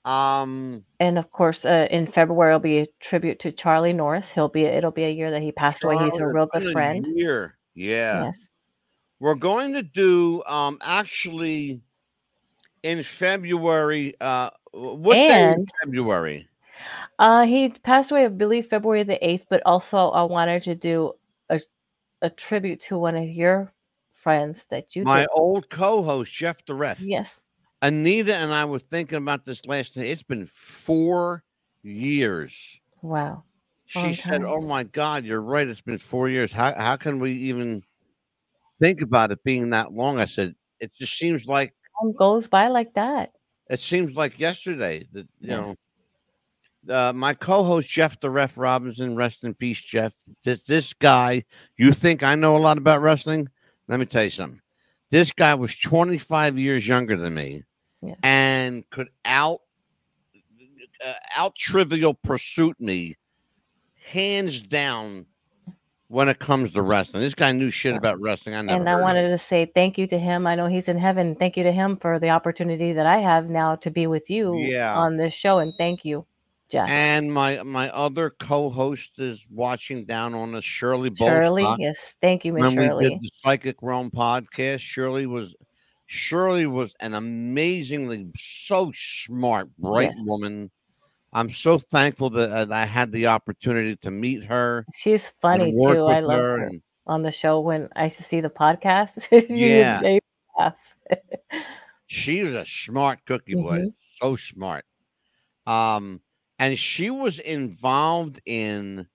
Um, 0.08 0.84
and 1.00 1.18
of 1.18 1.30
course, 1.30 1.64
uh, 1.64 1.86
in 1.90 2.06
February 2.06 2.52
will 2.52 2.60
be 2.60 2.78
a 2.78 2.86
tribute 2.98 3.38
to 3.40 3.52
Charlie 3.52 3.92
Norris. 3.92 4.30
He'll 4.32 4.48
be 4.48 4.64
it'll 4.64 4.90
be 4.90 5.04
a 5.04 5.10
year 5.10 5.30
that 5.30 5.42
he 5.42 5.52
passed 5.52 5.84
away. 5.84 5.96
He's 5.98 6.18
a 6.18 6.26
real 6.26 6.46
good 6.46 6.66
a 6.66 6.72
friend. 6.72 7.06
Year. 7.14 7.56
Yeah. 7.74 8.24
Yes. 8.24 8.38
We're 9.20 9.34
going 9.34 9.74
to 9.74 9.82
do 9.82 10.42
um 10.46 10.78
actually 10.80 11.80
in 12.82 13.02
February. 13.02 14.14
Uh 14.20 14.50
what 14.72 15.14
day 15.14 15.52
in 15.52 15.66
February? 15.82 16.48
uh, 17.18 17.44
he 17.44 17.68
passed 17.70 18.10
away, 18.10 18.24
I 18.24 18.28
believe, 18.28 18.68
February 18.68 19.02
the 19.02 19.24
eighth. 19.26 19.46
But 19.50 19.62
also, 19.66 20.08
I 20.10 20.22
wanted 20.22 20.62
to 20.64 20.74
do 20.74 21.12
a 21.50 21.60
a 22.22 22.30
tribute 22.30 22.80
to 22.82 22.98
one 22.98 23.16
of 23.16 23.28
your 23.28 23.72
friends 24.14 24.60
that 24.70 24.96
you 24.96 25.04
My 25.04 25.20
did. 25.20 25.28
old 25.34 25.68
co-host, 25.68 26.32
Jeff 26.32 26.64
the 26.66 26.74
Ref. 26.74 27.00
Yes. 27.00 27.38
Anita 27.82 28.34
and 28.34 28.52
I 28.52 28.64
were 28.64 28.78
thinking 28.78 29.18
about 29.18 29.44
this 29.44 29.64
last 29.66 29.96
night. 29.96 30.06
It's 30.06 30.22
been 30.22 30.46
four 30.46 31.44
years. 31.82 32.80
Wow. 33.02 33.44
She 33.86 33.98
Long 33.98 34.14
said, 34.14 34.42
time. 34.42 34.44
"Oh 34.46 34.60
my 34.60 34.84
God, 34.84 35.24
you're 35.24 35.40
right. 35.40 35.66
It's 35.66 35.80
been 35.80 35.98
four 35.98 36.28
years. 36.28 36.52
How 36.52 36.74
how 36.76 36.96
can 36.96 37.20
we 37.20 37.32
even 37.32 37.82
think 38.80 39.00
about 39.00 39.30
it 39.30 39.42
being 39.44 39.70
that 39.70 39.92
long?" 39.92 40.20
I 40.20 40.26
said, 40.26 40.54
"It 40.80 40.92
just 40.94 41.16
seems 41.16 41.46
like 41.46 41.74
Time 42.00 42.12
goes 42.12 42.48
by 42.48 42.68
like 42.68 42.92
that. 42.94 43.32
it 43.70 43.80
seems 43.80 44.14
like 44.14 44.38
yesterday 44.38 45.06
that 45.12 45.26
you 45.40 45.48
Yes. 45.48 45.56
know." 45.56 45.76
Uh, 46.88 47.12
my 47.12 47.34
co-host 47.34 47.90
Jeff 47.90 48.18
the 48.20 48.30
Ref 48.30 48.56
Robinson, 48.56 49.16
rest 49.16 49.44
in 49.44 49.54
peace, 49.54 49.80
Jeff. 49.80 50.14
This 50.44 50.62
this 50.62 50.92
guy, 50.92 51.44
you 51.76 51.92
think 51.92 52.22
I 52.22 52.34
know 52.34 52.56
a 52.56 52.58
lot 52.58 52.78
about 52.78 53.02
wrestling? 53.02 53.48
Let 53.88 54.00
me 54.00 54.06
tell 54.06 54.24
you 54.24 54.30
something. 54.30 54.60
This 55.10 55.32
guy 55.32 55.54
was 55.54 55.76
25 55.76 56.58
years 56.58 56.86
younger 56.86 57.16
than 57.16 57.34
me, 57.34 57.64
Yeah. 58.02 58.14
and 58.22 58.88
could 58.90 59.08
out 59.24 59.60
uh, 61.04 61.12
out 61.36 61.54
trivial 61.56 62.14
pursuit 62.14 62.76
me, 62.80 63.16
hands 64.04 64.60
down. 64.60 65.26
When 66.10 66.30
it 66.30 66.38
comes 66.38 66.70
to 66.72 66.80
wrestling, 66.80 67.22
this 67.22 67.34
guy 67.34 67.52
knew 67.52 67.70
shit 67.70 67.92
Yeah. 67.92 67.98
about 67.98 68.18
wrestling. 68.18 68.54
I 68.54 68.62
never. 68.62 68.78
and 68.80 68.88
I 68.88 68.98
wanted 68.98 69.28
to 69.28 69.36
say 69.36 69.70
thank 69.74 69.98
you 69.98 70.06
to 70.06 70.18
him. 70.18 70.46
I 70.46 70.54
know 70.54 70.66
he's 70.66 70.88
in 70.88 70.96
heaven. 70.96 71.34
Thank 71.34 71.58
you 71.58 71.64
to 71.64 71.70
him 71.72 71.98
for 71.98 72.18
the 72.18 72.30
opportunity 72.30 72.94
that 72.94 73.04
I 73.04 73.18
have 73.18 73.50
now 73.50 73.76
to 73.76 73.90
be 73.90 74.06
with 74.06 74.30
you 74.30 74.56
Yeah. 74.56 74.96
on 74.96 75.18
this 75.18 75.34
show. 75.34 75.58
And 75.58 75.74
thank 75.76 76.06
you, 76.06 76.24
Jeff. 76.70 76.88
And 76.88 77.30
my 77.30 77.62
my 77.62 77.90
other 77.90 78.30
co-host 78.30 79.18
is 79.18 79.46
watching 79.50 80.06
down 80.06 80.34
on 80.34 80.54
us, 80.54 80.64
Shirley 80.64 81.10
Shirley, 81.14 81.62
Bolstock. 81.62 81.76
yes, 81.78 82.14
thank 82.22 82.42
you, 82.42 82.54
Miss 82.54 82.62
when 82.62 82.76
we 82.76 82.84
Shirley. 82.86 83.08
did 83.10 83.20
the 83.20 83.30
Psychic 83.44 83.76
Realm 83.82 84.10
podcast, 84.10 84.78
Shirley 84.80 85.26
was 85.26 85.54
Shirley 86.10 86.66
was 86.66 86.96
an 87.00 87.12
amazingly 87.14 88.28
so 88.34 88.90
smart, 88.94 89.68
bright 89.78 90.12
Yes. 90.16 90.24
woman. 90.26 90.70
I'm 91.34 91.52
so 91.52 91.78
thankful 91.78 92.30
that, 92.30 92.50
uh, 92.50 92.64
that 92.64 92.72
I 92.82 92.86
had 92.86 93.12
the 93.12 93.26
opportunity 93.26 93.94
to 93.96 94.10
meet 94.10 94.42
her. 94.44 94.86
She's 94.94 95.30
funny 95.42 95.72
too. 95.72 96.06
I 96.06 96.20
love 96.20 96.38
her 96.38 96.58
her 96.58 96.64
and- 96.64 96.82
on 97.06 97.22
the 97.22 97.30
show 97.30 97.60
when 97.60 97.90
I 97.94 98.08
see 98.08 98.40
the 98.40 98.48
podcast. 98.48 99.28
she 99.48 99.78
Yeah. 99.78 100.00
make 100.00 100.22
me 100.22 100.54
laugh. 100.58 100.74
she 102.06 102.42
was 102.42 102.54
a 102.54 102.64
smart 102.64 103.18
cookie 103.26 103.54
boy, 103.54 103.78
Mhm. 103.80 103.94
so 104.16 104.36
smart. 104.36 104.86
Um, 105.66 106.22
and 106.58 106.78
she 106.78 107.10
was 107.10 107.38
involved 107.38 108.40
in 108.46 109.06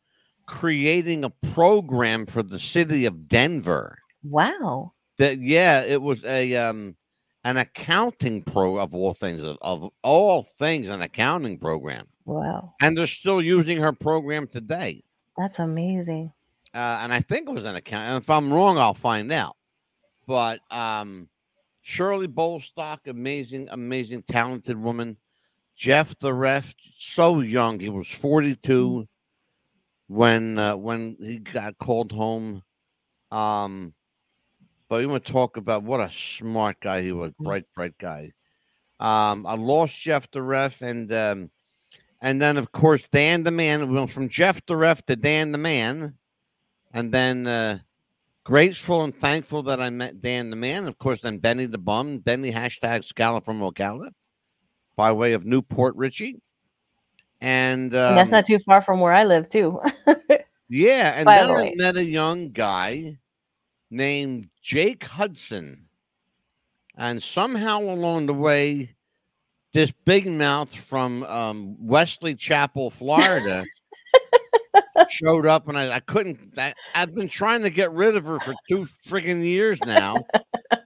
creating 0.45 1.23
a 1.23 1.31
program 1.53 2.27
for 2.27 2.43
the 2.43 2.59
city 2.59 3.05
of 3.05 3.27
Denver. 3.27 3.97
wow. 4.23 4.93
That 5.23 5.39
yeah, 5.41 5.83
it 5.83 6.01
was 6.01 6.21
a 6.25 6.53
um 6.57 6.97
an 7.45 7.55
accounting 7.55 8.43
pro 8.43 8.77
of 8.77 8.93
all 8.93 9.13
things 9.13 9.41
of, 9.41 9.57
of 9.61 9.89
all 10.03 10.43
things 10.43 10.89
an 10.89 11.01
accounting 11.01 11.57
program, 11.57 12.07
Wow. 12.25 12.73
and 12.81 12.97
they're 12.97 13.07
still 13.07 13.41
using 13.41 13.77
her 13.77 13.93
program 13.93 14.47
today. 14.47 15.01
That's 15.37 15.59
amazing. 15.59 16.33
Uh, 16.73 16.99
and 17.01 17.13
I 17.13 17.21
think 17.21 17.47
it 17.47 17.53
was 17.53 17.63
an 17.63 17.77
account. 17.77 18.03
And 18.09 18.21
if 18.21 18.29
I'm 18.29 18.51
wrong, 18.51 18.77
I'll 18.77 18.93
find 18.93 19.31
out. 19.31 19.55
But 20.27 20.59
um, 20.69 21.29
Shirley 21.83 22.27
Bolstock, 22.27 23.07
amazing, 23.07 23.69
amazing, 23.71 24.23
talented 24.23 24.77
woman. 24.77 25.15
Jeff 25.77 26.19
the 26.19 26.33
ref, 26.33 26.75
so 26.97 27.39
young. 27.39 27.79
He 27.79 27.87
was 27.87 28.09
42 28.09 29.07
when 30.07 30.59
uh, 30.59 30.75
when 30.75 31.15
he 31.21 31.37
got 31.39 31.77
called 31.77 32.11
home. 32.11 32.61
Um, 33.31 33.93
but 34.93 34.99
we 34.99 35.07
want 35.07 35.25
to 35.25 35.31
talk 35.31 35.57
about 35.57 35.81
what 35.81 35.99
a 35.99 36.11
smart 36.11 36.79
guy 36.79 37.01
he 37.01 37.11
was, 37.11 37.31
bright, 37.39 37.65
bright 37.73 37.97
guy. 37.97 38.31
Um, 38.99 39.43
I 39.47 39.55
lost 39.55 39.99
Jeff 39.99 40.29
the 40.29 40.43
ref, 40.43 40.83
and 40.83 41.11
um, 41.11 41.49
and 42.21 42.39
then 42.39 42.57
of 42.57 42.71
course 42.71 43.03
Dan 43.11 43.41
the 43.41 43.49
man. 43.49 43.89
We 43.89 43.95
went 43.95 44.11
from 44.11 44.29
Jeff 44.29 44.63
the 44.67 44.75
ref 44.75 45.03
to 45.07 45.15
Dan 45.15 45.51
the 45.51 45.57
man, 45.57 46.13
and 46.93 47.11
then 47.11 47.47
uh, 47.47 47.79
grateful 48.43 49.01
and 49.01 49.15
thankful 49.15 49.63
that 49.63 49.81
I 49.81 49.89
met 49.89 50.21
Dan 50.21 50.51
the 50.51 50.55
man. 50.55 50.85
Of 50.85 50.99
course, 50.99 51.21
then 51.21 51.39
Benny 51.39 51.65
the 51.65 51.79
bum, 51.79 52.19
Benny 52.19 52.51
hashtag 52.51 53.03
Scala 53.03 53.41
from 53.41 53.61
Ocala, 53.61 54.11
by 54.95 55.11
way 55.11 55.33
of 55.33 55.43
New 55.43 55.63
Port 55.63 55.95
Richey, 55.95 56.39
and, 57.41 57.95
um, 57.95 58.09
and 58.09 58.17
that's 58.19 58.29
not 58.29 58.45
too 58.45 58.59
far 58.59 58.83
from 58.83 58.99
where 58.99 59.13
I 59.13 59.23
live 59.23 59.49
too. 59.49 59.81
yeah. 60.69 61.15
And 61.15 61.25
by 61.25 61.37
then 61.37 61.47
the 61.47 61.55
I 61.55 61.73
met 61.77 61.97
a 61.97 62.05
young 62.05 62.51
guy 62.51 63.17
named 63.93 64.49
Jake 64.61 65.03
Hudson, 65.03 65.85
and 66.97 67.21
somehow 67.21 67.79
along 67.81 68.25
the 68.25 68.33
way. 68.33 68.95
This 69.73 69.91
big 70.05 70.27
mouth 70.27 70.71
from 70.71 71.23
um, 71.23 71.75
Wesley 71.79 72.35
Chapel, 72.35 72.91
Florida, 72.91 73.65
showed 75.09 75.47
up, 75.47 75.67
and 75.67 75.75
I, 75.75 75.95
I 75.95 75.99
couldn't. 75.99 76.53
I, 76.59 76.75
I've 76.93 77.15
been 77.15 77.27
trying 77.27 77.63
to 77.63 77.71
get 77.71 77.91
rid 77.91 78.15
of 78.15 78.23
her 78.27 78.37
for 78.39 78.53
two 78.69 78.85
friggin' 79.09 79.43
years 79.43 79.81
now, 79.81 80.23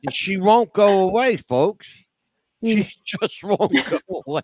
and 0.03 0.14
she 0.14 0.38
won't 0.38 0.72
go 0.72 1.01
away, 1.01 1.36
folks. 1.36 1.86
She 2.64 2.89
just 3.05 3.43
won't 3.43 3.74
go 3.89 3.99
away. 4.26 4.41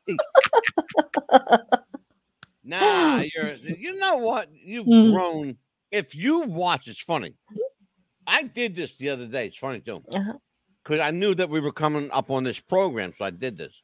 nah, 2.65 3.23
you're. 3.33 3.55
You 3.55 3.97
know 3.97 4.17
what? 4.17 4.49
You've 4.53 4.87
Mhm. 4.87 5.13
grown. 5.13 5.57
If 5.91 6.15
you 6.15 6.41
watch, 6.41 6.89
it's 6.89 7.01
funny. 7.01 7.33
I 8.27 8.43
did 8.43 8.75
this 8.75 8.93
the 8.93 9.09
other 9.09 9.25
day. 9.27 9.47
It's 9.47 9.57
funny 9.57 9.79
too 9.79 10.03
Uh-huh. 10.13 10.33
because 10.83 10.99
I 11.01 11.11
knew 11.11 11.33
that 11.35 11.49
we 11.49 11.59
were 11.59 11.71
coming 11.71 12.09
up 12.11 12.29
on 12.31 12.43
this 12.43 12.59
program, 12.59 13.13
so 13.17 13.25
I 13.25 13.29
did 13.31 13.57
this. 13.57 13.81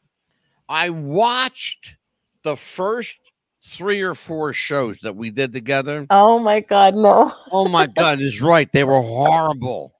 I 0.67 0.89
watched 0.89 1.95
the 2.43 2.55
first 2.55 3.17
three 3.65 4.01
or 4.01 4.15
four 4.15 4.53
shows 4.53 4.97
that 4.99 5.15
we 5.15 5.29
did 5.29 5.51
together. 5.51 6.05
Oh 6.09 6.39
my 6.39 6.59
God, 6.61 6.95
no. 6.95 7.33
Oh 7.51 7.67
my 7.67 7.87
God, 7.95 8.21
is 8.21 8.41
right. 8.41 8.71
They 8.71 8.83
were 8.83 9.01
horrible. 9.01 9.93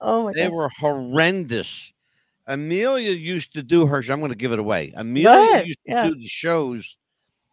Oh 0.00 0.24
my 0.24 0.32
They 0.34 0.42
God. 0.44 0.52
were 0.52 0.68
horrendous. 0.78 1.92
Amelia 2.46 3.10
used 3.12 3.54
to 3.54 3.62
do 3.62 3.86
her. 3.86 4.02
I'm 4.10 4.20
going 4.20 4.28
to 4.30 4.36
give 4.36 4.52
it 4.52 4.58
away. 4.58 4.92
Amelia 4.94 5.64
used 5.64 5.78
to 5.86 5.92
yeah. 5.92 6.06
do 6.08 6.14
the 6.14 6.28
shows 6.28 6.96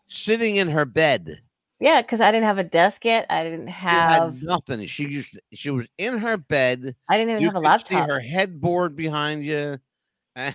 sitting 0.08 0.58
in 0.58 0.68
her 0.70 0.84
bed. 0.86 1.40
Yeah, 1.82 2.02
because 2.04 2.22
I 2.22 2.32
didn't 2.32 2.46
have 2.46 2.60
a 2.60 2.64
desk 2.64 3.04
yet. 3.04 3.26
I 3.30 3.44
didn't 3.44 3.66
She 3.68 3.74
have. 3.74 4.34
had 4.36 4.44
nothing. 4.44 4.86
She 4.86 5.04
used. 5.08 5.38
She 5.52 5.72
was 5.72 5.88
in 5.98 6.20
her 6.20 6.38
bed. 6.38 6.96
I 7.10 7.18
didn't 7.18 7.32
even 7.32 7.42
you 7.42 7.48
have 7.48 7.56
a 7.56 7.60
laptop. 7.60 8.08
her 8.08 8.20
headboard 8.20 8.96
behind 8.96 9.44
you. 9.44 9.80
I 10.36 10.54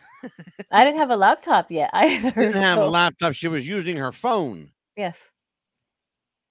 didn't 0.73 0.99
have 0.99 1.11
a 1.11 1.17
laptop 1.17 1.71
yet 1.71 1.91
either. 1.93 2.31
Didn't 2.31 2.53
have 2.55 2.79
a 2.79 2.87
laptop. 2.87 3.35
She 3.35 3.49
was 3.49 3.67
using 3.67 3.97
her 3.97 4.13
phone. 4.13 4.71
Yes. 4.97 5.17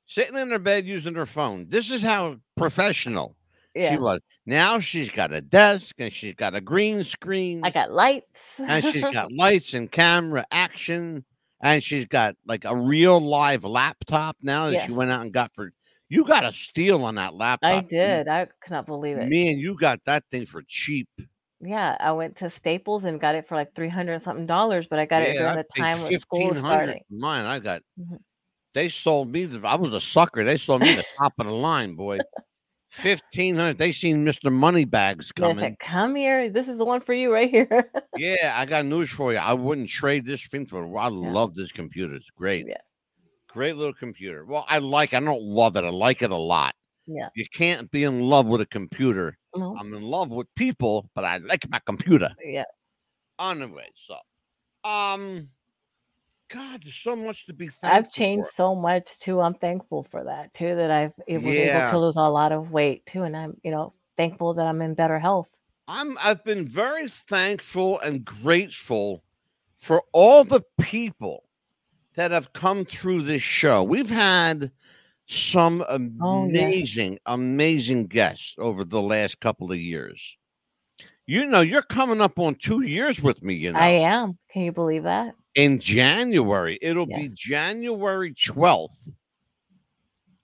sitting 0.08 0.38
in 0.38 0.52
her 0.52 0.60
bed 0.60 0.86
using 0.86 1.16
her 1.16 1.26
phone. 1.26 1.68
This 1.70 1.90
is 1.90 2.02
how 2.04 2.36
professional 2.58 3.36
she 3.76 3.98
was. 3.98 4.20
Now 4.46 4.80
she's 4.80 5.10
got 5.10 5.34
a 5.34 5.42
desk 5.42 5.96
and 5.98 6.14
she's 6.14 6.36
got 6.36 6.54
a 6.54 6.62
green 6.62 7.04
screen 7.04 7.62
I 7.64 7.72
got 7.72 7.92
lights. 7.92 8.28
and 8.60 8.84
she's 8.86 9.04
got 9.14 9.32
lights 9.32 9.74
and 9.74 9.92
camera 9.92 10.46
action 10.52 11.26
and 11.66 11.84
she's 11.84 12.06
got 12.06 12.36
like 12.46 12.64
a 12.64 12.76
real 12.76 13.20
live 13.20 13.64
laptop 13.66 14.38
now 14.42 14.70
that 14.70 14.86
she 14.86 14.92
went 14.92 15.12
out 15.12 15.22
and 15.22 15.34
got 15.34 15.52
for 15.56 15.72
you 16.08 16.24
got 16.24 16.46
a 16.46 16.52
steal 16.52 17.04
on 17.04 17.16
that 17.16 17.34
laptop. 17.34 17.72
I 17.72 17.82
did. 17.82 18.28
I 18.28 18.46
could 18.46 18.72
not 18.72 18.86
believe 18.86 19.18
it. 19.18 19.28
Man, 19.28 19.58
you 19.58 19.76
got 19.76 20.00
that 20.06 20.24
thing 20.30 20.46
for 20.46 20.62
cheap. 20.68 21.10
Yeah, 21.60 21.98
I 22.00 22.12
went 22.12 22.36
to 22.38 22.50
Staples 22.52 23.06
and 23.06 23.20
got 23.20 23.34
it 23.34 23.48
for 23.48 23.56
like 23.56 23.74
three 23.74 23.90
hundred 23.90 24.22
something 24.22 24.46
dollars, 24.46 24.86
but 24.88 25.00
I 25.00 25.06
got 25.06 25.24
it 25.24 25.34
during 25.34 25.48
I 25.48 25.56
the 25.56 25.66
time 25.76 26.02
when 26.04 26.20
school 26.20 26.50
was 26.50 26.60
starting. 26.60 27.02
Mine, 27.10 27.46
I 27.46 27.58
got. 27.60 27.82
Mhm. 28.00 28.20
They 28.76 28.90
sold 28.90 29.32
me. 29.32 29.46
The, 29.46 29.68
I 29.68 29.78
was 29.78 29.94
a 29.94 30.02
sucker. 30.02 30.44
They 30.44 30.58
sold 30.58 30.82
me 30.82 30.94
the 30.94 31.06
top 31.20 31.34
of 31.40 31.48
the 31.48 31.54
line, 31.54 31.96
boy. 31.96 32.20
Fifteen 32.96 33.56
hundred. 33.56 33.78
They 33.78 33.92
seen 33.92 34.24
Mister 34.24 34.50
Moneybags 34.50 35.32
coming. 35.32 35.60
said, 35.60 35.76
"Come 35.80 36.16
here. 36.16 36.50
This 36.50 36.68
is 36.68 36.78
the 36.78 36.86
one 36.86 37.02
for 37.02 37.14
you 37.14 37.32
right 37.34 37.50
here." 37.50 37.92
Yeah, 38.18 38.54
I 38.56 38.66
got 38.66 38.86
news 38.86 39.10
for 39.10 39.34
you. 39.34 39.40
I 39.40 39.52
wouldn't 39.52 39.90
trade 39.90 40.26
this 40.26 40.48
thing 40.48 40.66
for. 40.66 40.98
I 40.98 41.10
love 41.10 41.54
this 41.54 41.74
computer. 41.74 42.16
It's 42.16 42.30
great. 42.30 42.66
Yeah. 42.68 42.78
Great 43.50 43.76
little 43.76 43.94
computer. 43.94 44.46
Well, 44.46 44.66
I 44.70 44.78
like. 44.80 45.14
I 45.14 45.20
don't 45.20 45.42
love 45.42 45.76
it. 45.76 45.84
I 45.84 45.90
like 45.90 46.22
it 46.22 46.32
a 46.32 46.36
lot. 46.38 46.74
yeah. 47.08 47.28
You 47.36 47.46
can't 47.54 47.92
be 47.92 48.04
in 48.06 48.22
love 48.22 48.46
with 48.46 48.62
a 48.62 48.66
computer. 48.66 49.38
No. 49.56 49.76
I'm 49.78 49.94
in 49.94 50.02
love 50.04 50.30
with 50.30 50.48
people, 50.56 51.10
but 51.14 51.26
I 51.26 51.38
like 51.38 51.70
my 51.70 51.80
computer. 51.86 52.30
Yeah. 52.44 52.64
Anyway, 53.40 53.90
so, 53.96 54.16
um, 54.90 55.50
God, 56.56 56.84
there's 56.84 56.96
so 56.96 57.18
much 57.18 57.46
to 57.48 57.54
be 57.54 57.68
thankful 57.68 57.90
I've 57.90 58.12
changed 58.12 58.48
for. 58.48 58.54
so 58.56 58.76
much 58.76 59.20
too. 59.20 59.42
I'm 59.42 59.56
thankful 59.56 60.08
for 60.10 60.24
that 60.24 60.54
too. 60.54 60.74
That 60.76 60.90
I've 60.90 61.12
it 61.28 61.42
was 61.42 61.54
able 61.54 61.92
to 61.92 62.00
lose 62.00 62.16
a 62.16 62.22
lot 62.22 62.54
of 62.54 62.72
weight 62.72 63.06
too, 63.06 63.24
and 63.24 63.36
I'm 63.36 63.58
you 63.64 63.72
know 63.72 63.94
thankful 64.16 64.54
that 64.54 64.66
I'm 64.66 64.82
in 64.82 64.94
better 64.94 65.20
health. 65.20 65.50
I'm 65.90 66.18
I've 66.24 66.46
been 66.46 66.66
very 66.66 67.10
thankful 67.10 68.00
and 68.00 68.24
grateful 68.24 69.22
for 69.78 70.02
all 70.14 70.46
the 70.46 70.62
people 70.80 71.44
that 72.16 72.32
have 72.32 72.54
come 72.54 72.86
through 72.86 73.24
this 73.24 73.42
show. 73.42 73.84
We've 73.84 74.10
had 74.10 74.72
some 75.28 75.84
Oh, 75.90 76.48
yes. 76.48 76.64
amazing, 76.64 77.20
amazing 77.26 78.08
guests 78.08 78.56
over 78.58 78.86
the 78.86 79.02
last 79.02 79.42
couple 79.42 79.72
of 79.74 79.78
years. 79.78 80.38
You 81.28 81.48
know, 81.48 81.62
you're 81.62 81.82
coming 81.82 82.22
up 82.22 82.40
on 82.40 82.56
two 82.56 82.84
years 82.84 83.22
with 83.22 83.44
me, 83.44 83.56
you 83.56 83.74
know. 83.74 83.80
I 83.80 83.90
am. 83.90 84.38
Can 84.54 84.62
you 84.62 84.72
believe 84.72 85.04
that? 85.04 85.36
In 85.56 85.80
January. 85.80 86.78
It'll 86.82 87.06
be 87.06 87.32
January 87.34 88.34
12th. 88.34 89.10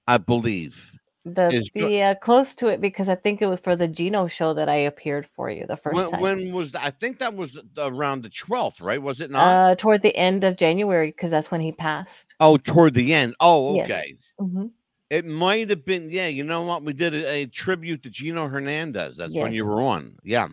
I 0.08 0.18
believe. 0.18 0.92
The 1.24 1.70
the 1.76 2.02
uh, 2.02 2.16
close 2.16 2.56
to 2.56 2.68
it 2.68 2.82
because 2.82 3.08
I 3.08 3.14
think 3.14 3.44
it 3.44 3.46
was 3.46 3.60
for 3.60 3.76
the 3.76 3.88
Gino 3.88 4.26
show 4.28 4.56
that 4.56 4.68
I 4.68 4.76
appeared 4.76 5.28
for 5.36 5.52
you 5.52 5.68
the 5.68 5.78
first 5.78 5.96
When, 5.96 6.08
time. 6.08 6.20
when 6.20 6.52
was 6.52 6.72
that? 6.72 6.84
I 6.84 6.90
think 6.90 7.20
that 7.20 7.36
was 7.36 7.56
around 7.78 8.24
the 8.24 8.30
12th, 8.30 8.82
right? 8.82 9.00
Was 9.00 9.22
it 9.22 9.30
not? 9.30 9.44
uh, 9.46 9.76
toward 9.76 10.02
the 10.02 10.16
end 10.16 10.44
of 10.44 10.58
January 10.58 11.12
because 11.12 11.30
that's 11.30 11.52
when 11.52 11.62
he 11.62 11.72
passed. 11.72 12.12
oh, 12.40 12.58
toward 12.58 12.96
the 12.96 13.14
end. 13.14 13.36
Oh, 13.40 13.76
yes. 13.76 13.86
okay. 13.86 14.16
hmm 14.40 14.66
It 15.12 15.26
might 15.26 15.70
have 15.70 15.86
been, 15.86 16.10
yeah. 16.10 16.28
You 16.28 16.44
know 16.44 16.64
what? 16.64 16.84
We 16.84 16.94
did 16.94 17.14
a, 17.14 17.28
a 17.28 17.46
tribute 17.46 18.02
to 18.04 18.10
Gino 18.10 18.48
Hernandez. 18.48 19.18
That's 19.18 19.36
when 19.36 19.54
you 19.54 19.66
were 19.68 19.84
on. 19.84 20.18
Yeah. 20.24 20.48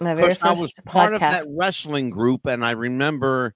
My 0.00 0.12
I 0.40 0.52
was 0.52 0.72
part 0.86 1.12
of 1.12 1.20
that 1.20 1.44
wrestling 1.50 2.08
group, 2.08 2.46
and 2.46 2.64
I 2.64 2.70
remember 2.70 3.54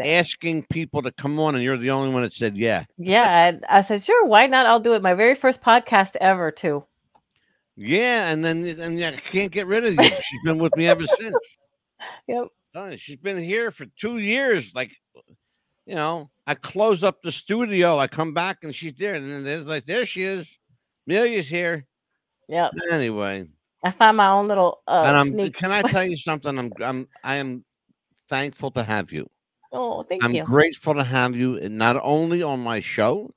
asking 0.00 0.64
people 0.70 1.02
to 1.02 1.12
come 1.12 1.38
on, 1.38 1.54
and 1.54 1.64
you're 1.64 1.78
the 1.78 1.90
only 1.90 2.12
one 2.12 2.22
that 2.22 2.32
said 2.32 2.56
yeah. 2.56 2.84
Yeah, 2.98 3.58
I, 3.70 3.78
I 3.78 3.82
said 3.82 4.02
sure, 4.02 4.24
why 4.26 4.46
not? 4.46 4.66
I'll 4.66 4.80
do 4.80 4.94
it. 4.94 5.02
My 5.02 5.14
very 5.14 5.34
first 5.34 5.60
podcast 5.60 6.16
ever 6.20 6.50
too. 6.50 6.84
Yeah, 7.76 8.30
and 8.30 8.44
then 8.44 8.64
and 8.64 9.02
I 9.02 9.16
can't 9.16 9.50
get 9.50 9.66
rid 9.66 9.86
of 9.86 9.94
you. 9.94 10.10
She's 10.10 10.42
been 10.44 10.58
with 10.58 10.76
me 10.76 10.88
ever 10.88 11.06
since. 11.06 11.36
Yep. 12.28 12.48
She's 12.96 13.18
been 13.18 13.42
here 13.42 13.70
for 13.70 13.84
two 14.00 14.18
years. 14.18 14.72
Like, 14.74 14.90
you 15.84 15.94
know, 15.94 16.30
I 16.46 16.54
close 16.54 17.04
up 17.04 17.20
the 17.22 17.30
studio, 17.30 17.98
I 17.98 18.06
come 18.06 18.32
back, 18.32 18.58
and 18.62 18.74
she's 18.74 18.94
there, 18.94 19.16
and 19.16 19.30
then 19.30 19.44
there's 19.44 19.66
like, 19.66 19.84
there 19.84 20.06
she 20.06 20.22
is. 20.22 20.48
Amelia's 21.06 21.46
here. 21.46 21.84
Yep. 22.48 22.72
Anyway, 22.90 23.48
I 23.84 23.90
find 23.90 24.16
my 24.16 24.28
own 24.28 24.48
little 24.48 24.80
uh, 24.86 25.02
and 25.06 25.16
I'm. 25.16 25.28
sneak. 25.28 25.54
Can 25.54 25.70
I 25.70 25.82
tell 25.82 26.04
you 26.04 26.16
something? 26.16 26.58
I'm. 26.58 26.72
I'm. 26.82 27.08
I 27.22 27.36
am 27.36 27.64
thankful 28.28 28.70
to 28.72 28.82
have 28.82 29.12
you. 29.12 29.28
Oh, 29.72 30.02
thank 30.02 30.22
you. 30.22 30.40
I'm 30.40 30.44
grateful 30.44 30.94
to 30.94 31.04
have 31.04 31.36
you, 31.36 31.60
not 31.68 31.96
only 32.02 32.42
on 32.42 32.60
my 32.60 32.80
show, 32.80 33.30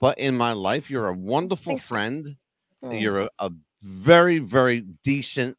but 0.00 0.18
in 0.18 0.36
my 0.36 0.52
life. 0.52 0.90
You're 0.90 1.08
a 1.08 1.14
wonderful 1.14 1.72
Thank 1.72 1.80
you. 1.80 1.86
friend. 1.86 2.36
Mm. 2.84 3.00
You're 3.00 3.20
a, 3.22 3.30
a 3.38 3.50
very, 3.82 4.38
very 4.38 4.82
decent. 5.04 5.56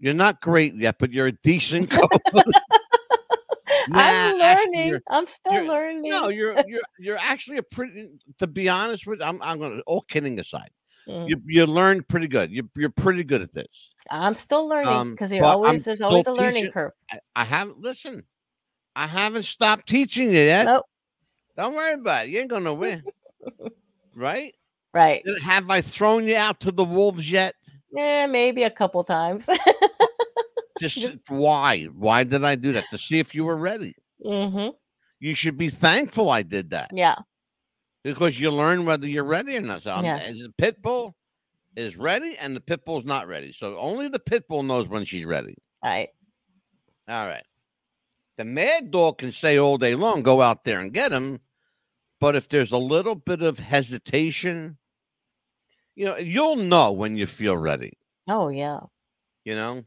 You're 0.00 0.14
not 0.14 0.40
great 0.40 0.74
yet, 0.74 0.96
but 0.98 1.12
you're 1.12 1.28
a 1.28 1.32
decent 1.32 1.90
co 1.92 2.08
Nah, 3.90 4.00
I'm 4.00 4.38
learning. 4.38 5.00
I'm 5.08 5.26
still 5.26 5.64
learning. 5.64 6.02
No, 6.10 6.28
you're 6.28 6.54
you're 6.66 6.82
you're 6.98 7.16
actually 7.16 7.56
a 7.56 7.62
pretty. 7.62 8.10
To 8.38 8.46
be 8.46 8.68
honest 8.68 9.06
with, 9.06 9.22
I'm 9.22 9.40
I'm 9.40 9.58
gonna. 9.58 9.80
All 9.86 10.02
kidding 10.02 10.38
aside, 10.40 10.70
Mm. 11.08 11.26
you 11.28 11.40
you 11.46 11.64
learned 11.66 12.06
pretty 12.06 12.28
good. 12.28 12.50
You 12.50 12.68
you're 12.76 12.90
pretty 12.90 13.24
good 13.24 13.40
at 13.40 13.50
this. 13.52 13.90
I'm 14.10 14.34
still 14.34 14.68
learning 14.68 14.88
Um, 14.92 15.10
because 15.12 15.32
you're 15.32 15.44
always 15.44 15.84
there's 15.84 16.02
always 16.02 16.26
a 16.26 16.32
learning 16.32 16.54
teaching- 16.56 16.72
curve. 16.72 16.92
I, 17.10 17.18
I 17.34 17.44
haven't 17.44 17.78
listen. 17.80 18.24
I 18.96 19.06
haven't 19.06 19.44
stopped 19.44 19.88
teaching 19.88 20.32
you 20.32 20.40
yet. 20.40 20.66
Nope. 20.66 20.84
Don't 21.56 21.74
worry 21.74 21.94
about 21.94 22.26
it. 22.26 22.30
You 22.30 22.40
ain't 22.40 22.50
gonna 22.50 22.74
win, 22.74 23.02
right? 24.14 24.54
Right. 24.94 25.22
Have 25.42 25.70
I 25.70 25.80
thrown 25.80 26.24
you 26.24 26.36
out 26.36 26.60
to 26.60 26.72
the 26.72 26.84
wolves 26.84 27.30
yet? 27.30 27.54
Yeah, 27.92 28.26
maybe 28.26 28.62
a 28.64 28.70
couple 28.70 29.02
times. 29.04 29.44
Just 30.78 31.10
why? 31.28 31.84
Why 31.84 32.22
did 32.24 32.44
I 32.44 32.54
do 32.54 32.72
that? 32.72 32.84
To 32.90 32.98
see 32.98 33.18
if 33.18 33.34
you 33.34 33.44
were 33.44 33.56
ready. 33.56 33.94
hmm 34.22 34.68
You 35.20 35.34
should 35.34 35.56
be 35.58 35.70
thankful 35.70 36.30
I 36.30 36.42
did 36.42 36.70
that 36.70 36.90
Yeah. 36.92 37.16
because 38.04 38.38
you 38.38 38.50
learn 38.52 38.84
whether 38.84 39.06
you're 39.06 39.24
ready 39.24 39.56
or 39.56 39.60
not. 39.60 39.82
So 39.82 39.90
I'm- 39.90 40.04
Yes. 40.04 40.28
the 40.32 40.52
pit 40.56 40.80
bull 40.82 41.16
is 41.76 41.96
ready 41.96 42.36
and 42.38 42.54
the 42.54 42.60
pit 42.60 42.84
bull's 42.84 43.04
not 43.04 43.26
ready. 43.26 43.52
So 43.52 43.76
only 43.78 44.08
the 44.08 44.20
pit 44.20 44.46
bull 44.48 44.62
knows 44.62 44.86
when 44.88 45.04
she's 45.04 45.24
ready. 45.24 45.56
Right. 45.82 46.08
All 47.08 47.26
right. 47.26 47.44
The 48.38 48.44
mad 48.44 48.90
dog 48.90 49.18
can 49.18 49.32
say 49.32 49.58
all 49.58 49.76
day 49.78 49.94
long, 49.94 50.22
go 50.22 50.40
out 50.40 50.64
there 50.64 50.80
and 50.80 50.92
get 50.92 51.12
him. 51.12 51.40
But 52.20 52.34
if 52.36 52.48
there's 52.48 52.72
a 52.72 52.78
little 52.78 53.14
bit 53.14 53.42
of 53.42 53.58
hesitation, 53.58 54.78
you 55.96 56.06
know, 56.06 56.16
you'll 56.16 56.56
know 56.56 56.92
when 56.92 57.16
you 57.16 57.26
feel 57.26 57.56
ready, 57.56 57.92
Oh 58.28 58.48
yeah. 58.48 58.80
you 59.44 59.54
know? 59.54 59.84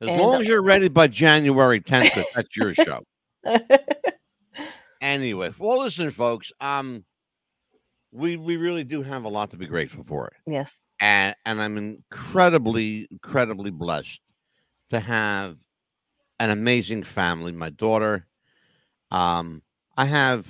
As 0.00 0.08
And, 0.10 0.20
long 0.20 0.40
as 0.40 0.46
you're 0.46 0.62
ready 0.62 0.88
by 0.88 1.08
January 1.08 1.80
10th, 1.80 2.12
'cause 2.12 2.26
that's 2.34 2.56
your 2.56 2.72
show. 2.74 3.00
Anyway, 5.00 5.52
well, 5.58 5.78
listen, 5.80 6.10
folks. 6.10 6.52
Um, 6.60 7.04
we 8.10 8.36
we 8.36 8.56
really 8.56 8.84
do 8.84 9.02
have 9.02 9.24
a 9.24 9.28
lot 9.28 9.50
to 9.52 9.56
be 9.56 9.66
grateful 9.66 10.02
for, 10.04 10.32
yes. 10.46 10.70
and 11.00 11.36
and 11.46 11.60
I'm 11.60 11.76
incredibly 11.76 13.06
incredibly 13.10 13.70
blessed 13.70 14.20
to 14.90 14.98
have 15.00 15.56
an 16.40 16.50
amazing 16.50 17.02
family. 17.02 17.52
My 17.52 17.70
daughter, 17.70 18.26
um, 19.10 19.62
I 19.96 20.04
have 20.04 20.46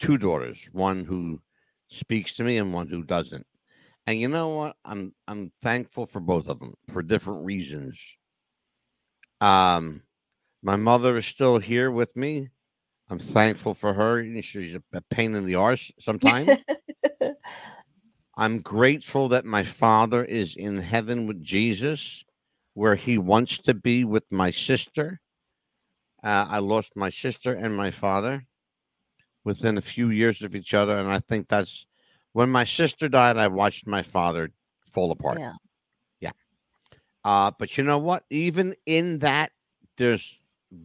two 0.00 0.18
daughters, 0.18 0.68
one 0.72 1.04
who 1.04 1.40
speaks 1.88 2.34
to 2.36 2.44
me 2.44 2.58
and 2.58 2.72
one 2.72 2.88
who 2.88 3.02
doesn't. 3.02 3.46
And 4.06 4.18
you 4.18 4.28
know 4.28 4.48
what? 4.48 4.76
I'm 4.84 5.14
I'm 5.26 5.52
thankful 5.62 6.06
for 6.06 6.20
both 6.20 6.48
of 6.48 6.58
them 6.60 6.74
for 6.92 7.02
different 7.02 7.44
reasons. 7.44 8.16
Um, 9.40 10.02
my 10.62 10.76
mother 10.76 11.16
is 11.18 11.26
still 11.26 11.58
here 11.58 11.90
with 11.90 12.16
me. 12.16 12.48
I'm 13.10 13.18
thankful 13.18 13.74
for 13.74 13.92
her. 13.94 14.24
She's 14.42 14.74
a 14.74 15.00
pain 15.10 15.34
in 15.34 15.44
the 15.44 15.54
arse 15.54 15.92
sometimes. 16.00 16.50
I'm 18.36 18.60
grateful 18.60 19.28
that 19.30 19.44
my 19.44 19.62
father 19.62 20.24
is 20.24 20.56
in 20.56 20.78
heaven 20.78 21.26
with 21.26 21.42
Jesus, 21.42 22.24
where 22.78 22.94
he 22.94 23.18
wants 23.18 23.58
to 23.58 23.74
be 23.74 24.04
with 24.04 24.22
my 24.30 24.50
sister. 24.52 25.18
Uh, 26.22 26.46
I 26.48 26.60
lost 26.60 26.94
my 26.94 27.10
sister 27.10 27.52
and 27.52 27.76
my 27.76 27.90
father 27.90 28.46
within 29.42 29.78
a 29.78 29.82
few 29.82 30.10
years 30.10 30.42
of 30.42 30.54
each 30.54 30.74
other, 30.74 30.96
and 30.96 31.08
I 31.08 31.18
think 31.18 31.48
that's 31.48 31.86
when 32.34 32.48
my 32.50 32.62
sister 32.62 33.08
died. 33.08 33.36
I 33.36 33.48
watched 33.48 33.88
my 33.88 34.02
father 34.02 34.52
fall 34.92 35.10
apart. 35.10 35.40
yeah. 36.20 36.30
Uh, 37.24 37.50
but 37.58 37.76
you 37.76 37.82
know 37.82 37.98
what? 37.98 38.22
Even 38.30 38.76
in 38.86 39.18
that, 39.18 39.50
there's 39.96 40.38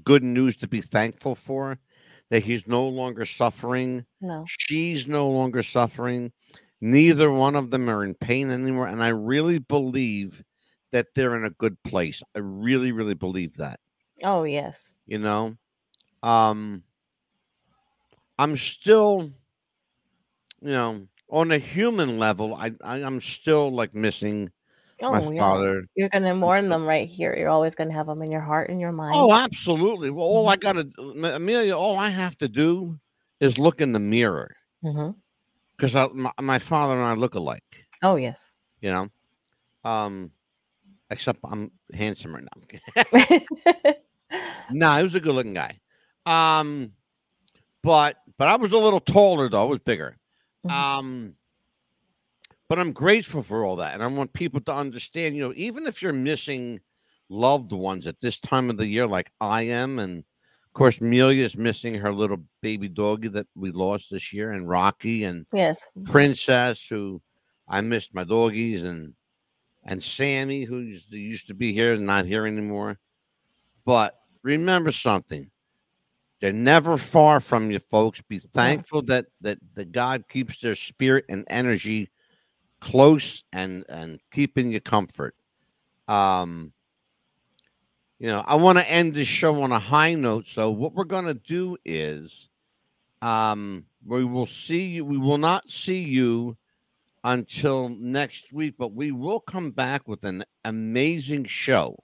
good 0.04 0.24
news 0.24 0.58
to 0.58 0.68
be 0.68 0.82
thankful 0.82 1.36
for 1.36 1.78
that 2.32 2.42
he's 2.42 2.68
no 2.68 2.88
longer 2.88 3.28
suffering. 3.28 4.04
No. 4.20 4.46
She's 4.48 5.06
no 5.06 5.30
longer 5.30 5.62
suffering. 5.62 6.32
Neither 6.82 7.30
one 7.32 7.56
of 7.56 7.70
them 7.70 7.88
are 7.88 8.04
in 8.04 8.16
pain 8.16 8.50
anymore. 8.50 8.88
And 8.88 9.04
I 9.04 9.10
really 9.10 9.60
believe 9.60 10.44
that 10.94 11.08
they're 11.16 11.36
in 11.36 11.46
a 11.46 11.50
good 11.50 11.82
place. 11.84 12.24
I 12.36 12.40
really, 12.40 12.92
really 12.94 13.16
believe 13.16 13.58
that. 13.58 13.80
Oh 14.24 14.44
yes. 14.44 14.94
You 15.06 15.20
know, 15.20 15.58
um, 16.24 16.84
I'm 18.40 18.56
still, 18.58 19.32
you 20.62 20.70
know, 20.72 21.08
on 21.30 21.52
a 21.52 21.58
human 21.58 22.18
level, 22.20 22.56
I, 22.56 22.72
I 22.84 23.04
I'm 23.04 23.20
still 23.22 23.72
like 23.72 23.94
missing 23.94 24.52
Oh 25.02 25.12
my 25.12 25.34
yeah. 25.34 25.40
father. 25.40 25.84
You're 25.96 26.10
gonna 26.10 26.34
mourn 26.34 26.70
them 26.70 26.86
right 26.86 27.08
here. 27.08 27.36
You're 27.36 27.50
always 27.50 27.76
gonna 27.76 27.94
have 27.94 28.08
them 28.08 28.22
in 28.22 28.32
your 28.32 28.42
heart 28.42 28.70
and 28.70 28.80
your 28.80 28.92
mind. 28.92 29.16
Oh, 29.16 29.34
absolutely. 29.34 30.10
Well, 30.10 30.26
all 30.26 30.48
I 30.48 30.56
gotta, 30.56 30.88
Amelia, 30.98 31.76
all 31.76 31.98
I 31.98 32.10
have 32.10 32.38
to 32.38 32.48
do 32.48 32.98
is 33.40 33.58
look 33.58 33.82
in 33.82 33.92
the 33.92 34.00
mirror 34.00 34.56
because 35.78 35.94
my, 36.14 36.32
my 36.42 36.60
father 36.60 36.96
and 36.96 37.06
I 37.06 37.14
look 37.14 37.36
alike. 37.36 37.64
Oh 38.02 38.16
yes. 38.16 38.40
You 38.82 38.92
know, 38.92 39.10
um, 39.84 40.32
except 41.14 41.40
I'm 41.44 41.72
handsomer 41.94 42.42
now. 42.42 43.12
no, 44.72 44.92
he 44.98 45.04
was 45.04 45.16
a 45.16 45.20
good-looking 45.20 45.54
guy. 45.54 45.80
Um, 46.26 46.92
but 47.82 48.18
but 48.38 48.48
I 48.48 48.56
was 48.56 48.72
a 48.72 48.78
little 48.78 49.00
taller 49.00 49.50
though. 49.50 49.64
I 49.64 49.66
was 49.66 49.80
bigger. 49.80 50.18
Mhm. 50.66 50.72
Um, 50.72 51.36
but 52.70 52.80
I'm 52.80 52.94
grateful 52.94 53.44
for 53.44 53.66
all 53.66 53.76
that, 53.78 53.94
and 53.94 54.02
I 54.02 54.08
want 54.08 54.34
people 54.34 54.62
to 54.62 54.74
understand. 54.74 55.36
You 55.36 55.44
know, 55.44 55.54
even 55.56 55.86
if 55.86 56.02
you're 56.02 56.14
missing 56.14 56.80
loved 57.30 57.72
ones 57.72 58.08
at 58.08 58.20
this 58.22 58.40
time 58.40 58.70
of 58.70 58.78
the 58.78 58.88
year, 58.88 59.06
like 59.08 59.32
I 59.40 59.64
am, 59.64 60.00
and 60.00 60.20
of 60.20 60.74
course, 60.74 61.00
Amelia 61.02 61.46
is 61.46 61.58
missing 61.58 61.94
her 61.96 62.14
little 62.14 62.44
baby 62.62 62.88
doggy 62.88 63.28
that 63.30 63.48
we 63.56 63.72
lost 63.72 64.10
this 64.10 64.34
year, 64.34 64.52
and 64.54 64.68
Rocky, 64.68 65.26
and 65.26 65.46
yes. 65.54 65.82
Princess, 66.06 66.86
who 66.90 67.22
I 67.68 67.82
missed 67.82 68.16
my 68.16 68.24
doggies, 68.24 68.84
and 68.84 69.14
and 69.86 70.02
Sammy, 70.02 70.64
who 70.64 70.80
used 70.80 71.48
to, 71.48 71.54
be 71.54 71.74
here 71.74 71.94
and 71.94 72.06
not 72.06 72.26
here 72.26 72.46
anymore. 72.46 72.98
But 73.86 74.18
remember 74.42 74.92
something: 74.92 75.50
they're 76.40 76.54
never 76.54 76.98
far 76.98 77.40
from 77.40 77.72
you, 77.72 77.80
folks. 77.80 78.22
Be 78.28 78.40
thankful 78.40 79.02
that 79.04 79.26
that 79.42 79.60
the 79.76 79.86
God 79.86 80.26
keeps 80.30 80.60
their 80.60 80.76
spirit 80.76 81.26
and 81.30 81.46
energy 81.48 82.10
close 82.80 83.44
and 83.54 83.86
and 83.90 84.20
keeping 84.32 84.72
you 84.72 84.82
comfort. 84.82 85.36
Um, 86.08 86.74
you 88.20 88.28
know, 88.28 88.44
I 88.46 88.56
want 88.56 88.78
to 88.78 88.90
end 88.90 89.14
this 89.14 89.28
show 89.28 89.62
on 89.64 89.72
a 89.72 89.80
high 89.80 90.16
note. 90.16 90.48
So 90.48 90.72
what 90.72 90.94
we're 90.94 91.04
going 91.04 91.26
to 91.26 91.34
do 91.34 91.78
is, 91.84 92.50
um, 93.22 93.86
we 94.06 94.24
will 94.24 94.48
see 94.48 94.84
you. 94.84 95.06
We 95.06 95.18
will 95.18 95.38
not 95.38 95.70
see 95.70 96.00
you 96.00 96.58
until 97.24 97.90
next 97.90 98.52
week, 98.52 98.76
but 98.78 98.94
we 98.94 99.12
will 99.12 99.40
come 99.40 99.72
back 99.72 100.08
with 100.08 100.24
an 100.24 100.44
amazing 100.66 101.46
show 101.46 101.98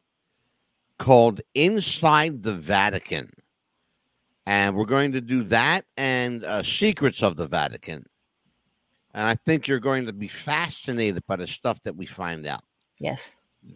called 0.97 1.41
Inside 1.55 2.43
the 2.43 2.55
Vatican. 2.55 3.31
And 4.45 4.75
we're 4.75 4.85
going 4.85 5.11
to 5.11 5.21
do 5.21 5.43
that 5.43 5.85
and 5.97 6.43
uh, 6.43 6.63
Secrets 6.63 7.21
of 7.21 7.35
the 7.35 7.47
Vatican. 7.47 8.05
and 9.13 9.27
I 9.27 9.35
think 9.35 9.67
you're 9.67 9.79
going 9.79 10.05
to 10.05 10.13
be 10.13 10.27
fascinated 10.27 11.25
by 11.27 11.35
the 11.35 11.47
stuff 11.47 11.81
that 11.83 11.95
we 11.95 12.05
find 12.05 12.45
out. 12.47 12.63
Yes. 12.99 13.21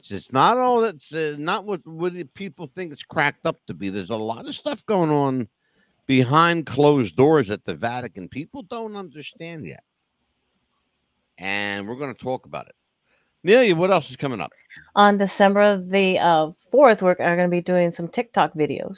It's 0.10 0.32
not 0.32 0.58
all 0.58 0.80
that's 0.82 1.14
uh, 1.14 1.36
not 1.38 1.66
what 1.66 1.86
what 1.86 2.14
people 2.34 2.68
think 2.74 2.94
it's 2.94 3.04
cracked 3.04 3.46
up 3.46 3.58
to 3.68 3.74
be. 3.74 3.90
There's 3.90 4.10
a 4.12 4.16
lot 4.16 4.46
of 4.48 4.56
stuff 4.56 4.86
going 4.86 5.12
on 5.12 5.50
behind 6.08 6.66
closed 6.66 7.16
doors 7.18 7.52
at 7.52 7.66
the 7.66 7.76
Vatican. 7.76 8.30
People 8.30 8.64
don't 8.64 8.96
understand 8.96 9.66
yet, 9.66 9.84
and 11.38 11.88
we're 11.88 11.96
going 11.96 12.14
to 12.14 12.22
talk 12.22 12.46
about 12.46 12.68
it. 12.68 12.76
Amelia, 13.44 13.76
what 13.76 13.92
else 13.92 14.10
is 14.10 14.16
coming 14.16 14.40
up? 14.40 14.52
On 14.96 15.18
December 15.18 15.78
the 15.78 16.18
uh, 16.20 16.52
4th, 16.74 17.02
we're 17.02 17.16
going 17.16 17.38
to 17.38 17.48
be 17.50 17.62
doing 17.62 17.92
some 17.92 18.08
TikTok 18.08 18.54
videos. 18.54 18.98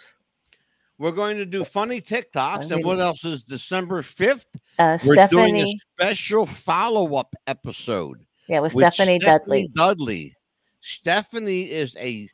We're 0.97 1.11
going 1.11 1.37
to 1.37 1.45
do 1.45 1.63
funny 1.63 1.99
TikToks, 1.99 2.71
and 2.71 2.85
what 2.85 2.99
else 2.99 3.25
is 3.25 3.43
December 3.43 4.01
fifth? 4.01 4.45
Uh, 4.79 4.97
We're 5.03 5.27
doing 5.27 5.57
a 5.57 5.65
Stephanie, 5.65 5.81
special 5.97 6.45
follow 6.45 7.15
up 7.15 7.35
episode 7.47 8.25
yeah, 8.47 8.61
with 8.61 8.73
with 8.73 8.93
Stephanie 8.93 9.19
Dudley. 9.19 9.69
Dudley. 9.75 10.35
Stephanie 10.79 11.69
is 11.69 11.97
a 11.97 12.29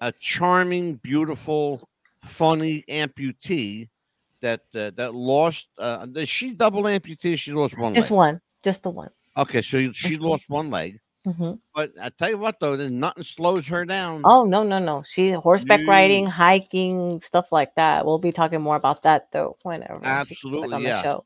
a 0.00 0.12
charming, 0.12 0.94
beautiful, 0.96 1.86
funny 2.24 2.82
amputee 2.88 3.88
that 4.40 4.62
uh, 4.74 4.90
that 4.96 5.14
lost. 5.14 5.68
Uh, 5.76 6.06
does 6.06 6.30
she 6.30 6.52
double 6.52 6.84
amputee? 6.84 7.36
She 7.36 7.52
lost 7.52 7.76
one 7.76 7.92
Just 7.92 8.10
leg. 8.10 8.16
one, 8.16 8.40
just 8.62 8.82
the 8.82 8.90
one. 8.90 9.10
Okay, 9.38 9.62
so 9.62 9.90
she 9.92 10.16
lost 10.16 10.48
one 10.50 10.70
leg. 10.70 10.98
hmm 11.24 11.52
But 11.74 11.92
I 12.00 12.10
tell 12.10 12.30
you 12.30 12.38
what, 12.38 12.58
though, 12.60 12.76
there's 12.76 12.90
nothing 12.90 13.22
slows 13.22 13.66
her 13.68 13.84
down. 13.84 14.22
Oh 14.24 14.44
no, 14.44 14.62
no, 14.64 14.78
no! 14.78 15.04
She 15.08 15.30
horseback 15.30 15.80
No. 15.80 15.92
riding, 15.92 16.26
hiking, 16.26 17.20
stuff 17.20 17.46
like 17.52 17.74
that. 17.76 18.04
We'll 18.04 18.18
be 18.18 18.32
talking 18.32 18.60
more 18.60 18.76
about 18.76 19.02
that 19.04 19.28
though 19.32 19.56
whenever. 19.62 20.00
she 20.00 20.04
comes 20.04 20.04
back 20.04 20.30
Absolutely, 20.32 20.74
on 20.74 20.82
the 20.82 20.88
yeah. 20.88 21.02
show. 21.02 21.24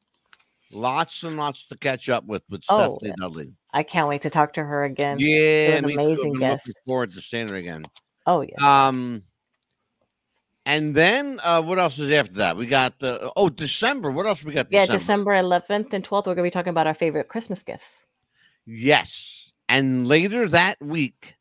Lots 0.71 1.23
and 1.23 1.37
lots 1.37 1.67
to 1.69 1.77
catch 1.77 2.09
up 2.09 2.25
with 2.25 2.43
with 2.51 2.63
Oh, 2.69 2.95
Stephanie 2.95 3.11
yeah. 3.11 3.15
Dudley. 3.19 3.53
I 3.73 3.83
can't 3.83 4.09
wait 4.09 4.23
to 4.23 4.31
talk 4.31 4.55
to 4.55 4.65
her 4.65 4.85
again. 4.85 5.19
Yeah, 5.19 5.77
an 5.77 5.85
amazing 5.85 6.35
guest. 6.35 6.67
Looking 6.67 6.83
forward 6.87 7.13
to 7.13 7.21
seeing 7.23 7.49
her 7.49 7.57
again. 7.57 7.85
Oh 8.27 8.43
yeah. 8.43 8.89
Um, 8.89 9.23
and 10.65 10.95
then 10.95 11.41
uh, 11.43 11.61
what 11.63 11.79
else 11.79 11.99
is 11.99 12.13
after 12.13 12.35
that? 12.35 12.57
We 12.57 12.67
got 12.67 12.99
the 13.01 13.33
oh 13.37 13.49
December. 13.49 14.11
What 14.11 14.27
else 14.27 14.45
we 14.45 14.53
got? 14.53 14.69
Yeah, 14.71 14.87
December. 14.87 15.35
December 15.35 15.61
11th 15.61 15.93
and 15.93 16.05
12th, 16.05 16.27
we're 16.27 16.35
going 16.35 16.37
to 16.37 16.43
be 16.45 16.51
talking 16.51 16.71
about 16.71 16.87
our 16.87 16.95
favorite 16.95 17.29
Christmas 17.29 17.63
gifts. 17.63 17.85
Yes, 18.67 19.51
and 19.69 20.07
later 20.07 20.49
that 20.49 20.81
week, 20.81 21.35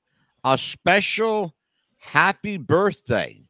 a 0.43 0.57
special 0.57 1.53
happy 1.97 2.57
birthday 2.57 3.43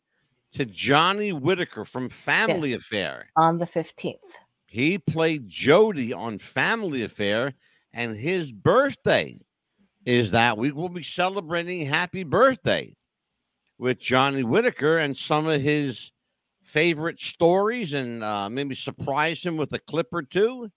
to 0.53 0.65
Johnny 0.65 1.31
Whitaker 1.31 1.85
from 1.85 2.09
Family 2.09 2.73
Affair. 2.73 3.29
on 3.37 3.57
the 3.57 3.65
15th. 3.65 4.15
He 4.65 4.97
played 4.97 5.47
Jody 5.47 6.13
on 6.13 6.39
Family 6.39 7.03
Affair, 7.03 7.53
and 7.93 8.15
his 8.15 8.51
birthday 8.51 9.39
is 10.05 10.31
that 10.31 10.57
week. 10.57 10.75
We'll 10.75 10.89
be 10.89 11.03
celebrating 11.03 11.85
happy 11.85 12.23
birthday 12.23 12.95
with 13.77 13.99
Johnny 13.99 14.43
Whitaker 14.43 14.97
and 14.97 15.15
some 15.15 15.47
of 15.47 15.61
his 15.61 16.11
favorite 16.63 17.19
stories, 17.19 17.93
and 17.93 18.23
uh, 18.23 18.49
maybe 18.49 18.75
surprise 18.75 19.41
him 19.43 19.57
with 19.57 19.73
a 19.73 19.79
clip 19.79 20.07
or 20.11 20.23
two 20.23 20.69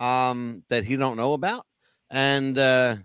um, 0.00 0.62
that 0.68 0.84
he 0.84 0.96
don't 0.96 1.16
know 1.16 1.32
about. 1.34 1.66
And 2.10 2.58
uh, 2.58 2.96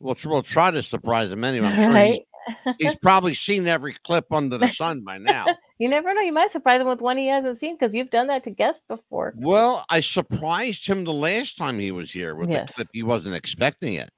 we'll, 0.00 0.16
we'll 0.24 0.42
try 0.42 0.70
to 0.70 0.82
surprise 0.82 1.30
him 1.30 1.44
anyway. 1.44 1.68
I'm 1.68 1.76
sure 1.84 1.92
right? 1.92 2.20
he's, 2.64 2.74
he's 2.78 2.94
probably 2.96 3.34
seen 3.34 3.66
every 3.66 3.92
clip 3.92 4.32
under 4.32 4.56
the 4.58 4.68
sun 4.70 5.02
by 5.02 5.18
now. 5.18 5.46
You 5.78 5.90
never 5.90 6.14
know. 6.14 6.22
You 6.22 6.32
might 6.32 6.52
surprise 6.52 6.80
him 6.80 6.86
with 6.86 7.02
one 7.02 7.18
he 7.18 7.26
hasn't 7.26 7.60
seen 7.60 7.76
because 7.78 7.94
you've 7.94 8.08
done 8.08 8.28
that 8.28 8.44
to 8.44 8.50
guests 8.50 8.80
before. 8.88 9.34
Well, 9.36 9.84
I 9.90 10.00
surprised 10.00 10.86
him 10.88 11.04
the 11.04 11.12
last 11.12 11.58
time 11.58 11.78
he 11.78 11.90
was 11.90 12.10
here 12.10 12.34
with 12.34 12.48
Yes. 12.48 12.70
a 12.70 12.72
clip. 12.72 12.88
He 12.94 13.02
wasn't 13.02 13.34
expecting 13.34 13.92
it. 13.92 14.08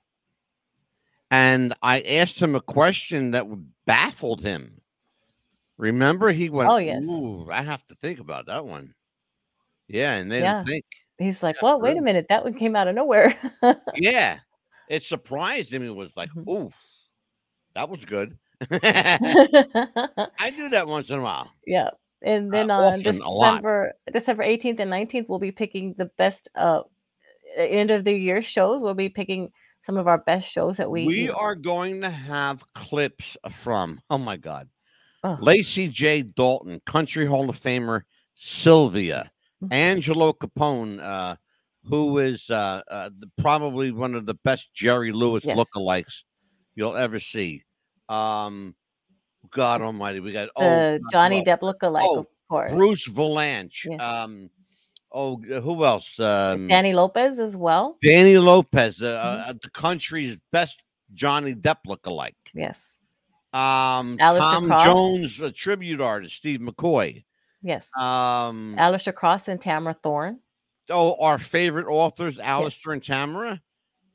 And 1.33 1.75
I 1.83 2.01
asked 2.03 2.41
him 2.41 2.55
a 2.55 2.61
question 2.61 3.33
that 3.33 3.47
baffled 3.87 4.41
him. 4.41 4.81
Remember, 5.79 6.31
he 6.31 6.49
went, 6.49 6.71
Oh, 6.71 6.77
yes. 6.77 7.03
I 7.51 7.63
have 7.63 7.85
to 7.89 7.97
think 7.97 8.21
about 8.21 8.47
that 8.47 8.65
one. 8.65 8.95
Yeah, 9.89 10.15
and 10.15 10.31
they 10.31 10.43
Yeah. 10.43 10.59
didn't 10.59 10.67
think. 10.69 10.85
He's 11.19 11.43
like, 11.43 11.61
well, 11.63 11.81
wait 11.81 11.97
a 11.97 12.01
minute. 12.01 12.27
That 12.29 12.45
one 12.45 12.55
came 12.55 12.77
out 12.77 12.89
of 12.89 12.95
nowhere. 12.95 13.37
Yeah. 13.95 14.39
It 14.89 15.03
surprised 15.03 15.71
him. 15.75 15.83
He 15.83 15.91
was 15.91 16.09
like, 16.17 16.31
Mhm. 16.31 16.49
oof, 16.67 16.75
that 17.75 17.91
was 17.91 18.07
good. 18.07 18.39
I 18.71 20.53
do 20.57 20.71
that 20.71 20.87
once 20.87 21.11
in 21.11 21.19
a 21.19 21.23
while. 21.23 21.51
yeah. 21.67 21.91
And 22.23 22.51
then 22.51 22.71
Uh, 22.71 22.79
on. 22.81 23.01
December 23.03 23.93
December 24.11 24.45
18th 24.45 24.81
and 24.81 24.91
19th, 24.91 25.29
we'll 25.29 25.39
be 25.39 25.53
picking 25.53 25.95
the 25.99 26.07
best 26.17 26.49
uh 26.55 26.83
end 27.57 27.91
of 27.91 28.05
the 28.05 28.13
year 28.13 28.41
shows. 28.41 28.81
We'll 28.81 28.95
be 28.95 29.09
picking 29.11 29.53
some 29.87 29.97
of 29.99 30.09
our 30.09 30.19
best 30.19 30.51
shows 30.51 30.79
that 30.79 30.91
we 30.91 31.07
We 31.07 31.29
are 31.31 31.55
going 31.55 32.01
to 32.01 32.11
have 32.11 32.65
clips 32.75 33.37
from, 33.51 34.01
oh 34.11 34.19
my 34.19 34.37
God, 34.39 34.69
Oh. 35.23 35.37
Lacy 35.41 35.89
J. 35.89 36.23
Dalton, 36.23 36.81
Country 36.87 37.27
Hall 37.27 37.51
of 37.51 37.61
Famer 37.61 38.03
Sylvia. 38.35 39.31
Angelo 39.71 40.33
Capone, 40.33 41.01
uh, 41.03 41.37
who 41.85 42.19
is 42.19 42.49
uh, 42.51 42.83
uh, 42.91 43.11
the, 43.19 43.31
probably 43.39 43.91
one 43.93 44.15
of 44.15 44.27
the 44.27 44.35
best 44.45 44.73
Jerry 44.75 45.13
Lewis 45.13 45.45
Yes. 45.45 45.57
lookalikes 45.59 46.23
you'll 46.75 46.97
ever 46.97 47.19
see. 47.19 47.65
Um, 48.09 48.75
God 49.51 49.83
Almighty, 49.83 50.21
we 50.21 50.33
got 50.33 50.49
oh 50.57 50.65
uh, 50.65 50.99
Johnny 51.11 51.43
well, 51.47 51.57
Depp 51.57 51.61
lookalike, 51.61 52.03
Oh, 52.05 52.19
of 52.21 52.27
course. 52.49 52.73
Bruce 52.73 53.07
Valanche. 53.09 53.87
Yes. 53.91 54.01
Um, 54.01 54.51
oh, 55.13 55.37
who 55.39 55.85
else? 55.85 56.19
Um, 56.21 56.69
Danny 56.69 56.93
Lopez 56.93 57.39
as 57.39 57.57
well. 57.57 57.97
Danny 58.03 58.39
Lopez, 58.39 59.01
uh, 59.03 59.07
Mm-hmm. 59.07 59.51
uh, 59.51 59.53
the 59.63 59.71
country's 59.71 60.37
best 60.53 60.83
Johnny 61.15 61.55
Depp 61.55 61.79
lookalike. 61.87 62.35
Yes. 62.55 62.77
Um, 63.55 64.19
Alistair 64.21 64.41
Tom 64.41 64.67
Cross. 64.67 64.85
Jones, 64.85 65.41
a 65.41 65.51
tribute 65.51 66.01
artist, 66.03 66.35
Steve 66.37 66.61
McCoy. 66.61 67.25
Yes. 67.63 67.87
Um, 67.99 68.75
Alistair 68.79 69.13
Cross 69.13 69.49
and 69.49 69.61
Tamara 69.61 69.97
Thorne. 70.03 70.41
oh, 70.91 71.17
our 71.21 71.39
favorite 71.39 71.87
authors, 71.87 72.39
Alistair 72.39 72.93
and 72.93 73.03
Tamara. 73.03 73.61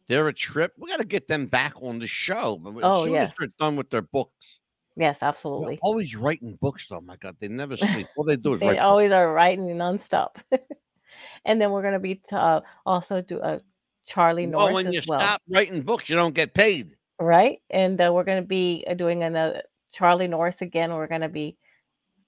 They're 0.07 0.27
a 0.27 0.33
trip. 0.33 0.73
We 0.77 0.89
got 0.89 0.97
to 0.99 1.05
get 1.05 1.27
them 1.27 1.45
back 1.47 1.73
on 1.81 1.99
the 1.99 2.07
show. 2.07 2.57
But 2.57 2.71
as 2.77 2.81
Oh, 2.83 3.05
soon 3.05 3.13
yes. 3.13 3.29
as 3.29 3.35
they're 3.39 3.49
done 3.59 3.75
with 3.75 3.89
their 3.89 4.01
books, 4.01 4.59
Yes, 4.95 5.17
they're 5.19 5.29
absolutely. 5.29 5.79
always 5.81 6.15
writing 6.15 6.57
books. 6.61 6.87
though. 6.87 7.01
my 7.01 7.15
God, 7.17 7.35
they 7.39 7.47
never 7.47 7.75
sleep. 7.77 8.07
All 8.15 8.23
they 8.25 8.35
do 8.35 8.53
is 8.55 8.59
They 8.59 8.67
write. 8.67 8.75
books. 8.75 8.85
always 8.85 9.11
are 9.11 9.31
writing 9.33 9.65
nonstop. 9.69 10.35
and 11.45 11.59
then 11.61 11.71
we're 11.71 11.81
going 11.81 11.93
to 11.93 11.99
be 11.99 12.21
uh, 12.31 12.61
also 12.85 13.21
do 13.21 13.39
a 13.39 13.61
Charlie 14.05 14.47
Well, 14.47 14.59
Norris 14.69 14.73
when 14.73 14.87
as 14.87 14.93
you 14.95 15.01
well, 15.07 15.19
stop 15.19 15.41
writing 15.49 15.81
books, 15.81 16.09
you 16.09 16.15
don't 16.15 16.35
get 16.35 16.53
paid. 16.53 16.95
right? 17.19 17.59
And 17.69 17.99
uh, 18.01 18.11
we're 18.13 18.23
going 18.25 18.41
to 18.43 18.47
be 18.47 18.83
uh, 18.87 18.93
doing 18.93 19.23
another 19.23 19.63
Charlie 19.93 20.27
Norris 20.27 20.61
again. 20.61 20.93
We're 20.93 21.07
going 21.07 21.21
to 21.21 21.29
be 21.29 21.57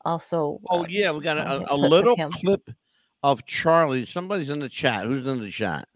also. 0.06 0.60
Oh 0.70 0.84
uh, 0.84 0.88
yeah, 0.88 1.12
we 1.12 1.22
got 1.22 1.36
trying 1.36 1.46
to 1.46 1.52
a, 1.52 1.58
a 1.58 1.68
clips 1.68 1.72
of 1.72 1.80
little 1.80 2.16
clip 2.32 2.70
of 3.24 3.46
Charlie. 3.46 4.06
Somebody's 4.06 4.50
in 4.50 4.60
the 4.60 4.70
chat. 4.70 5.06
Who's 5.06 5.26
in 5.26 5.40
the 5.42 5.50
chat? 5.50 5.88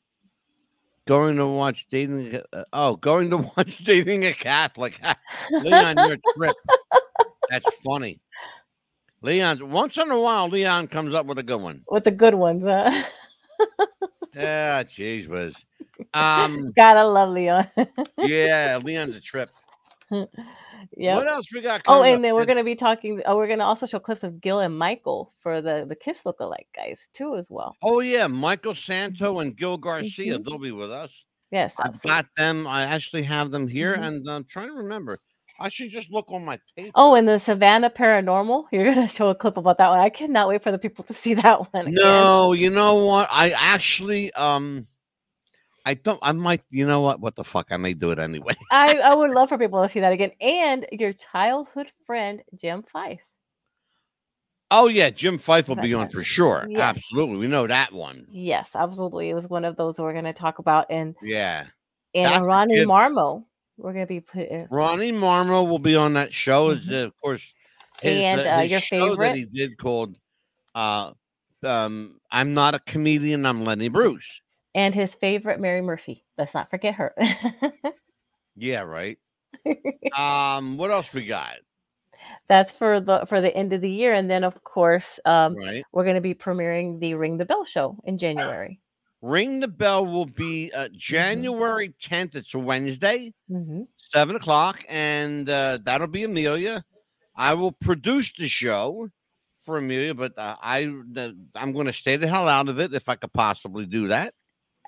Going 1.06 1.38
to 1.38 1.48
watch 1.48 1.88
dating. 1.90 2.42
uh, 2.54 2.64
oh, 2.74 2.96
going 2.96 3.30
to 3.30 3.38
watch 3.58 3.78
dating 3.80 4.26
a 4.26 4.34
Catholic. 4.34 5.00
Leon, 5.52 5.98
you're 5.98 6.14
a 6.14 6.20
trip. 6.38 6.56
That's 7.50 7.76
funny. 7.78 8.20
Leon, 9.22 9.70
once 9.70 9.98
in 9.98 10.12
a 10.12 10.20
while, 10.20 10.48
Leon 10.48 10.88
comes 10.88 11.14
up 11.14 11.26
with 11.26 11.40
a 11.40 11.44
good 11.44 11.60
one. 11.62 11.84
with 11.90 12.04
the 12.04 12.12
good 12.12 12.36
ones. 12.36 12.64
Huh? 12.64 13.04
Yeah, 14.36 14.84
jeez, 14.84 15.28
whiz. 15.28 15.56
Um, 16.14 16.72
Gotta 16.78 17.06
love 17.06 17.30
Leon. 17.32 17.68
yeah, 18.18 18.80
Leon's 18.82 19.18
a 19.18 19.20
trip. 19.20 19.50
yeah. 20.96 21.16
What 21.16 21.28
else 21.28 21.48
we 21.54 21.62
got? 21.62 21.82
Oh, 21.88 22.04
and 22.04 22.24
then 22.24 22.34
we're 22.36 22.46
gonna 22.46 22.64
be 22.64 22.76
talking. 22.76 23.22
Oh, 23.26 23.36
we're 23.36 23.48
gonna 23.48 23.66
also 23.66 23.86
show 23.86 24.00
clips 24.00 24.24
of 24.24 24.42
Gil 24.42 24.60
and 24.60 24.78
Michael 24.78 25.34
for 25.42 25.62
the 25.62 25.86
the 25.88 25.96
Kiss 25.96 26.18
lookalike 26.26 26.68
guys 26.76 26.98
too, 27.14 27.36
as 27.36 27.48
well. 27.50 27.76
Oh 27.82 28.00
yeah, 28.00 28.28
Michael 28.28 28.76
Santo 28.76 29.40
and 29.40 29.56
Gil 29.56 29.78
Garcia. 29.78 30.38
Mhm. 30.38 30.46
They'll 30.46 30.58
be 30.58 30.72
with 30.72 30.92
us. 30.92 31.12
Yes, 31.52 31.74
I've 31.80 32.02
got 32.02 32.26
them. 32.38 32.68
I 32.68 32.84
actually 32.84 33.24
have 33.24 33.52
them 33.52 33.68
here, 33.68 33.96
Mhm. 33.98 34.04
and 34.04 34.30
I'm 34.30 34.44
trying 34.46 34.68
to 34.70 34.76
remember. 34.76 35.20
I 35.62 35.68
should 35.68 35.90
just 35.90 36.10
look 36.10 36.32
on 36.32 36.46
my 36.46 36.58
paper. 36.78 36.92
Oh, 36.96 37.16
and 37.16 37.28
the 37.28 37.38
Savannah 37.40 37.90
Paranormal. 37.90 38.68
You're 38.72 38.86
gonna 38.94 39.10
show 39.10 39.30
a 39.30 39.36
clip 39.36 39.58
about 39.58 39.78
that 39.80 39.90
one. 39.90 40.00
I 40.00 40.10
cannot 40.10 40.48
wait 40.48 40.64
for 40.64 40.72
the 40.72 40.78
people 40.78 41.04
to 41.06 41.14
see 41.14 41.34
that 41.34 41.60
one. 41.74 41.88
again. 41.88 41.96
no, 41.96 42.54
you 42.54 42.70
know 42.70 42.96
what? 43.06 43.28
I 43.32 43.52
actually, 43.58 44.32
um, 44.34 44.88
I 45.86 45.94
don't. 45.96 46.20
I 46.22 46.32
might. 46.32 46.64
You 46.70 46.86
know 46.86 47.02
what? 47.02 47.20
What 47.20 47.36
the 47.36 47.44
fuck? 47.44 47.68
I 47.72 47.78
may 47.78 47.94
do 47.94 48.12
it 48.12 48.20
anyway. 48.20 48.56
I 48.72 48.98
I 48.98 49.16
would 49.16 49.32
love 49.32 49.50
for 49.50 49.58
people 49.58 49.82
to 49.82 49.90
see 49.90 50.00
that 50.02 50.12
again. 50.12 50.32
And 50.42 50.86
your 50.92 51.14
childhood 51.14 51.88
friend 52.06 52.42
Jim 52.60 52.84
Fife. 52.92 53.20
Oh 54.72 54.88
yeah, 54.88 55.10
Jim 55.10 55.38
Fife 55.38 55.68
will 55.68 55.78
be 55.78 55.94
on 55.94 56.10
for 56.10 56.24
sure. 56.24 56.66
Yes. 56.70 56.82
Absolutely, 56.82 57.38
we 57.38 57.48
know 57.48 57.66
that 57.66 57.92
one. 57.92 58.28
Yes, 58.32 58.70
absolutely. 58.76 59.30
It 59.30 59.34
was 59.34 59.48
one 59.48 59.66
of 59.66 59.76
those 59.78 59.98
we're 59.98 60.14
gonna 60.14 60.34
talk 60.34 60.60
about, 60.60 60.88
and 60.90 61.16
Yeah, 61.24 61.66
and. 62.14 62.46
Ronnie. 62.46 62.86
Marmo. 62.86 63.46
We're 63.78 63.94
gonna 63.94 64.06
be 64.06 64.20
put. 64.20 64.52
uh, 64.52 64.66
Ronnie 64.70 65.14
Marmo 65.14 65.68
will 65.68 65.80
be 65.80 65.96
on 65.96 66.14
that 66.14 66.34
show. 66.34 66.70
It's, 66.72 66.90
uh, 66.90 67.06
of 67.06 67.14
course, 67.22 67.54
his, 68.02 68.18
Mm-hmm. 68.18 68.40
And, 68.40 68.42
uh, 68.42 68.52
uh, 68.52 68.62
his 68.62 68.72
your 68.72 68.82
show 68.82 69.16
that 69.16 69.36
he 69.36 69.46
did 69.46 69.78
called 69.78 70.18
uh, 70.76 71.14
um, 71.64 72.20
"I'm 72.30 72.54
Not 72.54 72.76
a 72.76 72.80
Comedian, 72.80 73.46
I'm 73.46 73.64
Lenny 73.64 73.88
Bruce." 73.88 74.42
And 74.76 74.94
his 74.94 75.16
favorite 75.16 75.60
Mary 75.60 75.82
Murphy. 75.82 76.24
Let's 76.38 76.54
not 76.54 76.70
forget 76.70 76.96
her. 76.96 77.16
Yeah, 78.56 78.82
right. 78.82 79.18
um, 80.18 80.78
what 80.78 80.92
else 80.92 81.14
we 81.14 81.26
got? 81.26 81.56
That's 82.48 82.72
for 82.72 83.00
the 83.00 83.26
for 83.30 83.40
the 83.40 83.56
end 83.56 83.72
of 83.74 83.82
the 83.82 83.90
year, 83.90 84.14
and 84.14 84.30
then 84.30 84.44
of 84.44 84.62
course 84.64 85.20
um, 85.26 85.56
Right. 85.56 85.84
we're 85.94 86.04
going 86.04 86.16
to 86.16 86.22
be 86.22 86.34
premiering 86.34 87.00
the 87.00 87.14
Ring 87.14 87.38
the 87.38 87.46
Bell 87.46 87.64
show 87.64 87.98
in 88.04 88.18
January. 88.18 88.82
Ring 89.22 89.60
the 89.60 89.68
bell 89.68 90.06
will 90.06 90.26
be 90.26 90.72
uh, 90.74 90.90
January 90.94 91.94
10th. 92.02 92.36
It's 92.36 92.54
a 92.54 92.60
Wednesday, 92.60 93.34
hmm 93.48 93.84
seven 94.12 94.36
o'clock, 94.36 94.84
and 94.90 95.50
uh, 95.50 95.78
that'll 95.84 96.08
be 96.08 96.24
Amelia. 96.24 96.84
I 97.36 97.54
will 97.54 97.72
produce 97.72 98.34
the 98.34 98.48
show 98.48 99.10
for 99.64 99.78
Amelia, 99.78 100.16
but 100.16 100.38
uh, 100.38 100.56
I 100.62 100.92
I'm 101.56 101.74
going 101.74 101.86
to 101.88 101.94
stay 101.94 102.16
the 102.18 102.28
hell 102.28 102.48
out 102.48 102.68
of 102.70 102.80
it 102.80 102.94
if 102.94 103.08
I 103.08 103.16
could 103.16 103.32
possibly 103.34 103.86
do 103.86 104.08
that. 104.10 104.34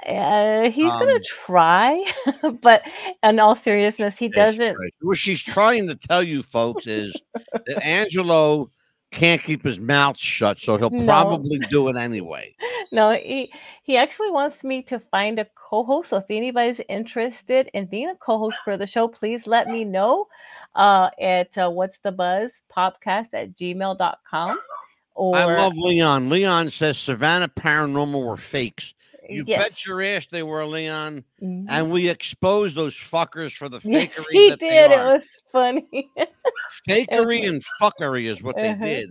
Uh, 0.07 0.69
he's 0.69 0.89
going 0.89 1.09
Um, 1.09 1.19
to 1.21 1.23
try, 1.45 2.03
but 2.61 2.81
in 3.23 3.39
all 3.39 3.55
seriousness, 3.55 4.17
he 4.17 4.27
doesn't. 4.29 4.77
right. 4.77 4.93
What 5.01 5.17
she's 5.17 5.41
trying 5.43 5.87
to 5.87 5.95
tell 5.95 6.23
you 6.23 6.41
folks 6.43 6.87
is 6.87 7.15
that 7.33 7.83
Angelo 7.83 8.69
can't 9.11 9.43
keep 9.43 9.63
his 9.63 9.79
mouth 9.79 10.17
shut, 10.17 10.57
so 10.57 10.77
he'll 10.77 10.89
No. 10.89 11.05
probably 11.05 11.59
do 11.69 11.87
it 11.89 11.95
anyway. 11.97 12.55
No, 12.93 13.11
he 13.13 13.49
he 13.83 13.95
actually 13.95 14.31
wants 14.31 14.65
me 14.65 14.81
to 14.83 14.99
find 14.99 15.39
a 15.39 15.47
co-host. 15.55 16.09
So 16.09 16.17
if 16.17 16.25
anybody's 16.29 16.81
interested 16.89 17.69
in 17.73 17.85
being 17.85 18.09
a 18.09 18.15
co-host 18.15 18.57
for 18.65 18.75
the 18.75 18.85
show, 18.85 19.07
please 19.07 19.47
let 19.47 19.69
me 19.69 19.85
know 19.85 20.27
uh, 20.75 21.09
at 21.21 21.57
uh, 21.57 21.69
what's 21.69 21.99
the 21.99 22.11
buzz 22.11 22.51
podcast 22.75 23.27
at 23.31 23.55
gmail.com. 23.55 24.59
Or 25.15 25.35
I 25.37 25.45
love 25.45 25.77
Leon. 25.77 26.29
Leon 26.29 26.69
says 26.69 26.97
Savannah 26.97 27.47
Paranormal 27.47 28.25
were 28.25 28.35
fakes. 28.35 28.93
You 29.31 29.43
yes. 29.45 29.63
bet 29.69 29.85
your 29.85 30.01
ass 30.01 30.27
they 30.27 30.43
were, 30.43 30.65
Leon. 30.65 31.23
Mhm. 31.41 31.65
And 31.67 31.91
we 31.91 32.09
exposed 32.09 32.75
those 32.75 32.95
fuckers 32.95 33.55
for 33.55 33.69
the 33.69 33.79
fakery. 33.79 34.13
Yes, 34.15 34.25
he 34.31 34.49
did. 34.49 34.59
they 34.59 34.83
It 34.83 34.89
was 34.89 35.23
funny. 35.51 36.11
Fakery 36.87 37.47
and 37.47 37.61
fuckery 37.81 38.29
is 38.31 38.41
what 38.41 38.55
they 38.55 38.69
Uh-huh. 38.71 38.85
did. 38.85 39.09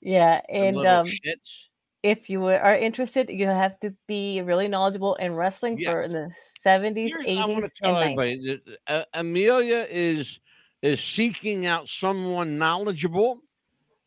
yeah, 0.00 0.40
and 0.48 0.76
um, 0.86 1.06
shits. 1.06 1.68
if 2.02 2.28
you 2.28 2.44
are 2.46 2.76
interested, 2.76 3.30
you 3.30 3.46
have 3.46 3.78
to 3.80 3.94
be 4.06 4.40
really 4.42 4.68
knowledgeable 4.68 5.14
in 5.16 5.34
wrestling 5.34 5.78
Yeah. 5.78 5.90
for 5.90 6.08
the 6.08 6.30
70s, 6.64 7.10
Here's 7.10 7.26
80s, 7.26 7.38
I 7.38 7.46
want 7.46 7.64
to 7.64 7.70
tell 7.70 7.96
everybody 7.98 8.40
that 8.46 8.78
uh, 8.88 9.04
Amelia 9.14 9.86
is 9.90 10.40
is 10.82 11.02
seeking 11.02 11.66
out 11.66 11.88
someone 11.88 12.58
knowledgeable 12.58 13.40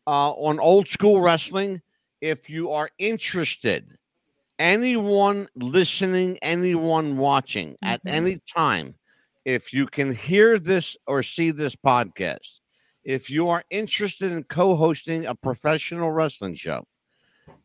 uh, 0.06 0.32
on 0.32 0.60
old 0.60 0.88
school 0.88 1.20
wrestling. 1.20 1.80
If 2.20 2.50
you 2.50 2.70
are 2.72 2.90
interested, 2.98 3.96
anyone 4.58 5.48
listening, 5.54 6.38
anyone 6.42 7.16
watching 7.16 7.76
at 7.82 8.02
Mhm. 8.04 8.10
any 8.10 8.38
time, 8.46 8.94
if 9.44 9.72
you 9.72 9.86
can 9.86 10.14
hear 10.14 10.58
this 10.58 10.96
or 11.06 11.22
see 11.22 11.50
this 11.50 11.74
podcast, 11.76 12.60
if 13.04 13.30
you 13.30 13.48
are 13.48 13.64
interested 13.70 14.32
in 14.32 14.44
co-hosting 14.44 15.26
a 15.26 15.34
professional 15.34 16.10
wrestling 16.10 16.54
show, 16.54 16.86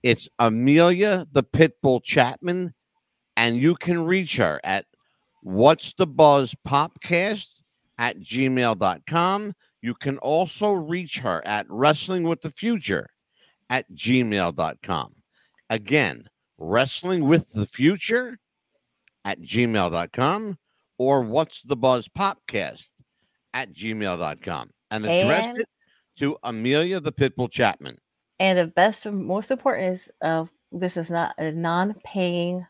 it's 0.02 0.30
Amelia 0.40 1.28
the 1.32 1.44
Pitbull 1.44 2.02
Chapman, 2.04 2.74
and 3.36 3.58
you 3.58 3.76
can 3.76 4.06
reach 4.06 4.38
her 4.38 4.62
at 4.64 4.86
what's 5.42 5.94
the 5.94 6.08
buzz 6.08 6.56
popcast 6.66 7.48
at 7.98 8.20
gmail.com. 8.20 9.54
You 9.82 9.94
can 9.96 10.18
also 10.20 10.72
reach 10.72 11.20
her 11.20 11.46
at 11.46 11.66
wrestling 11.70 12.24
with 12.24 12.42
the 12.42 12.52
future 12.52 13.10
at 13.70 13.92
gmail.com. 13.92 15.16
Again, 15.70 16.30
wrestling 16.58 17.28
with 17.28 17.52
the 17.54 17.66
future 17.66 18.38
at 19.26 19.42
gmail.com 19.42 20.58
or 20.98 21.22
what's 21.22 21.62
the 21.64 21.76
buzz 21.76 22.08
podcast 22.08 22.88
at 23.54 23.74
gmail.com 23.74 24.70
and 24.92 25.06
address 25.06 25.48
And- 25.48 25.58
it 25.60 25.68
to 26.20 26.38
Amelia 26.44 27.00
the 27.00 27.12
Pitbull 27.12 27.50
Chapman. 27.52 27.98
And 28.40 28.58
the 28.60 28.68
best, 28.68 29.06
and 29.06 29.26
most 29.26 29.52
important 29.52 29.96
is 29.96 30.02
uh, 30.22 30.46
this 30.72 30.98
is 30.98 31.10
not 31.10 31.34
a 31.38 31.52
non-paying 31.52 32.66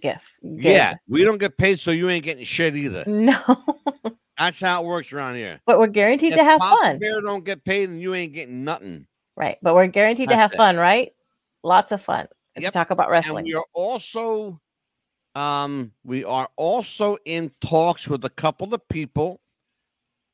gift. 0.00 0.24
Yeah, 0.42 0.94
we 1.08 1.24
don't 1.24 1.38
get 1.38 1.56
paid, 1.56 1.78
so 1.80 1.92
you 1.92 2.10
ain't 2.10 2.24
getting 2.24 2.44
shit 2.44 2.76
either. 2.76 3.04
No, 3.06 3.40
That's 4.36 4.58
how 4.60 4.82
it 4.82 4.86
works 4.86 5.12
around 5.12 5.36
here. 5.36 5.60
but 5.66 5.78
we're 5.78 5.86
guaranteed 5.86 6.32
If 6.32 6.38
to 6.38 6.44
have 6.44 6.58
Papa 6.60 6.76
fun, 6.82 6.98
Bear 6.98 7.20
don't 7.20 7.44
get 7.44 7.64
paid, 7.64 7.88
and 7.88 8.00
you 8.00 8.14
ain't 8.14 8.32
getting 8.34 8.64
nothing. 8.64 9.06
right? 9.36 9.56
But 9.62 9.74
we're 9.74 9.86
guaranteed 9.86 10.28
to 10.30 10.36
have 10.36 10.52
it. 10.52 10.56
fun, 10.56 10.76
right? 10.76 11.12
Lots 11.62 11.92
of 11.92 12.02
fun 12.02 12.26
to 12.56 12.62
Yep, 12.62 12.72
talk 12.72 12.90
about 12.90 13.06
And 13.06 13.12
wrestling. 13.12 13.44
we 13.44 13.54
are 13.54 13.64
also, 13.72 14.60
um, 15.34 15.92
we 16.04 16.24
are 16.24 16.48
also 16.56 17.16
in 17.24 17.50
talks 17.60 18.06
with 18.08 18.24
a 18.24 18.30
couple 18.30 18.72
of 18.74 18.86
people 18.88 19.40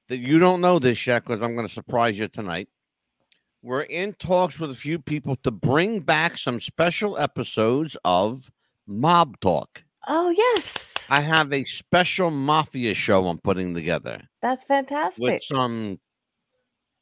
that 0.08 0.18
you 0.18 0.38
don't 0.38 0.60
know 0.60 0.78
this 0.78 1.06
yet, 1.06 1.24
because 1.24 1.40
I'm 1.42 1.54
going 1.54 1.66
to 1.66 1.72
surprise 1.72 2.18
you 2.18 2.28
tonight. 2.28 2.68
We're 3.62 3.82
in 3.82 4.14
talks 4.14 4.58
with 4.58 4.70
a 4.70 4.74
few 4.74 4.98
people 4.98 5.36
to 5.42 5.50
bring 5.50 6.00
back 6.00 6.38
some 6.38 6.60
special 6.60 7.18
episodes 7.18 7.96
of 8.04 8.50
Mob 8.86 9.38
Talk. 9.40 9.82
Oh 10.08 10.30
yes, 10.30 10.64
I 11.10 11.20
have 11.20 11.52
a 11.52 11.64
special 11.64 12.30
mafia 12.30 12.94
show 12.94 13.26
I'm 13.28 13.38
putting 13.38 13.74
together 13.74 14.22
that's 14.40 14.64
fantastic. 14.64 15.20
with 15.22 15.42
some 15.42 16.00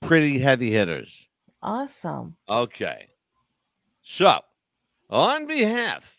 pretty 0.03 0.39
heavy 0.41 0.71
hitters. 0.73 1.29
Awesome. 1.63 2.37
Okay. 2.49 3.09
So, 4.03 4.41
on 5.11 5.47
behalf 5.47 6.19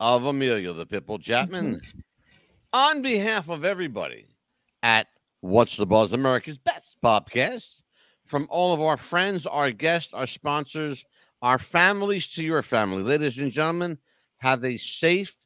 of 0.00 0.24
Amelia 0.24 0.72
the 0.72 0.86
Pitbull 0.86 1.20
Chapman, 1.20 1.76
mm-hmm. 1.76 1.98
on 2.72 3.02
behalf 3.02 3.48
of 3.48 3.64
everybody 3.64 4.26
at 4.82 5.06
What's 5.40 5.76
the 5.76 5.86
Buzz 5.86 6.12
America's 6.12 6.58
Best 6.58 6.96
Podcast, 7.04 7.80
from 8.24 8.46
all 8.50 8.72
of 8.72 8.80
our 8.80 8.96
friends, 8.96 9.46
our 9.46 9.70
guests, 9.70 10.14
our 10.14 10.26
sponsors, 10.26 11.04
our 11.42 11.58
families 11.58 12.28
to 12.34 12.42
your 12.42 12.62
family, 12.62 13.02
ladies 13.02 13.38
and 13.38 13.50
gentlemen, 13.50 13.98
have 14.38 14.64
a 14.64 14.76
safe, 14.76 15.36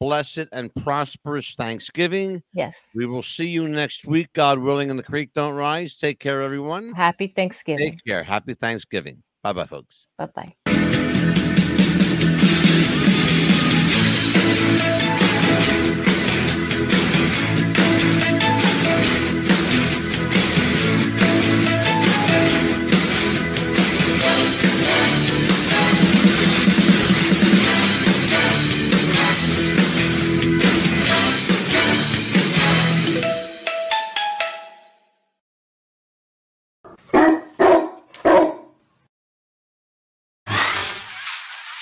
blessed, 0.00 0.48
and 0.52 0.74
prosperous 0.76 1.54
Thanksgiving. 1.54 2.42
Yes. 2.54 2.74
We 2.94 3.06
will 3.06 3.22
see 3.22 3.46
you 3.46 3.68
next 3.68 4.06
week, 4.06 4.28
God 4.32 4.58
willing, 4.58 4.90
and 4.90 4.98
the 4.98 5.02
creek 5.02 5.30
don't 5.34 5.54
rise. 5.54 5.96
Take 5.96 6.18
care, 6.18 6.42
everyone. 6.42 6.92
Happy 6.92 7.28
Thanksgiving. 7.28 7.90
Take 7.90 8.04
care. 8.04 8.22
Happy 8.22 8.54
Thanksgiving. 8.54 9.22
Bye 9.42 9.52
bye, 9.52 9.66
folks. 9.66 10.06
Bye 10.18 10.28
bye. 10.34 10.54